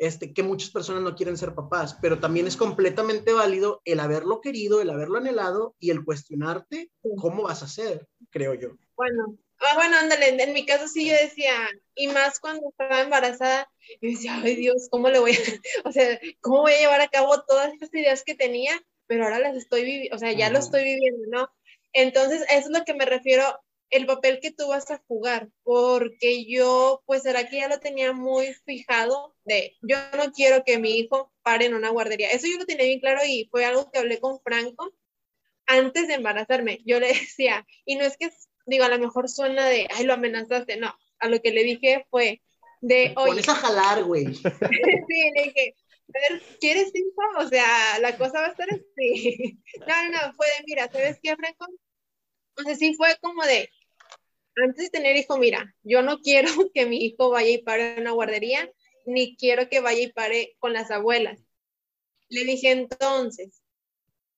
este, 0.00 0.32
que 0.32 0.42
muchas 0.42 0.70
personas 0.70 1.02
no 1.02 1.14
quieren 1.14 1.36
ser 1.36 1.54
papás, 1.54 1.96
pero 2.02 2.18
también 2.18 2.46
es 2.46 2.56
completamente 2.56 3.32
válido 3.32 3.82
el 3.84 4.00
haberlo 4.00 4.40
querido, 4.40 4.80
el 4.80 4.90
haberlo 4.90 5.18
anhelado 5.18 5.76
y 5.78 5.90
el 5.90 6.04
cuestionarte 6.04 6.90
cómo 7.20 7.44
vas 7.44 7.62
a 7.62 7.68
ser, 7.68 8.08
creo 8.30 8.54
yo. 8.54 8.70
Bueno, 8.96 9.38
Ah, 9.62 9.74
bueno, 9.74 9.98
ándale, 9.98 10.42
en 10.42 10.52
mi 10.54 10.64
caso 10.64 10.88
sí 10.88 11.06
yo 11.06 11.12
decía, 11.12 11.52
y 11.94 12.08
más 12.08 12.40
cuando 12.40 12.70
estaba 12.70 13.02
embarazada, 13.02 13.70
yo 14.00 14.10
decía, 14.10 14.40
ay 14.42 14.56
Dios, 14.56 14.88
¿cómo 14.90 15.10
le 15.10 15.18
voy 15.18 15.32
a, 15.32 15.34
o 15.84 15.92
sea, 15.92 16.18
cómo 16.40 16.62
voy 16.62 16.72
a 16.72 16.78
llevar 16.78 17.02
a 17.02 17.08
cabo 17.08 17.42
todas 17.42 17.70
estas 17.74 17.92
ideas 17.92 18.24
que 18.24 18.34
tenía? 18.34 18.72
Pero 19.06 19.24
ahora 19.24 19.38
las 19.38 19.56
estoy 19.56 19.84
viviendo, 19.84 20.16
o 20.16 20.18
sea, 20.18 20.32
ya 20.32 20.50
lo 20.50 20.58
estoy 20.58 20.84
viviendo, 20.84 21.26
¿no? 21.28 21.50
Entonces, 21.92 22.42
eso 22.48 22.68
es 22.68 22.78
lo 22.78 22.84
que 22.84 22.94
me 22.94 23.04
refiero, 23.04 23.44
el 23.90 24.06
papel 24.06 24.40
que 24.40 24.52
tú 24.52 24.68
vas 24.68 24.90
a 24.90 25.02
jugar, 25.06 25.48
porque 25.62 26.44
yo, 26.46 27.02
pues 27.06 27.26
era 27.26 27.48
que 27.48 27.58
ya 27.58 27.68
lo 27.68 27.80
tenía 27.80 28.12
muy 28.12 28.54
fijado 28.64 29.36
de, 29.44 29.76
yo 29.82 29.96
no 30.16 30.32
quiero 30.32 30.64
que 30.64 30.78
mi 30.78 30.98
hijo 30.98 31.32
pare 31.42 31.66
en 31.66 31.74
una 31.74 31.90
guardería. 31.90 32.30
Eso 32.30 32.46
yo 32.46 32.58
lo 32.58 32.66
tenía 32.66 32.86
bien 32.86 33.00
claro 33.00 33.20
y 33.26 33.48
fue 33.50 33.64
algo 33.64 33.90
que 33.90 33.98
hablé 33.98 34.20
con 34.20 34.40
Franco 34.40 34.92
antes 35.66 36.08
de 36.08 36.14
embarazarme. 36.14 36.80
Yo 36.84 37.00
le 37.00 37.08
decía, 37.08 37.66
y 37.84 37.96
no 37.96 38.04
es 38.04 38.16
que 38.16 38.30
digo, 38.66 38.84
a 38.84 38.88
lo 38.88 38.98
mejor 38.98 39.28
suena 39.28 39.66
de, 39.66 39.88
ay, 39.94 40.04
lo 40.04 40.14
amenazaste, 40.14 40.76
no, 40.76 40.94
a 41.18 41.28
lo 41.28 41.40
que 41.40 41.50
le 41.50 41.64
dije 41.64 42.06
fue 42.10 42.40
de, 42.80 43.12
oye. 43.16 43.30
Pones 43.30 43.48
a 43.48 43.54
jalar, 43.54 44.04
güey. 44.04 44.34
sí, 44.34 45.30
le 45.34 45.42
dije, 45.44 45.74
a 46.14 46.32
ver, 46.32 46.42
¿quieres 46.60 46.92
hijo? 46.94 47.22
O 47.38 47.48
sea, 47.48 47.98
la 48.00 48.16
cosa 48.16 48.40
va 48.40 48.46
a 48.46 48.50
estar 48.50 48.68
así. 48.70 49.58
no, 49.86 50.02
no, 50.04 50.10
no, 50.10 50.32
fue 50.34 50.46
de, 50.46 50.64
mira, 50.66 50.90
¿sabes 50.90 51.18
qué, 51.22 51.34
Franco? 51.36 51.66
O 52.56 52.62
sea, 52.62 52.76
sí 52.76 52.94
fue 52.94 53.16
como 53.20 53.44
de, 53.44 53.70
antes 54.56 54.84
de 54.84 54.90
tener 54.90 55.16
hijo, 55.16 55.38
mira, 55.38 55.74
yo 55.82 56.02
no 56.02 56.18
quiero 56.20 56.50
que 56.74 56.86
mi 56.86 57.04
hijo 57.04 57.30
vaya 57.30 57.50
y 57.50 57.58
pare 57.58 57.94
en 57.94 58.00
una 58.00 58.12
guardería, 58.12 58.70
ni 59.06 59.36
quiero 59.36 59.68
que 59.68 59.80
vaya 59.80 60.02
y 60.02 60.12
pare 60.12 60.56
con 60.58 60.72
las 60.72 60.90
abuelas. 60.90 61.40
Le 62.28 62.44
dije 62.44 62.70
entonces, 62.70 63.62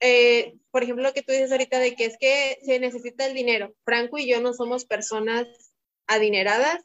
eh, 0.00 0.54
por 0.70 0.82
ejemplo, 0.82 1.04
lo 1.04 1.12
que 1.12 1.22
tú 1.22 1.32
dices 1.32 1.52
ahorita 1.52 1.78
de 1.78 1.94
que 1.94 2.06
es 2.06 2.16
que 2.18 2.58
se 2.64 2.80
necesita 2.80 3.26
el 3.26 3.34
dinero. 3.34 3.74
Franco 3.84 4.18
y 4.18 4.26
yo 4.26 4.40
no 4.40 4.52
somos 4.52 4.84
personas 4.84 5.46
adineradas, 6.06 6.82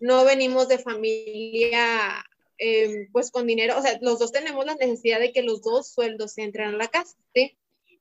no 0.00 0.24
venimos 0.24 0.68
de 0.68 0.78
familia 0.78 2.24
em, 2.58 3.10
pues 3.12 3.30
con 3.30 3.46
dinero, 3.46 3.78
o 3.78 3.82
sea, 3.82 3.98
los 4.00 4.18
dos 4.18 4.32
tenemos 4.32 4.64
la 4.64 4.74
necesidad 4.74 5.20
de 5.20 5.32
que 5.32 5.42
los 5.42 5.62
dos 5.62 5.92
sueldos 5.92 6.36
entren 6.38 6.68
a 6.68 6.76
la 6.76 6.88
casa, 6.88 7.16
¿sí? 7.34 7.57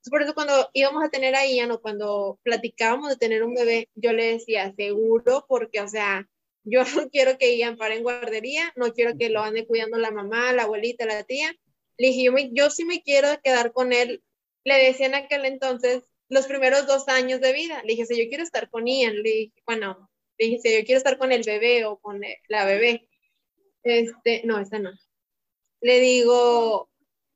Por 0.09 0.21
eso 0.21 0.33
cuando 0.33 0.69
íbamos 0.73 1.03
a 1.03 1.09
tener 1.09 1.35
a 1.35 1.45
Ian 1.45 1.71
o 1.71 1.81
cuando 1.81 2.39
platicábamos 2.43 3.09
de 3.09 3.17
tener 3.17 3.43
un 3.43 3.53
bebé, 3.53 3.89
yo 3.95 4.13
le 4.13 4.33
decía, 4.33 4.73
seguro, 4.75 5.45
porque, 5.47 5.81
o 5.81 5.87
sea, 5.87 6.27
yo 6.63 6.83
no 6.95 7.09
quiero 7.09 7.37
que 7.37 7.57
Ian 7.57 7.77
pare 7.77 7.95
en 7.95 8.03
guardería, 8.03 8.73
no 8.75 8.93
quiero 8.93 9.17
que 9.17 9.29
lo 9.29 9.41
ande 9.41 9.65
cuidando 9.65 9.97
la 9.97 10.11
mamá, 10.11 10.53
la 10.53 10.63
abuelita, 10.63 11.05
la 11.05 11.23
tía. 11.23 11.53
Le 11.97 12.07
dije, 12.09 12.23
yo, 12.23 12.33
yo 12.51 12.69
sí 12.69 12.85
me 12.85 13.01
quiero 13.01 13.29
quedar 13.41 13.71
con 13.71 13.93
él 13.93 14.21
le 14.67 14.83
decía 14.83 15.05
en 15.05 15.15
aquel 15.15 15.45
entonces 15.45 16.03
los 16.27 16.45
primeros 16.45 16.85
dos 16.87 17.07
años 17.07 17.39
de 17.39 17.53
vida. 17.53 17.81
Le 17.83 17.93
dije, 17.93 18.05
si 18.05 18.21
yo 18.21 18.27
quiero 18.27 18.43
estar 18.43 18.69
con 18.69 18.85
Ian, 18.85 19.15
le 19.15 19.29
dije, 19.29 19.53
bueno, 19.65 20.09
le 20.37 20.45
dije, 20.45 20.59
si 20.59 20.77
yo 20.77 20.85
quiero 20.85 20.97
estar 20.97 21.17
con 21.17 21.31
el 21.31 21.43
bebé 21.43 21.85
o 21.85 21.97
con 21.97 22.21
la 22.49 22.65
bebé. 22.65 23.07
Este, 23.83 24.41
no, 24.43 24.59
esta 24.59 24.77
no. 24.77 24.91
Le 25.79 26.01
digo, 26.01 26.89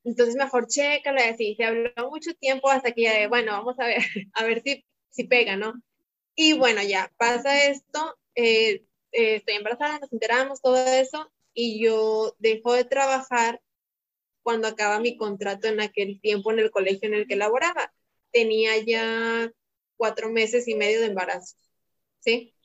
entonces 0.04 0.36
mejor 0.36 0.68
chécala, 0.68 1.30
así, 1.30 1.56
se 1.56 1.66
habló 1.66 1.92
mucho 2.10 2.34
tiempo 2.36 2.70
hasta 2.70 2.92
que 2.92 3.04
ya, 3.04 3.28
bueno, 3.28 3.52
vamos 3.54 3.80
a 3.80 3.86
ver, 3.86 3.98
a 4.34 4.44
ver 4.44 4.62
si, 4.64 4.86
si 5.10 5.26
pega, 5.26 5.56
¿no? 5.56 5.74
Y 6.36 6.54
bueno, 6.54 6.82
ya 6.84 7.12
pasa 7.18 7.66
esto, 7.66 8.18
eh, 8.36 8.86
eh, 9.12 9.36
estoy 9.36 9.56
embarazada, 9.56 10.00
nos 10.00 10.14
enteramos, 10.14 10.62
todo 10.62 10.78
eso, 10.88 11.32
y 11.54 11.84
yo 11.84 12.36
dejo 12.40 12.74
de 12.74 12.86
trabajar 12.86 13.62
cuando 14.44 14.68
acaba 14.68 15.00
mi 15.00 15.18
contrato 15.18 15.68
en 15.68 15.82
aquel 15.82 16.20
tiempo 16.22 16.52
en 16.52 16.60
el 16.60 16.72
colegio 16.72 17.08
en 17.08 17.16
el 17.16 17.28
que 17.28 17.36
laboraba. 17.36 17.94
Tenía 18.32 18.78
ya 18.80 19.52
cuatro 19.98 20.30
meses 20.32 20.68
y 20.68 20.76
medio 20.76 21.02
de 21.02 21.08
embarazo, 21.08 21.58
¿sí? 22.20 22.56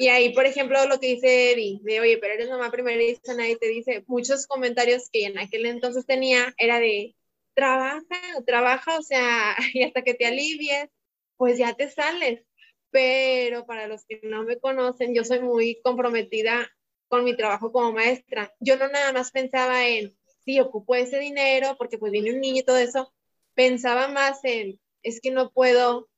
Y 0.00 0.08
ahí, 0.08 0.32
por 0.32 0.46
ejemplo, 0.46 0.86
lo 0.86 1.00
que 1.00 1.08
dice 1.08 1.52
Eddie, 1.52 1.80
de, 1.82 1.98
oye, 2.00 2.18
pero 2.18 2.34
eres 2.34 2.48
mamá 2.48 2.70
primeriza, 2.70 3.34
nadie 3.34 3.56
te 3.56 3.66
dice, 3.66 4.04
muchos 4.06 4.46
comentarios 4.46 5.10
que 5.10 5.24
en 5.24 5.38
aquel 5.38 5.66
entonces 5.66 6.06
tenía 6.06 6.54
era 6.56 6.78
de, 6.78 7.16
trabaja, 7.52 8.04
trabaja, 8.46 8.96
o 8.96 9.02
sea, 9.02 9.56
y 9.74 9.82
hasta 9.82 10.02
que 10.02 10.14
te 10.14 10.26
alivies, 10.26 10.88
pues 11.36 11.58
ya 11.58 11.74
te 11.74 11.90
sales. 11.90 12.44
Pero 12.90 13.66
para 13.66 13.88
los 13.88 14.04
que 14.06 14.20
no 14.22 14.44
me 14.44 14.58
conocen, 14.60 15.14
yo 15.16 15.24
soy 15.24 15.40
muy 15.40 15.80
comprometida 15.82 16.70
con 17.08 17.24
mi 17.24 17.36
trabajo 17.36 17.72
como 17.72 17.92
maestra. 17.92 18.54
Yo 18.60 18.76
no 18.76 18.88
nada 18.88 19.12
más 19.12 19.32
pensaba 19.32 19.88
en, 19.88 20.16
sí, 20.44 20.60
ocupo 20.60 20.94
ese 20.94 21.18
dinero 21.18 21.74
porque 21.76 21.98
pues 21.98 22.12
viene 22.12 22.32
un 22.32 22.40
niño 22.40 22.60
y 22.60 22.64
todo 22.64 22.78
eso, 22.78 23.12
pensaba 23.54 24.06
más 24.06 24.44
en, 24.44 24.80
es 25.02 25.20
que 25.20 25.32
no 25.32 25.50
puedo 25.50 26.08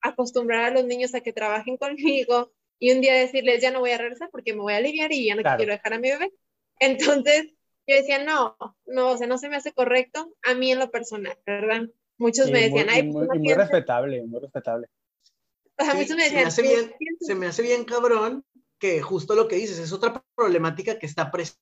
acostumbrar 0.00 0.66
a 0.66 0.70
los 0.70 0.84
niños 0.84 1.16
a 1.16 1.20
que 1.20 1.32
trabajen 1.32 1.76
conmigo 1.78 2.53
y 2.78 2.92
un 2.92 3.00
día 3.00 3.14
decirles, 3.14 3.62
ya 3.62 3.70
no 3.70 3.80
voy 3.80 3.92
a 3.92 3.98
regresar 3.98 4.28
porque 4.30 4.52
me 4.52 4.60
voy 4.60 4.74
a 4.74 4.78
aliviar 4.78 5.12
y 5.12 5.26
ya 5.26 5.34
no 5.34 5.42
quiero 5.42 5.72
dejar 5.72 5.94
a 5.94 5.98
mi 5.98 6.10
bebé. 6.10 6.32
Entonces, 6.80 7.46
yo 7.86 7.96
decía, 7.96 8.22
no, 8.22 8.56
no, 8.86 9.10
o 9.12 9.18
sea, 9.18 9.26
no 9.26 9.38
se 9.38 9.48
me 9.48 9.56
hace 9.56 9.72
correcto 9.72 10.34
a 10.42 10.54
mí 10.54 10.72
en 10.72 10.78
lo 10.78 10.90
personal, 10.90 11.38
¿verdad? 11.46 11.82
Muchos 12.18 12.50
me 12.50 12.62
decían, 12.62 12.88
ay, 12.90 13.10
pues, 13.10 13.28
muy, 13.28 13.38
muy, 13.38 13.54
respetable, 13.54 14.22
muy 14.22 14.40
respetable. 14.40 14.88
O 15.76 15.84
sea, 15.84 15.94
muchos 15.94 16.16
me 16.16 16.24
decían, 16.24 16.50
se 16.50 16.62
me, 16.62 16.68
hace 16.68 16.82
bien, 16.82 16.94
se 17.20 17.34
me 17.34 17.46
hace 17.46 17.62
bien 17.62 17.84
cabrón 17.84 18.44
que 18.78 19.02
justo 19.02 19.34
lo 19.34 19.48
que 19.48 19.56
dices 19.56 19.78
es 19.78 19.92
otra 19.92 20.22
problemática 20.34 20.98
que 20.98 21.06
está 21.06 21.30
presente 21.30 21.58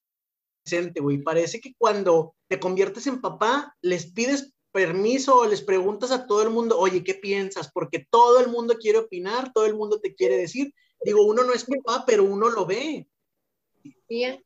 güey. 1.00 1.18
Parece 1.18 1.60
que 1.60 1.74
cuando 1.76 2.34
te 2.48 2.60
conviertes 2.60 3.06
en 3.06 3.20
papá, 3.20 3.76
les 3.80 4.06
pides 4.06 4.52
permiso 4.72 5.38
o 5.38 5.46
les 5.46 5.62
preguntas 5.62 6.10
a 6.12 6.26
todo 6.26 6.42
el 6.42 6.50
mundo, 6.50 6.78
oye, 6.78 7.04
¿qué 7.04 7.14
piensas? 7.14 7.70
Porque 7.72 8.06
todo 8.10 8.40
el 8.40 8.48
mundo 8.48 8.76
quiere 8.78 8.98
opinar, 8.98 9.52
todo 9.52 9.66
el 9.66 9.74
mundo 9.74 10.00
te 10.00 10.14
quiere 10.14 10.36
decir. 10.36 10.74
Digo, 11.05 11.24
uno 11.24 11.44
no 11.44 11.53
es 11.53 11.64
papá, 11.64 12.05
pero 12.07 12.24
uno 12.24 12.48
lo 12.50 12.66
ve. 12.66 13.07
Bien. 14.09 14.44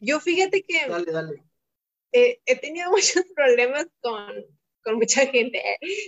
Yo 0.00 0.20
fíjate 0.20 0.62
que... 0.62 0.88
Dale, 0.88 1.12
dale. 1.12 1.44
Eh, 2.12 2.40
he 2.44 2.56
tenido 2.56 2.90
muchos 2.90 3.24
problemas 3.34 3.86
con, 4.00 4.44
con 4.82 4.96
mucha 4.96 5.26
gente. 5.26 5.62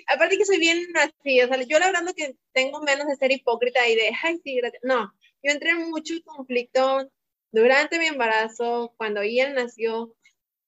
Aparte 0.06 0.36
que 0.36 0.44
soy 0.44 0.58
bien 0.58 0.86
así, 0.96 1.40
o 1.40 1.48
sea, 1.48 1.62
yo 1.62 1.78
la 1.78 1.86
verdad 1.86 2.14
que 2.14 2.36
tengo 2.52 2.82
menos 2.82 3.06
de 3.06 3.16
ser 3.16 3.32
hipócrita 3.32 3.86
y 3.88 3.94
de, 3.94 4.10
ay, 4.22 4.40
sí, 4.42 4.56
gracias. 4.56 4.82
No, 4.84 5.12
yo 5.42 5.52
entré 5.52 5.70
en 5.70 5.90
mucho 5.90 6.14
conflicto 6.24 7.10
durante 7.52 7.98
mi 7.98 8.06
embarazo, 8.06 8.94
cuando 8.96 9.22
Ian 9.22 9.54
nació, 9.54 10.14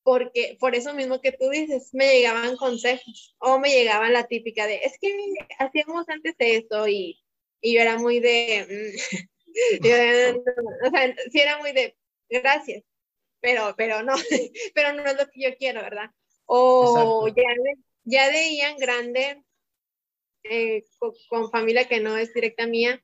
porque 0.02 0.56
por 0.60 0.76
eso 0.76 0.94
mismo 0.94 1.20
que 1.20 1.32
tú 1.32 1.50
dices, 1.50 1.92
me 1.92 2.12
llegaban 2.12 2.56
consejos 2.56 3.34
o 3.38 3.58
me 3.58 3.70
llegaban 3.70 4.12
la 4.12 4.28
típica 4.28 4.66
de, 4.66 4.76
es 4.76 4.96
que 5.00 5.12
hacíamos 5.58 6.08
antes 6.08 6.36
esto 6.38 6.86
y, 6.86 7.20
y 7.66 7.74
yo 7.74 7.80
era 7.80 7.98
muy 7.98 8.20
de, 8.20 9.26
o 10.84 10.90
sea, 10.90 11.16
sí 11.32 11.40
era 11.40 11.58
muy 11.58 11.72
de, 11.72 11.96
gracias, 12.28 12.84
pero, 13.40 13.74
pero 13.76 14.04
no, 14.04 14.14
pero 14.74 14.92
no 14.92 15.04
es 15.04 15.16
lo 15.16 15.26
que 15.26 15.40
yo 15.42 15.56
quiero, 15.56 15.82
¿verdad? 15.82 16.10
O 16.44 17.26
ya 17.26 17.34
de, 17.34 17.74
ya 18.04 18.30
de 18.30 18.54
Ian 18.54 18.76
grande, 18.76 19.42
eh, 20.44 20.84
con, 20.98 21.12
con, 21.28 21.50
familia 21.50 21.88
que 21.88 21.98
no 21.98 22.16
es 22.16 22.32
directa 22.32 22.68
mía, 22.68 23.02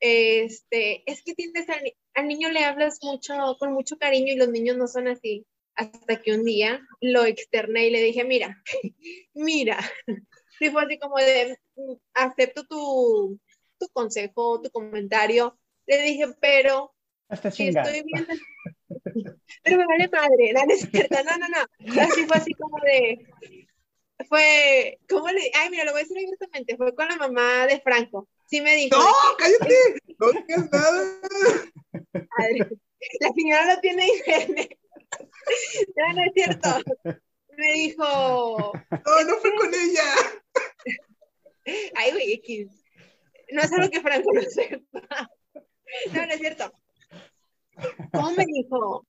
este, 0.00 1.08
es 1.08 1.22
que 1.22 1.34
tienes 1.34 1.68
al, 1.68 1.94
al, 2.14 2.26
niño 2.26 2.48
le 2.48 2.64
hablas 2.64 2.98
mucho, 3.02 3.34
con 3.60 3.72
mucho 3.72 3.96
cariño 3.96 4.32
y 4.32 4.36
los 4.36 4.48
niños 4.48 4.76
no 4.76 4.88
son 4.88 5.06
así. 5.06 5.46
Hasta 5.76 6.20
que 6.20 6.32
un 6.32 6.44
día 6.44 6.80
lo 7.00 7.24
externé 7.26 7.86
y 7.86 7.90
le 7.90 8.02
dije, 8.02 8.24
mira, 8.24 8.60
mira, 9.34 9.78
sí 10.58 10.68
fue 10.70 10.82
así 10.82 10.98
como 10.98 11.16
de, 11.16 11.56
mm, 11.76 11.92
acepto 12.14 12.66
tu, 12.66 13.40
tu 13.80 13.88
consejo, 13.88 14.60
tu 14.60 14.70
comentario. 14.70 15.58
Le 15.86 16.02
dije, 16.02 16.26
pero 16.40 16.94
si 17.50 17.68
estoy 17.68 18.02
viendo, 18.04 18.32
pero 19.64 19.78
me 19.78 19.86
vale 19.86 20.08
madre, 20.08 20.52
no, 20.52 21.22
no, 21.24 21.38
no, 21.38 21.48
no, 21.48 22.02
así 22.02 22.26
fue 22.26 22.36
así 22.36 22.52
como 22.54 22.78
de, 22.84 23.26
fue, 24.28 24.98
¿cómo 25.08 25.28
le, 25.28 25.50
ay, 25.54 25.70
mira, 25.70 25.84
lo 25.84 25.92
voy 25.92 26.00
a 26.00 26.02
decir 26.04 26.18
abiertamente, 26.18 26.76
fue 26.76 26.94
con 26.94 27.08
la 27.08 27.16
mamá 27.16 27.66
de 27.66 27.80
Franco, 27.80 28.28
sí 28.46 28.60
me 28.60 28.76
dijo. 28.76 28.96
No, 28.98 29.12
cállate, 29.38 29.74
no 30.18 30.32
digas 30.32 30.70
nada. 30.70 31.20
La 33.20 33.32
señora 33.34 33.74
lo 33.74 33.80
tiene 33.80 34.04
diferente. 34.04 34.76
No, 35.96 36.12
no 36.12 36.22
es 36.22 36.32
cierto. 36.34 36.68
Me 37.04 37.72
dijo. 37.74 38.72
No, 38.90 39.24
no 39.24 39.36
fue 39.38 39.54
con 39.56 39.74
ella. 39.74 40.04
Ay, 41.96 42.12
güey, 42.12 42.32
X. 42.34 42.79
No 43.60 43.66
es 43.66 43.72
algo 43.72 43.90
que 43.90 44.00
Franco 44.00 44.32
no 44.32 44.42
sepa. 44.42 45.30
No, 46.14 46.24
no 46.24 46.32
es 46.32 46.38
cierto. 46.38 46.72
¿Cómo 48.12 48.30
me 48.30 48.46
dijo? 48.46 49.04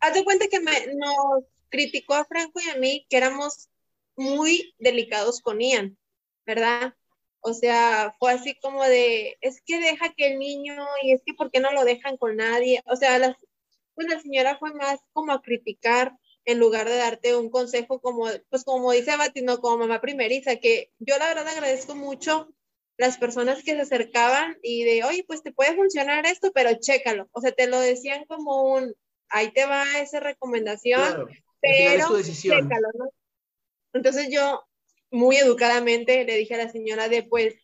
Haz 0.00 0.14
de 0.14 0.24
cuenta 0.24 0.48
que 0.48 0.58
me, 0.58 0.72
nos 0.94 1.44
criticó 1.68 2.14
a 2.14 2.24
Franco 2.24 2.60
y 2.64 2.70
a 2.70 2.76
mí 2.76 3.06
que 3.10 3.18
éramos 3.18 3.68
muy 4.16 4.74
delicados 4.78 5.42
con 5.42 5.60
Ian, 5.60 5.98
¿verdad? 6.46 6.94
O 7.40 7.52
sea, 7.52 8.16
fue 8.18 8.32
así 8.32 8.54
como 8.58 8.82
de, 8.84 9.36
es 9.42 9.60
que 9.66 9.78
deja 9.78 10.14
que 10.14 10.28
el 10.28 10.38
niño, 10.38 10.74
y 11.02 11.12
es 11.12 11.20
que 11.26 11.34
¿por 11.34 11.50
qué 11.50 11.60
no 11.60 11.70
lo 11.72 11.84
dejan 11.84 12.16
con 12.16 12.36
nadie? 12.36 12.82
O 12.86 12.96
sea, 12.96 13.18
la, 13.18 13.36
pues 13.94 14.08
la 14.08 14.18
señora 14.18 14.56
fue 14.56 14.72
más 14.72 15.00
como 15.12 15.32
a 15.32 15.42
criticar 15.42 16.16
en 16.46 16.58
lugar 16.58 16.88
de 16.88 16.96
darte 16.96 17.36
un 17.36 17.50
consejo 17.50 18.00
como, 18.00 18.28
pues 18.48 18.64
como 18.64 18.92
dice 18.92 19.14
Batino, 19.18 19.58
como 19.60 19.76
mamá 19.76 20.00
primeriza, 20.00 20.56
que 20.56 20.90
yo 21.00 21.18
la 21.18 21.26
verdad 21.26 21.48
agradezco 21.48 21.94
mucho 21.94 22.48
las 22.96 23.18
personas 23.18 23.62
que 23.62 23.72
se 23.74 23.80
acercaban 23.82 24.56
y 24.62 24.84
de, 24.84 25.04
oye, 25.04 25.24
pues 25.26 25.42
te 25.42 25.52
puede 25.52 25.74
funcionar 25.74 26.26
esto, 26.26 26.52
pero 26.52 26.70
chécalo. 26.80 27.28
O 27.32 27.40
sea, 27.40 27.52
te 27.52 27.66
lo 27.66 27.78
decían 27.78 28.24
como 28.26 28.74
un, 28.74 28.94
ahí 29.28 29.52
te 29.52 29.66
va 29.66 29.84
esa 29.98 30.20
recomendación, 30.20 31.28
pero 31.60 32.22
chécalo, 32.22 32.88
¿no? 32.94 33.10
Entonces 33.92 34.28
yo, 34.30 34.64
muy 35.10 35.36
educadamente, 35.36 36.24
le 36.24 36.36
dije 36.36 36.54
a 36.54 36.58
la 36.58 36.70
señora 36.70 37.08
de, 37.08 37.22
pues, 37.22 37.54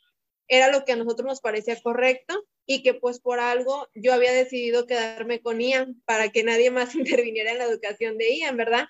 era 0.48 0.70
lo 0.70 0.84
que 0.84 0.92
a 0.92 0.96
nosotros 0.96 1.26
nos 1.26 1.40
parecía 1.40 1.80
correcto 1.80 2.46
y 2.66 2.82
que 2.82 2.94
pues 2.94 3.20
por 3.20 3.40
algo 3.40 3.88
yo 3.94 4.12
había 4.12 4.32
decidido 4.32 4.86
quedarme 4.86 5.40
con 5.40 5.60
Ian 5.60 6.00
para 6.04 6.30
que 6.30 6.44
nadie 6.44 6.70
más 6.70 6.94
interviniera 6.94 7.52
en 7.52 7.58
la 7.58 7.64
educación 7.64 8.18
de 8.18 8.36
Ian, 8.36 8.56
¿verdad? 8.56 8.86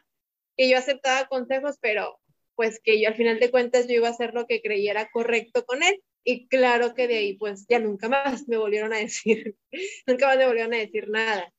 Que 0.56 0.68
yo 0.68 0.76
aceptaba 0.76 1.28
consejos, 1.28 1.78
pero 1.80 2.18
pues 2.54 2.80
que 2.82 3.00
yo 3.00 3.08
al 3.08 3.14
final 3.14 3.40
de 3.40 3.50
cuentas 3.50 3.86
yo 3.86 3.94
iba 3.94 4.08
a 4.08 4.12
hacer 4.12 4.34
lo 4.34 4.46
que 4.46 4.60
creyera 4.60 5.08
correcto 5.10 5.64
con 5.64 5.82
él. 5.82 6.02
Y 6.24 6.46
claro 6.48 6.94
que 6.94 7.08
de 7.08 7.16
ahí 7.16 7.34
pues 7.34 7.66
ya 7.68 7.78
nunca 7.78 8.08
más 8.08 8.48
me 8.48 8.56
volvieron 8.56 8.92
a 8.92 8.98
decir, 8.98 9.56
nunca 10.06 10.26
más 10.26 10.36
me 10.38 10.46
volvieron 10.46 10.74
a 10.74 10.78
decir 10.78 11.08
nada. 11.08 11.52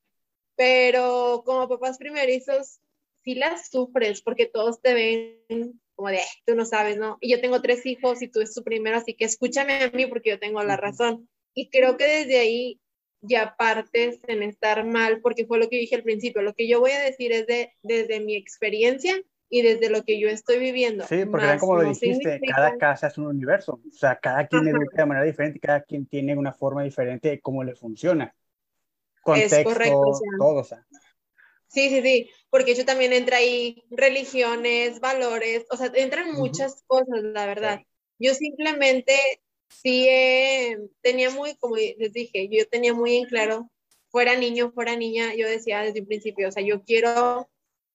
Pero 0.56 1.44
como 1.46 1.68
papás 1.68 1.98
primerizos, 1.98 2.80
sí 3.24 3.36
las 3.36 3.70
sufres 3.70 4.22
porque 4.22 4.46
todos 4.46 4.82
te 4.82 4.94
ven 4.94 5.80
como 5.96 6.10
de, 6.10 6.22
tú 6.46 6.56
no 6.56 6.66
sabes, 6.66 6.98
¿no? 6.98 7.18
Y 7.22 7.32
yo 7.32 7.42
tengo 7.42 7.62
tres 7.62 7.86
hijos 7.86 8.22
y 8.22 8.28
tú 8.28 8.42
es 8.42 8.54
tu 8.54 8.64
primero, 8.64 8.98
así 8.98 9.14
que 9.14 9.26
escúchame 9.26 9.84
a 9.84 9.92
mí 9.92 10.06
porque 10.08 10.32
yo 10.32 10.40
tengo 10.40 10.64
la 10.64 10.78
razón. 10.78 11.30
Y 11.54 11.70
creo 11.70 11.98
que 11.98 12.06
desde 12.06 12.40
ahí 12.40 12.80
ya 13.22 13.56
partes 13.58 14.20
en 14.28 14.44
estar 14.44 14.86
mal, 14.86 15.22
porque 15.22 15.46
fue 15.46 15.60
lo 15.60 15.70
que 15.70 15.78
dije 15.78 15.96
al 15.96 16.04
principio. 16.04 16.42
Lo 16.42 16.54
que 16.54 16.68
yo 16.68 16.80
voy 16.80 16.92
a 16.92 17.00
decir 17.00 17.32
es 17.32 17.48
de, 17.48 17.74
desde 17.82 18.20
mi 18.20 18.36
experiencia 18.36 19.22
y 19.54 19.62
desde 19.62 19.92
lo 19.92 20.04
que 20.04 20.20
yo 20.20 20.30
estoy 20.30 20.58
viviendo. 20.58 21.06
Sí, 21.06 21.26
porque 21.26 21.58
como 21.60 21.76
lo 21.76 21.88
dijiste, 21.88 22.42
cada 22.50 22.76
casa 22.76 23.06
es 23.06 23.20
un 23.20 23.28
universo. 23.28 23.80
O 23.88 23.92
sea, 23.92 24.16
cada 24.16 24.48
quien 24.48 24.68
educa 24.68 25.04
de 25.04 25.06
manera 25.06 25.28
diferente, 25.28 25.60
cada 25.60 25.82
quien 25.82 26.08
tiene 26.08 26.36
una 26.36 26.54
forma 26.54 26.82
diferente 26.82 27.30
de 27.30 27.40
cómo 27.40 27.64
le 27.64 27.76
funciona. 27.76 28.34
Contexto, 29.22 29.58
es 29.58 29.64
correcto, 29.64 30.12
todo, 30.40 30.56
o 30.56 30.64
sea. 30.64 30.84
Sí, 31.68 31.90
sí, 31.90 32.02
sí, 32.02 32.32
porque 32.50 32.74
yo 32.74 32.84
también 32.84 33.14
entra 33.14 33.38
ahí 33.38 33.84
religiones, 33.92 35.00
valores, 35.00 35.68
o 35.70 35.78
sea, 35.78 35.92
entran 35.94 36.32
muchas 36.34 36.82
cosas, 36.88 37.22
la 37.22 37.46
verdad. 37.46 37.80
Yo 38.18 38.34
simplemente 38.34 39.14
sí 39.68 40.08
eh, 40.10 40.80
tenía 41.02 41.30
muy, 41.30 41.56
como 41.58 41.76
les 41.76 42.12
dije, 42.12 42.50
yo 42.50 42.68
tenía 42.68 42.96
muy 42.96 43.18
en 43.18 43.26
claro, 43.26 43.70
fuera 44.10 44.36
niño, 44.36 44.72
fuera 44.72 44.96
niña, 44.96 45.36
yo 45.36 45.48
decía 45.48 45.82
desde 45.82 46.02
un 46.02 46.08
principio, 46.08 46.48
o 46.48 46.52
sea, 46.52 46.64
yo 46.64 46.82
quiero 46.82 47.48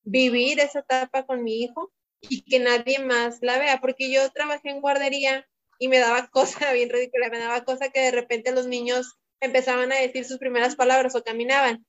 vivir 0.03 0.61
esa 0.61 0.80
etapa 0.80 1.26
con 1.26 1.42
mi 1.42 1.62
hijo 1.62 1.92
y 2.20 2.42
que 2.42 2.59
nadie 2.59 2.99
más 2.99 3.38
la 3.42 3.59
vea, 3.59 3.80
porque 3.80 4.11
yo 4.11 4.30
trabajé 4.30 4.70
en 4.70 4.80
guardería 4.80 5.46
y 5.78 5.88
me 5.88 5.99
daba 5.99 6.28
cosa 6.30 6.72
bien 6.72 6.90
ridícula, 6.90 7.30
me 7.30 7.38
daba 7.38 7.64
cosa 7.64 7.90
que 7.90 8.01
de 8.01 8.11
repente 8.11 8.53
los 8.53 8.66
niños 8.66 9.18
empezaban 9.40 9.92
a 9.92 9.96
decir 9.96 10.24
sus 10.24 10.38
primeras 10.38 10.74
palabras 10.76 11.14
o 11.14 11.22
caminaban 11.22 11.86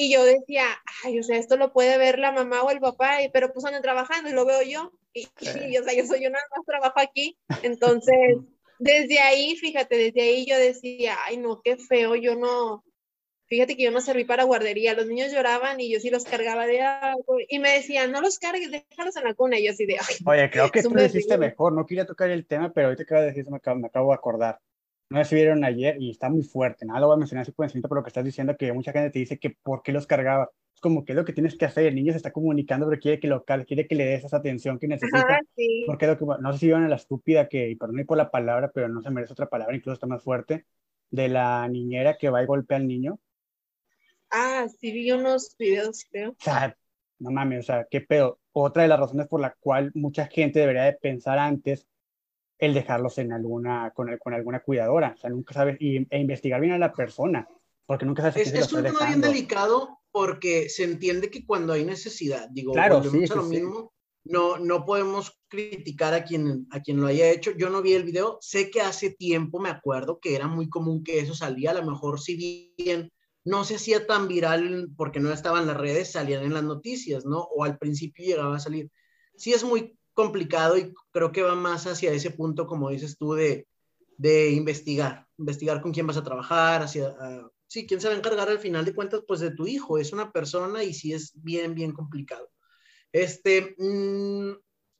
y 0.00 0.12
yo 0.12 0.24
decía, 0.24 0.64
ay, 1.02 1.18
o 1.18 1.24
sea, 1.24 1.38
esto 1.38 1.56
lo 1.56 1.72
puede 1.72 1.98
ver 1.98 2.20
la 2.20 2.30
mamá 2.30 2.62
o 2.62 2.70
el 2.70 2.78
papá, 2.78 3.18
pero 3.32 3.52
pues 3.52 3.64
andan 3.64 3.82
trabajando 3.82 4.30
y 4.30 4.32
lo 4.32 4.46
veo 4.46 4.62
yo. 4.62 4.92
Y, 5.12 5.26
o 5.80 5.82
sea, 5.82 5.92
yo 5.92 6.06
soy 6.06 6.22
yo 6.22 6.30
nada 6.30 6.44
más 6.54 6.64
trabajo 6.64 7.00
aquí. 7.00 7.36
Entonces, 7.64 8.36
desde 8.78 9.18
ahí, 9.18 9.56
fíjate, 9.56 9.96
desde 9.96 10.22
ahí 10.22 10.46
yo 10.46 10.56
decía, 10.56 11.16
ay, 11.26 11.38
no, 11.38 11.60
qué 11.64 11.78
feo, 11.78 12.14
yo 12.14 12.36
no, 12.36 12.84
fíjate 13.48 13.76
que 13.76 13.84
yo 13.84 13.90
no 13.90 14.00
serví 14.00 14.24
para 14.24 14.44
guardería, 14.44 14.94
los 14.94 15.06
niños 15.06 15.32
lloraban 15.32 15.80
y 15.80 15.90
yo 15.90 16.00
sí 16.00 16.10
los 16.10 16.24
cargaba 16.24 16.66
de 16.66 16.82
agua 16.82 17.36
y 17.48 17.58
me 17.58 17.72
decían, 17.72 18.12
no 18.12 18.20
los 18.20 18.38
cargues, 18.38 18.70
déjalos 18.70 19.16
en 19.16 19.24
la 19.24 19.34
cuna, 19.34 19.58
y 19.58 19.66
yo 19.66 19.72
así 19.72 19.86
de, 19.86 19.96
ay. 19.98 20.16
Oye, 20.24 20.50
creo 20.50 20.70
que 20.70 20.82
tú 20.82 20.94
lo 20.94 21.04
hiciste 21.04 21.38
mejor, 21.38 21.72
no 21.72 21.86
quería 21.86 22.06
tocar 22.06 22.30
el 22.30 22.46
tema, 22.46 22.72
pero 22.72 22.88
ahorita 22.88 23.04
que 23.04 23.14
de 23.14 23.26
decir, 23.26 23.50
me 23.50 23.56
acabo, 23.56 23.78
me 23.80 23.86
acabo 23.88 24.10
de 24.10 24.16
acordar 24.16 24.58
no 25.10 25.24
si 25.24 25.34
vieron 25.34 25.64
ayer 25.64 25.96
y 26.00 26.10
está 26.10 26.28
muy 26.28 26.42
fuerte, 26.42 26.84
nada 26.84 27.00
lo 27.00 27.06
voy 27.06 27.14
a 27.14 27.18
mencionar 27.18 27.42
así 27.42 27.52
por 27.52 27.64
encima, 27.64 27.88
pero 27.88 28.00
lo 28.00 28.04
que 28.04 28.08
estás 28.08 28.24
diciendo 28.24 28.56
que 28.56 28.72
mucha 28.72 28.92
gente 28.92 29.10
te 29.10 29.18
dice 29.18 29.38
que 29.38 29.56
por 29.62 29.82
qué 29.82 29.92
los 29.92 30.06
cargaba. 30.06 30.50
Es 30.74 30.80
como 30.80 31.04
que 31.04 31.12
es 31.12 31.16
lo 31.16 31.24
que 31.24 31.32
tienes 31.32 31.56
que 31.56 31.64
hacer, 31.64 31.86
el 31.86 31.94
niño 31.96 32.12
se 32.12 32.18
está 32.18 32.30
comunicando, 32.30 32.86
pero 32.86 33.00
quiere 33.00 33.18
que 33.18 33.26
lo 33.26 33.44
quiere 33.44 33.88
que 33.88 33.94
le 33.96 34.04
des 34.04 34.24
esa 34.24 34.36
atención 34.36 34.78
que 34.78 34.86
necesita. 34.86 35.40
Porque 35.86 36.06
lo 36.06 36.16
que, 36.16 36.24
no 36.24 36.52
sé 36.52 36.58
si 36.60 36.66
vieron 36.66 36.84
a 36.84 36.88
la 36.88 36.96
estúpida 36.96 37.48
que, 37.48 37.68
y 37.68 37.74
perdón 37.74 38.04
por 38.06 38.16
la 38.16 38.30
palabra, 38.30 38.70
pero 38.72 38.88
no 38.88 39.02
se 39.02 39.10
merece 39.10 39.32
otra 39.32 39.48
palabra, 39.48 39.74
incluso 39.74 39.94
está 39.94 40.06
más 40.06 40.22
fuerte, 40.22 40.66
de 41.10 41.28
la 41.28 41.66
niñera 41.68 42.16
que 42.16 42.30
va 42.30 42.42
y 42.42 42.46
golpea 42.46 42.76
al 42.76 42.86
niño. 42.86 43.18
Ah, 44.30 44.66
sí, 44.80 44.92
vi 44.92 45.10
unos 45.12 45.56
videos, 45.58 46.04
creo. 46.10 46.30
O 46.30 46.36
sea, 46.38 46.76
no 47.18 47.30
mames, 47.30 47.60
o 47.60 47.62
sea, 47.66 47.86
qué 47.90 48.00
pedo. 48.00 48.40
Otra 48.52 48.82
de 48.82 48.88
las 48.88 49.00
razones 49.00 49.26
por 49.26 49.40
la 49.40 49.54
cual 49.58 49.90
mucha 49.94 50.26
gente 50.26 50.60
debería 50.60 50.84
de 50.84 50.94
pensar 50.94 51.38
antes 51.38 51.86
el 52.58 52.74
dejarlos 52.74 53.18
en 53.18 53.32
alguna, 53.32 53.92
con, 53.94 54.16
con 54.18 54.34
alguna 54.34 54.60
cuidadora, 54.60 55.14
o 55.16 55.20
sea, 55.20 55.30
nunca 55.30 55.54
sabes, 55.54 55.76
y, 55.80 56.06
e 56.10 56.18
investigar 56.18 56.60
bien 56.60 56.72
a 56.72 56.78
la 56.78 56.92
persona, 56.92 57.48
porque 57.86 58.04
nunca 58.04 58.22
sabes 58.22 58.48
es, 58.48 58.52
es 58.52 58.72
un 58.72 58.82
tema 58.82 59.06
bien 59.06 59.20
delicado 59.20 60.00
porque 60.10 60.68
se 60.68 60.84
entiende 60.84 61.30
que 61.30 61.46
cuando 61.46 61.72
hay 61.72 61.84
necesidad, 61.84 62.48
digo, 62.50 62.72
claro, 62.72 63.02
sí, 63.04 63.26
lo 63.26 63.44
mismo, 63.44 63.92
no, 64.24 64.58
no 64.58 64.84
podemos 64.84 65.38
criticar 65.48 66.14
a 66.14 66.24
quien, 66.24 66.66
a 66.70 66.82
quien 66.82 67.00
lo 67.00 67.06
haya 67.06 67.30
hecho. 67.30 67.52
Yo 67.52 67.70
no 67.70 67.80
vi 67.80 67.94
el 67.94 68.04
video, 68.04 68.38
sé 68.40 68.70
que 68.70 68.80
hace 68.80 69.10
tiempo 69.10 69.60
me 69.60 69.70
acuerdo 69.70 70.18
que 70.20 70.34
era 70.34 70.48
muy 70.48 70.68
común 70.68 71.04
que 71.04 71.20
eso 71.20 71.34
salía, 71.34 71.70
a 71.70 71.74
lo 71.74 71.86
mejor 71.86 72.20
si 72.20 72.74
bien 72.76 73.10
no 73.48 73.64
se 73.64 73.76
hacía 73.76 74.06
tan 74.06 74.28
viral 74.28 74.90
porque 74.96 75.20
no 75.20 75.32
estaban 75.32 75.66
las 75.66 75.76
redes, 75.76 76.12
salían 76.12 76.42
en 76.42 76.54
las 76.54 76.64
noticias, 76.64 77.24
¿no? 77.24 77.40
O 77.40 77.64
al 77.64 77.78
principio 77.78 78.26
llegaba 78.26 78.56
a 78.56 78.60
salir. 78.60 78.90
Sí 79.36 79.52
es 79.52 79.64
muy 79.64 79.98
complicado 80.12 80.76
y 80.76 80.92
creo 81.12 81.32
que 81.32 81.42
va 81.42 81.54
más 81.54 81.86
hacia 81.86 82.12
ese 82.12 82.30
punto, 82.30 82.66
como 82.66 82.90
dices 82.90 83.16
tú, 83.16 83.32
de, 83.34 83.66
de 84.18 84.50
investigar, 84.50 85.26
investigar 85.38 85.80
con 85.80 85.92
quién 85.92 86.06
vas 86.06 86.16
a 86.16 86.24
trabajar, 86.24 86.82
hacia, 86.82 87.08
uh, 87.10 87.48
sí, 87.66 87.86
quién 87.86 88.00
se 88.00 88.08
va 88.08 88.14
a 88.14 88.18
encargar 88.18 88.48
al 88.50 88.58
final 88.58 88.84
de 88.84 88.94
cuentas, 88.94 89.22
pues 89.26 89.40
de 89.40 89.52
tu 89.52 89.66
hijo, 89.66 89.96
es 89.98 90.12
una 90.12 90.30
persona 90.30 90.82
y 90.84 90.92
sí 90.92 91.12
es 91.12 91.32
bien, 91.34 91.74
bien 91.74 91.92
complicado. 91.92 92.50
Este, 93.12 93.76
mmm, 93.78 94.52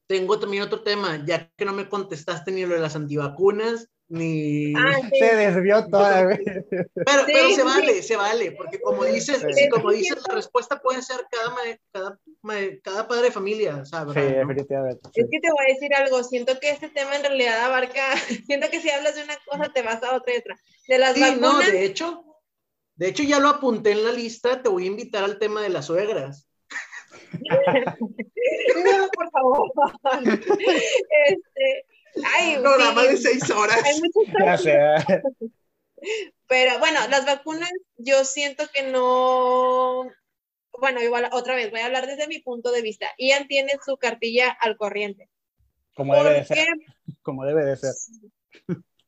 tengo 0.07 0.39
también 0.39 0.63
otro 0.63 0.83
tema, 0.83 1.23
ya 1.27 1.51
que 1.57 1.65
no 1.67 1.75
me 1.75 1.89
contestaste 1.89 2.51
ni 2.51 2.65
lo 2.65 2.75
de 2.75 2.81
las 2.81 2.97
antivacunas, 2.97 3.89
ni... 4.09 4.73
Ah, 4.75 5.01
Se 5.19 5.37
desvió 5.37 5.87
toda, 5.89 6.25
vez. 6.25 6.41
Pero, 6.45 6.89
pero 7.27 7.51
se 7.51 7.63
vale, 7.63 8.03
se 8.03 8.17
vale, 8.17 8.53
porque 8.53 8.81
como 8.81 9.05
dices, 9.05 9.45
como 9.71 9.91
dices, 9.91 10.19
la 10.27 10.35
respuesta 10.35 10.81
puede 10.81 11.03
ser 11.03 11.19
cada, 11.31 11.55
cada, 11.93 12.19
cada 12.83 13.09
padre 13.09 13.25
de 13.25 13.33
familia, 13.33 13.85
¿sabes? 13.85 14.15
Sí, 14.15 14.35
definitivamente. 14.35 15.11
Es 15.15 15.27
que 15.31 15.41
te 15.41 15.51
voy 15.51 15.67
a 15.67 15.75
decir 15.75 15.95
algo, 15.95 16.23
siento 16.25 16.59
que 16.59 16.71
este 16.71 16.89
tema 16.89 17.17
en 17.17 17.23
realidad 17.23 17.65
abarca, 17.65 18.03
siento 18.47 18.71
que 18.71 18.81
si 18.81 18.91
hablas 18.91 19.15
de 19.17 19.25
una 19.25 19.37
cosa 19.47 19.73
te 19.73 19.83
vas 19.83 20.03
a 20.03 20.17
otra 20.17 20.35
y 20.35 20.39
otra. 20.39 20.59
De 20.89 20.99
las 20.99 21.15
sí, 21.15 21.37
no, 21.39 21.59
de 21.59 21.85
hecho, 21.85 22.25
de 22.97 23.09
hecho 23.09 23.23
ya 23.23 23.39
lo 23.39 23.49
apunté 23.49 23.93
en 23.93 24.05
la 24.05 24.13
lista, 24.13 24.63
te 24.63 24.69
voy 24.69 24.85
a 24.85 24.89
invitar 24.89 25.25
al 25.25 25.39
tema 25.39 25.63
de 25.63 25.69
las 25.69 25.87
suegras. 25.87 26.49
no, 27.43 29.09
por 29.13 29.31
favor. 29.31 29.71
Este, 31.27 31.85
Ay, 32.25 32.57
Programa 32.61 33.03
de 33.05 33.17
seis 33.17 33.51
horas. 33.51 33.81
Pero 36.47 36.79
bueno, 36.79 37.01
las 37.09 37.27
vacunas 37.27 37.71
yo 37.97 38.25
siento 38.25 38.65
que 38.73 38.85
no, 38.85 40.09
bueno, 40.79 41.03
igual 41.03 41.29
otra 41.33 41.55
vez 41.55 41.71
voy 41.71 41.81
a 41.81 41.87
hablar 41.87 42.07
desde 42.07 42.29
mi 42.29 42.39
punto 42.41 42.71
de 42.71 42.83
vista. 42.83 43.09
Ian 43.19 43.49
tiene 43.49 43.73
su 43.85 43.97
cartilla 43.97 44.51
al 44.51 44.77
corriente. 44.77 45.29
Como 45.95 46.15
debe 46.15 46.35
de 46.35 46.45
ser. 46.45 46.69
Como 47.23 47.45
debe 47.45 47.65
de 47.65 47.77
ser. 47.77 47.93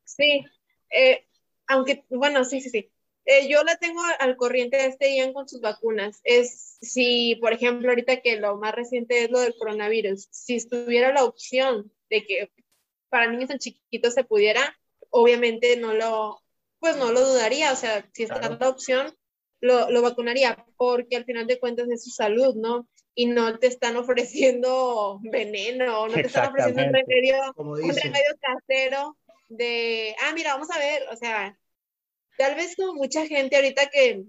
Sí, 0.05 0.45
eh, 0.91 1.27
aunque, 1.69 2.05
bueno, 2.11 2.45
sí, 2.45 2.61
sí, 2.61 2.71
sí. 2.71 2.91
Eh, 3.25 3.49
yo 3.49 3.63
la 3.63 3.77
tengo 3.77 4.01
al 4.19 4.37
corriente 4.37 4.77
de 4.77 4.87
este 4.87 5.15
Ian 5.15 5.33
con 5.33 5.49
sus 5.49 5.61
vacunas. 5.61 6.21
Es 6.25 6.79
si, 6.83 7.37
por 7.41 7.53
ejemplo, 7.53 7.91
ahorita 7.91 8.21
que 8.21 8.37
lo 8.37 8.57
más 8.57 8.75
reciente 8.75 9.25
es 9.25 9.31
lo 9.31 9.39
del 9.41 9.55
coronavirus, 9.57 10.27
si 10.31 10.57
estuviera 10.57 11.13
la 11.13 11.25
opción 11.25 11.93
de 12.09 12.27
que 12.27 12.51
para 13.11 13.31
niños 13.31 13.49
tan 13.49 13.59
chiquitos 13.59 14.15
se 14.15 14.25
pudiera, 14.25 14.79
obviamente 15.11 15.77
no 15.77 15.93
lo, 15.93 16.41
pues 16.79 16.97
no 16.97 17.13
lo 17.13 17.21
dudaría, 17.21 17.73
o 17.73 17.77
sea, 17.77 18.09
si 18.15 18.23
está 18.23 18.49
la 18.49 18.69
opción, 18.69 19.15
lo, 19.61 19.91
lo, 19.91 20.01
vacunaría, 20.01 20.65
porque 20.77 21.17
al 21.17 21.27
final 21.27 21.47
de 21.47 21.59
cuentas 21.61 21.89
es 21.91 22.05
su 22.05 22.11
salud, 22.11 22.55
¿no? 22.55 22.89
Y 23.15 23.27
no 23.27 23.59
te 23.59 23.67
están 23.67 23.97
ofreciendo 23.97 25.21
veneno, 25.23 26.09
no 26.09 26.15
te 26.15 26.27
están 26.27 26.49
ofreciendo 26.49 26.83
un 26.83 26.93
remedio, 26.93 27.37
un 27.57 27.95
remedio 27.95 28.39
casero 28.41 29.19
de, 29.49 30.15
ah, 30.23 30.33
mira, 30.33 30.55
vamos 30.55 30.71
a 30.71 30.79
ver, 30.79 31.03
o 31.11 31.17
sea, 31.17 31.59
tal 32.39 32.55
vez 32.55 32.75
como 32.77 32.95
mucha 32.95 33.27
gente 33.27 33.57
ahorita 33.57 33.91
que 33.91 34.25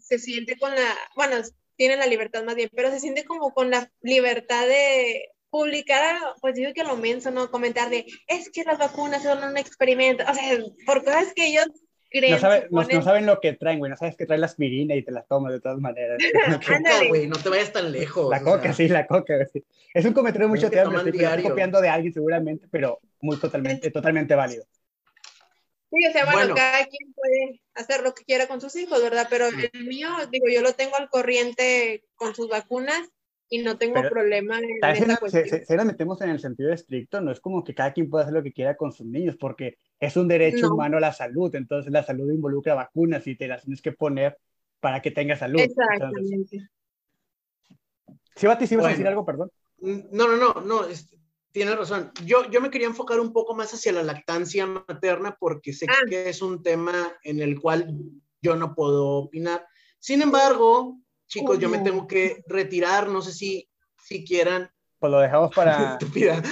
se 0.00 0.18
siente 0.18 0.56
con 0.58 0.74
la, 0.74 0.96
bueno, 1.16 1.36
tiene 1.76 1.96
la 1.96 2.06
libertad 2.06 2.44
más 2.44 2.54
bien, 2.54 2.70
pero 2.74 2.90
se 2.90 3.00
siente 3.00 3.24
como 3.24 3.52
con 3.52 3.70
la 3.70 3.90
libertad 4.00 4.66
de 4.66 5.30
publicar, 5.50 6.16
pues 6.40 6.54
digo 6.54 6.72
que 6.74 6.84
lo 6.84 6.96
menso, 6.96 7.30
¿no? 7.30 7.50
Comentar 7.50 7.90
de, 7.90 8.06
es 8.26 8.50
que 8.50 8.64
las 8.64 8.78
vacunas 8.78 9.22
son 9.22 9.42
un 9.42 9.56
experimento, 9.56 10.24
o 10.28 10.34
sea, 10.34 10.58
por 10.86 11.04
cosas 11.04 11.32
que 11.34 11.48
ellos 11.48 11.66
creen. 12.10 12.38
No, 12.70 12.84
no, 12.84 13.02
saben 13.02 13.26
lo 13.26 13.40
que 13.40 13.54
traen, 13.54 13.78
güey, 13.78 13.90
no 13.90 13.96
sabes 13.96 14.16
que 14.16 14.26
trae 14.26 14.38
la 14.38 14.46
aspirina 14.46 14.94
y 14.94 15.02
te 15.02 15.12
la 15.12 15.22
tomas 15.22 15.52
de 15.52 15.60
todas 15.60 15.78
maneras. 15.78 16.18
no, 16.48 17.08
güey, 17.08 17.26
no 17.26 17.36
te 17.36 17.48
vayas 17.48 17.72
tan 17.72 17.90
lejos. 17.92 18.30
La 18.30 18.42
coca, 18.42 18.72
sí, 18.72 18.88
la 18.88 19.06
coca. 19.06 19.34
Es 19.94 20.04
un 20.04 20.12
comentario 20.12 20.48
mucho 20.48 20.70
tiempo, 20.70 20.96
estoy 20.96 21.42
copiando 21.42 21.80
de 21.80 21.88
alguien 21.88 22.12
seguramente, 22.12 22.66
pero 22.70 23.00
muy 23.20 23.36
totalmente, 23.38 23.90
totalmente 23.90 24.34
válido. 24.34 24.64
Sí, 25.90 26.06
o 26.06 26.12
sea, 26.12 26.30
bueno, 26.30 26.54
cada 26.54 26.84
quien 26.84 27.14
puede 27.14 27.62
hacer 27.74 28.02
lo 28.02 28.12
que 28.12 28.22
quiera 28.24 28.46
con 28.46 28.60
sus 28.60 28.76
hijos, 28.76 29.02
¿verdad? 29.02 29.26
Pero 29.30 29.46
el 29.46 29.84
mío, 29.86 30.10
digo, 30.30 30.46
yo 30.52 30.60
lo 30.60 30.74
tengo 30.74 30.96
al 30.96 31.08
corriente 31.08 32.04
con 32.14 32.34
sus 32.34 32.50
vacunas 32.50 33.08
y 33.48 33.62
no 33.62 33.78
tengo 33.78 34.00
problema 34.08 34.58
en 34.58 34.66
esa 34.82 35.16
cuestión. 35.16 35.48
Se, 35.48 35.64
se, 35.64 35.84
metemos 35.84 36.20
en 36.20 36.30
el 36.30 36.40
sentido 36.40 36.72
estricto, 36.72 37.20
no 37.20 37.32
es 37.32 37.40
como 37.40 37.64
que 37.64 37.74
cada 37.74 37.92
quien 37.92 38.10
pueda 38.10 38.24
hacer 38.24 38.34
lo 38.34 38.42
que 38.42 38.52
quiera 38.52 38.76
con 38.76 38.92
sus 38.92 39.06
niños, 39.06 39.36
porque 39.38 39.78
es 39.98 40.16
un 40.16 40.28
derecho 40.28 40.72
humano 40.72 40.98
a 40.98 41.00
la 41.00 41.12
salud, 41.12 41.54
entonces 41.54 41.90
la 41.90 42.04
salud 42.04 42.30
involucra 42.30 42.74
vacunas 42.74 43.26
y 43.26 43.36
te 43.36 43.48
las 43.48 43.62
tienes 43.62 43.80
que 43.80 43.92
poner 43.92 44.38
para 44.80 45.00
que 45.00 45.10
tenga 45.10 45.36
salud. 45.36 45.60
Exactamente. 45.60 46.68
¿Sí, 48.36 48.46
Bati, 48.46 48.66
sí 48.66 48.76
vas 48.76 48.86
a 48.86 48.90
decir 48.90 49.06
algo, 49.06 49.24
perdón? 49.24 49.50
No, 49.78 50.28
no, 50.28 50.36
no, 50.36 50.60
no, 50.60 50.82
Tienes 51.50 51.76
razón. 51.76 52.12
Yo, 52.24 52.48
yo 52.50 52.60
me 52.60 52.70
quería 52.70 52.86
enfocar 52.86 53.18
un 53.18 53.32
poco 53.32 53.54
más 53.54 53.72
hacia 53.72 53.90
la 53.90 54.02
lactancia 54.02 54.66
materna 54.66 55.36
porque 55.40 55.72
sé 55.72 55.86
ah. 55.88 56.04
que 56.08 56.28
es 56.28 56.42
un 56.42 56.62
tema 56.62 57.16
en 57.24 57.40
el 57.40 57.58
cual 57.58 57.96
yo 58.42 58.54
no 58.54 58.74
puedo 58.74 59.06
opinar. 59.16 59.66
Sin 59.98 60.22
embargo, 60.22 60.98
chicos, 61.28 61.58
yo 61.58 61.68
me 61.68 61.78
tengo 61.78 62.06
que 62.06 62.42
retirar. 62.48 63.08
No 63.08 63.22
sé 63.22 63.32
si, 63.32 63.68
si 64.02 64.24
quieran. 64.24 64.70
Pues 64.98 65.12
lo 65.12 65.20
dejamos 65.20 65.54
para. 65.54 65.92
Estúpida. 66.00 66.42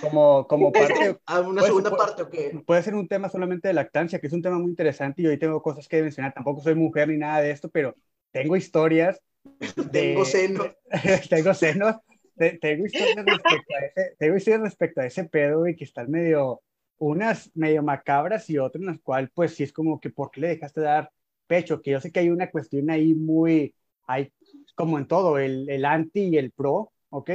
Como, 0.00 0.46
como 0.46 0.70
parte. 0.70 1.18
¿A 1.26 1.40
una 1.40 1.62
segunda 1.62 1.90
parte 1.96 2.22
o 2.22 2.30
qué? 2.30 2.62
Puede 2.64 2.82
ser 2.82 2.94
un 2.94 3.08
tema 3.08 3.28
solamente 3.28 3.68
de 3.68 3.74
lactancia, 3.74 4.20
que 4.20 4.28
es 4.28 4.32
un 4.32 4.42
tema 4.42 4.58
muy 4.58 4.70
interesante 4.70 5.22
y 5.22 5.26
hoy 5.26 5.38
tengo 5.38 5.60
cosas 5.60 5.88
que 5.88 6.02
mencionar. 6.02 6.32
Tampoco 6.32 6.60
soy 6.60 6.76
mujer 6.76 7.08
ni 7.08 7.16
nada 7.16 7.40
de 7.40 7.50
esto, 7.50 7.68
pero 7.68 7.96
tengo 8.30 8.54
historias. 8.54 9.20
tengo 9.92 10.24
senos. 10.24 10.68
tengo 11.28 11.54
senos 11.54 11.96
tengo 12.36 12.86
historias 12.86 13.24
respecto 13.24 13.74
a 13.74 13.86
ese, 13.86 14.16
tengo 14.18 14.36
historias 14.36 14.62
respecto 14.62 15.00
a 15.00 15.06
ese 15.06 15.24
pedo, 15.24 15.66
y 15.68 15.76
que 15.76 15.84
están 15.84 16.10
medio, 16.10 16.62
unas 16.98 17.50
medio 17.54 17.82
macabras 17.82 18.48
y 18.50 18.58
otras 18.58 18.80
en 18.80 18.86
las 18.86 19.00
cuales, 19.00 19.30
pues 19.34 19.54
sí 19.54 19.62
es 19.62 19.72
como 19.72 20.00
que, 20.00 20.10
¿por 20.10 20.30
qué 20.30 20.40
le 20.40 20.48
dejaste 20.48 20.80
dar 20.80 21.10
pecho? 21.46 21.80
Que 21.80 21.92
yo 21.92 22.00
sé 22.00 22.10
que 22.10 22.20
hay 22.20 22.30
una 22.30 22.50
cuestión 22.50 22.90
ahí 22.90 23.14
muy, 23.14 23.74
hay 24.06 24.32
como 24.74 24.98
en 24.98 25.06
todo, 25.06 25.38
el, 25.38 25.68
el 25.68 25.84
anti 25.84 26.28
y 26.28 26.36
el 26.38 26.50
pro, 26.50 26.92
¿ok? 27.10 27.30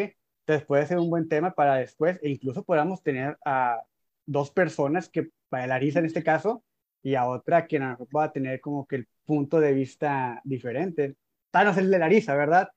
Entonces 0.46 0.66
puede 0.66 0.86
ser 0.86 0.98
un 0.98 1.10
buen 1.10 1.30
tema 1.30 1.52
para 1.52 1.76
después, 1.76 2.20
e 2.22 2.30
incluso 2.30 2.64
podamos 2.64 3.02
tener 3.04 3.38
a 3.46 3.82
dos 4.26 4.52
personas 4.52 5.10
que, 5.10 5.30
para 5.50 5.68
Larisa 5.68 6.00
en 6.00 6.06
este 6.06 6.24
caso, 6.24 6.64
y 7.02 7.16
a 7.16 7.28
otra 7.28 7.68
que 7.68 7.78
a 7.78 7.98
va 8.16 8.26
a 8.26 8.32
tener 8.32 8.60
como 8.60 8.86
que 8.86 8.98
el 8.98 9.08
punto 9.26 9.60
de 9.60 9.74
vista 9.74 10.42
diferente. 10.44 11.16
Tal 11.52 11.66
no 11.66 11.72
es 11.72 11.78
el 11.78 11.90
de 11.90 12.00
Larisa, 12.00 12.36
¿verdad? 12.36 12.70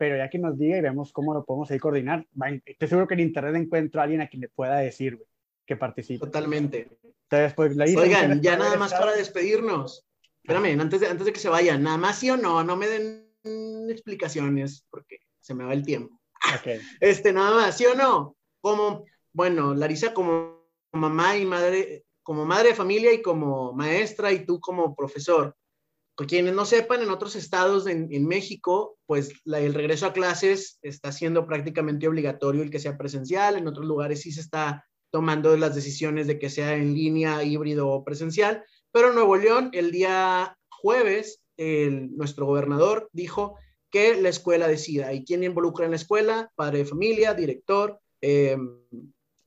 pero 0.00 0.16
ya 0.16 0.30
que 0.30 0.38
nos 0.38 0.58
diga 0.58 0.78
y 0.78 0.80
vemos 0.80 1.12
cómo 1.12 1.34
lo 1.34 1.44
podemos 1.44 1.70
ahí 1.70 1.78
coordinar, 1.78 2.26
estoy 2.64 2.88
seguro 2.88 3.06
que 3.06 3.12
en 3.12 3.20
internet 3.20 3.54
encuentro 3.54 4.00
a 4.00 4.04
alguien 4.04 4.22
a 4.22 4.28
quien 4.28 4.40
le 4.40 4.48
pueda 4.48 4.78
decir 4.78 5.22
que 5.66 5.76
participe. 5.76 6.24
Totalmente. 6.24 6.88
Entonces, 7.24 7.52
pues, 7.52 7.76
la 7.76 7.84
Oigan, 7.84 8.40
ya 8.40 8.56
nada 8.56 8.78
más 8.78 8.94
para 8.94 9.12
despedirnos. 9.12 10.06
Espérame, 10.42 10.80
antes 10.80 11.00
de, 11.00 11.06
antes 11.06 11.26
de 11.26 11.34
que 11.34 11.38
se 11.38 11.50
vayan, 11.50 11.82
nada 11.82 11.98
más 11.98 12.18
sí 12.18 12.30
o 12.30 12.38
no, 12.38 12.64
no 12.64 12.78
me 12.78 12.88
den 12.88 13.29
explicaciones 13.44 14.86
porque 14.90 15.18
se 15.40 15.54
me 15.54 15.64
va 15.64 15.72
el 15.72 15.84
tiempo. 15.84 16.20
Okay. 16.60 16.80
Este, 17.00 17.32
nada 17.32 17.54
más, 17.54 17.76
sí 17.76 17.86
o 17.86 17.94
no. 17.94 18.36
Como, 18.60 19.04
bueno, 19.32 19.74
Larisa 19.74 20.12
como 20.12 20.66
mamá 20.92 21.36
y 21.36 21.46
madre, 21.46 22.04
como 22.22 22.44
madre 22.44 22.70
de 22.70 22.74
familia 22.74 23.12
y 23.12 23.22
como 23.22 23.72
maestra 23.72 24.32
y 24.32 24.44
tú 24.44 24.60
como 24.60 24.94
profesor, 24.94 25.56
quienes 26.26 26.54
no 26.54 26.64
sepan, 26.64 27.02
en 27.02 27.10
otros 27.10 27.36
estados 27.36 27.86
en, 27.86 28.26
México, 28.26 28.98
pues 29.06 29.32
el 29.44 29.74
regreso 29.74 30.06
a 30.06 30.12
clases 30.12 30.78
está 30.82 31.12
siendo 31.12 31.46
prácticamente 31.46 32.08
obligatorio 32.08 32.62
el 32.62 32.70
que 32.70 32.78
sea 32.78 32.98
presencial, 32.98 33.56
en 33.56 33.66
otros 33.66 33.86
lugares 33.86 34.22
sí 34.22 34.32
se 34.32 34.40
está 34.40 34.86
tomando 35.10 35.56
las 35.56 35.74
decisiones 35.74 36.26
de 36.26 36.38
que 36.38 36.50
sea 36.50 36.74
en 36.74 36.94
línea, 36.94 37.42
híbrido 37.42 37.88
o 37.88 38.04
presencial, 38.04 38.64
pero 38.92 39.08
en 39.08 39.14
Nuevo 39.14 39.36
León 39.36 39.70
el 39.72 39.90
día 39.90 40.56
jueves 40.70 41.39
nuestro 41.60 42.46
gobernador 42.46 43.10
dijo 43.12 43.56
que 43.90 44.20
la 44.20 44.28
escuela 44.28 44.68
decida 44.68 45.12
y 45.12 45.24
quién 45.24 45.44
involucra 45.44 45.84
en 45.84 45.90
la 45.90 45.96
escuela, 45.96 46.50
padre 46.54 46.78
de 46.78 46.84
familia, 46.84 47.34
director, 47.34 48.00
em, 48.20 48.80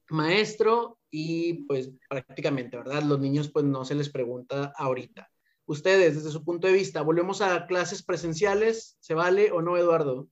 maestro 0.09 0.99
y 1.09 1.65
pues 1.65 1.91
prácticamente, 2.09 2.77
¿verdad? 2.77 3.03
Los 3.03 3.19
niños 3.19 3.49
pues 3.49 3.65
no 3.65 3.85
se 3.85 3.95
les 3.95 4.09
pregunta 4.09 4.73
ahorita. 4.75 5.29
Ustedes, 5.65 6.15
desde 6.15 6.31
su 6.31 6.43
punto 6.43 6.67
de 6.67 6.73
vista, 6.73 7.01
¿volvemos 7.01 7.41
a 7.41 7.65
clases 7.67 8.03
presenciales? 8.03 8.97
¿Se 8.99 9.13
vale 9.13 9.51
o 9.51 9.61
no, 9.61 9.77
Eduardo? 9.77 10.27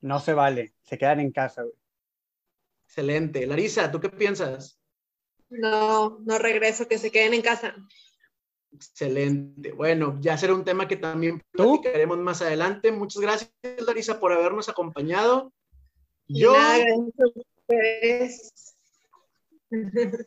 No 0.00 0.18
se 0.18 0.32
vale, 0.32 0.74
se 0.82 0.96
quedan 0.96 1.20
en 1.20 1.30
casa. 1.30 1.64
Excelente. 2.86 3.46
Larisa, 3.46 3.90
¿tú 3.90 4.00
qué 4.00 4.08
piensas? 4.08 4.80
No, 5.50 6.20
no 6.24 6.38
regreso, 6.38 6.88
que 6.88 6.98
se 6.98 7.10
queden 7.10 7.34
en 7.34 7.42
casa. 7.42 7.76
Excelente. 8.72 9.72
Bueno, 9.72 10.18
ya 10.20 10.38
será 10.38 10.54
un 10.54 10.64
tema 10.64 10.88
que 10.88 10.96
también 10.96 11.42
platicaremos 11.50 12.18
más 12.18 12.40
adelante. 12.42 12.90
Muchas 12.90 13.20
gracias, 13.20 13.52
Larisa, 13.86 14.18
por 14.18 14.32
habernos 14.32 14.68
acompañado. 14.68 15.52
Yo. 16.26 16.54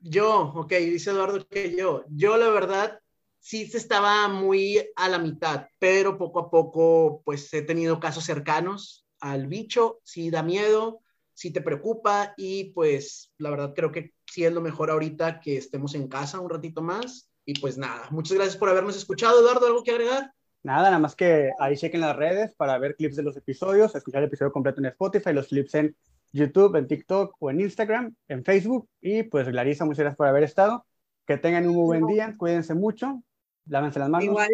yo, 0.00 0.52
ok, 0.54 0.72
dice 0.72 1.10
Eduardo 1.10 1.46
que 1.46 1.76
yo. 1.76 2.04
Yo, 2.08 2.36
la 2.38 2.48
verdad, 2.48 3.00
sí 3.38 3.66
se 3.66 3.76
estaba 3.76 4.26
muy 4.28 4.82
a 4.96 5.08
la 5.10 5.18
mitad, 5.18 5.68
pero 5.78 6.16
poco 6.16 6.40
a 6.40 6.50
poco 6.50 7.20
pues 7.24 7.52
he 7.52 7.60
tenido 7.60 8.00
casos 8.00 8.24
cercanos 8.24 9.06
al 9.20 9.46
bicho, 9.48 10.00
sí 10.02 10.30
da 10.30 10.42
miedo, 10.42 11.00
sí 11.34 11.50
te 11.50 11.60
preocupa 11.60 12.32
y 12.38 12.72
pues 12.72 13.32
la 13.36 13.50
verdad 13.50 13.74
creo 13.74 13.92
que 13.92 14.14
sí 14.26 14.44
es 14.44 14.52
lo 14.52 14.62
mejor 14.62 14.90
ahorita 14.90 15.40
que 15.40 15.58
estemos 15.58 15.94
en 15.94 16.08
casa 16.08 16.40
un 16.40 16.48
ratito 16.48 16.80
más 16.80 17.33
y 17.44 17.58
pues 17.60 17.78
nada, 17.78 18.06
muchas 18.10 18.36
gracias 18.36 18.56
por 18.56 18.68
habernos 18.68 18.96
escuchado, 18.96 19.40
Eduardo, 19.40 19.66
¿algo 19.66 19.82
que 19.82 19.90
agregar? 19.90 20.32
Nada, 20.62 20.84
nada 20.84 20.98
más 20.98 21.14
que 21.14 21.50
ahí 21.58 21.76
chequen 21.76 22.00
las 22.00 22.16
redes 22.16 22.54
para 22.54 22.78
ver 22.78 22.96
clips 22.96 23.16
de 23.16 23.22
los 23.22 23.36
episodios, 23.36 23.94
escuchar 23.94 24.22
el 24.22 24.28
episodio 24.28 24.52
completo 24.52 24.80
en 24.80 24.86
Spotify, 24.86 25.32
los 25.32 25.48
clips 25.48 25.74
en 25.74 25.96
YouTube, 26.32 26.76
en 26.76 26.88
TikTok 26.88 27.36
o 27.38 27.50
en 27.50 27.60
Instagram, 27.60 28.14
en 28.28 28.44
Facebook. 28.44 28.88
Y 29.00 29.24
pues 29.24 29.46
Larisa, 29.52 29.84
muchas 29.84 30.00
gracias 30.00 30.16
por 30.16 30.26
haber 30.26 30.42
estado. 30.42 30.86
Que 31.26 31.36
tengan 31.36 31.66
un 31.68 31.74
muy 31.74 31.84
buen 31.84 32.06
día, 32.06 32.34
cuídense 32.36 32.74
mucho 32.74 33.22
Lávense 33.66 33.98
las 33.98 34.08
manos. 34.08 34.26
Igual. 34.26 34.50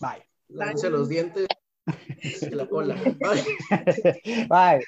Bye. 0.00 0.28
Lávense 0.48 0.90
los 0.90 1.08
dientes 1.08 1.46
y 2.42 2.54
la 2.54 2.66
cola. 2.66 2.94
Bye. 2.94 4.46
Bye. 4.48 4.84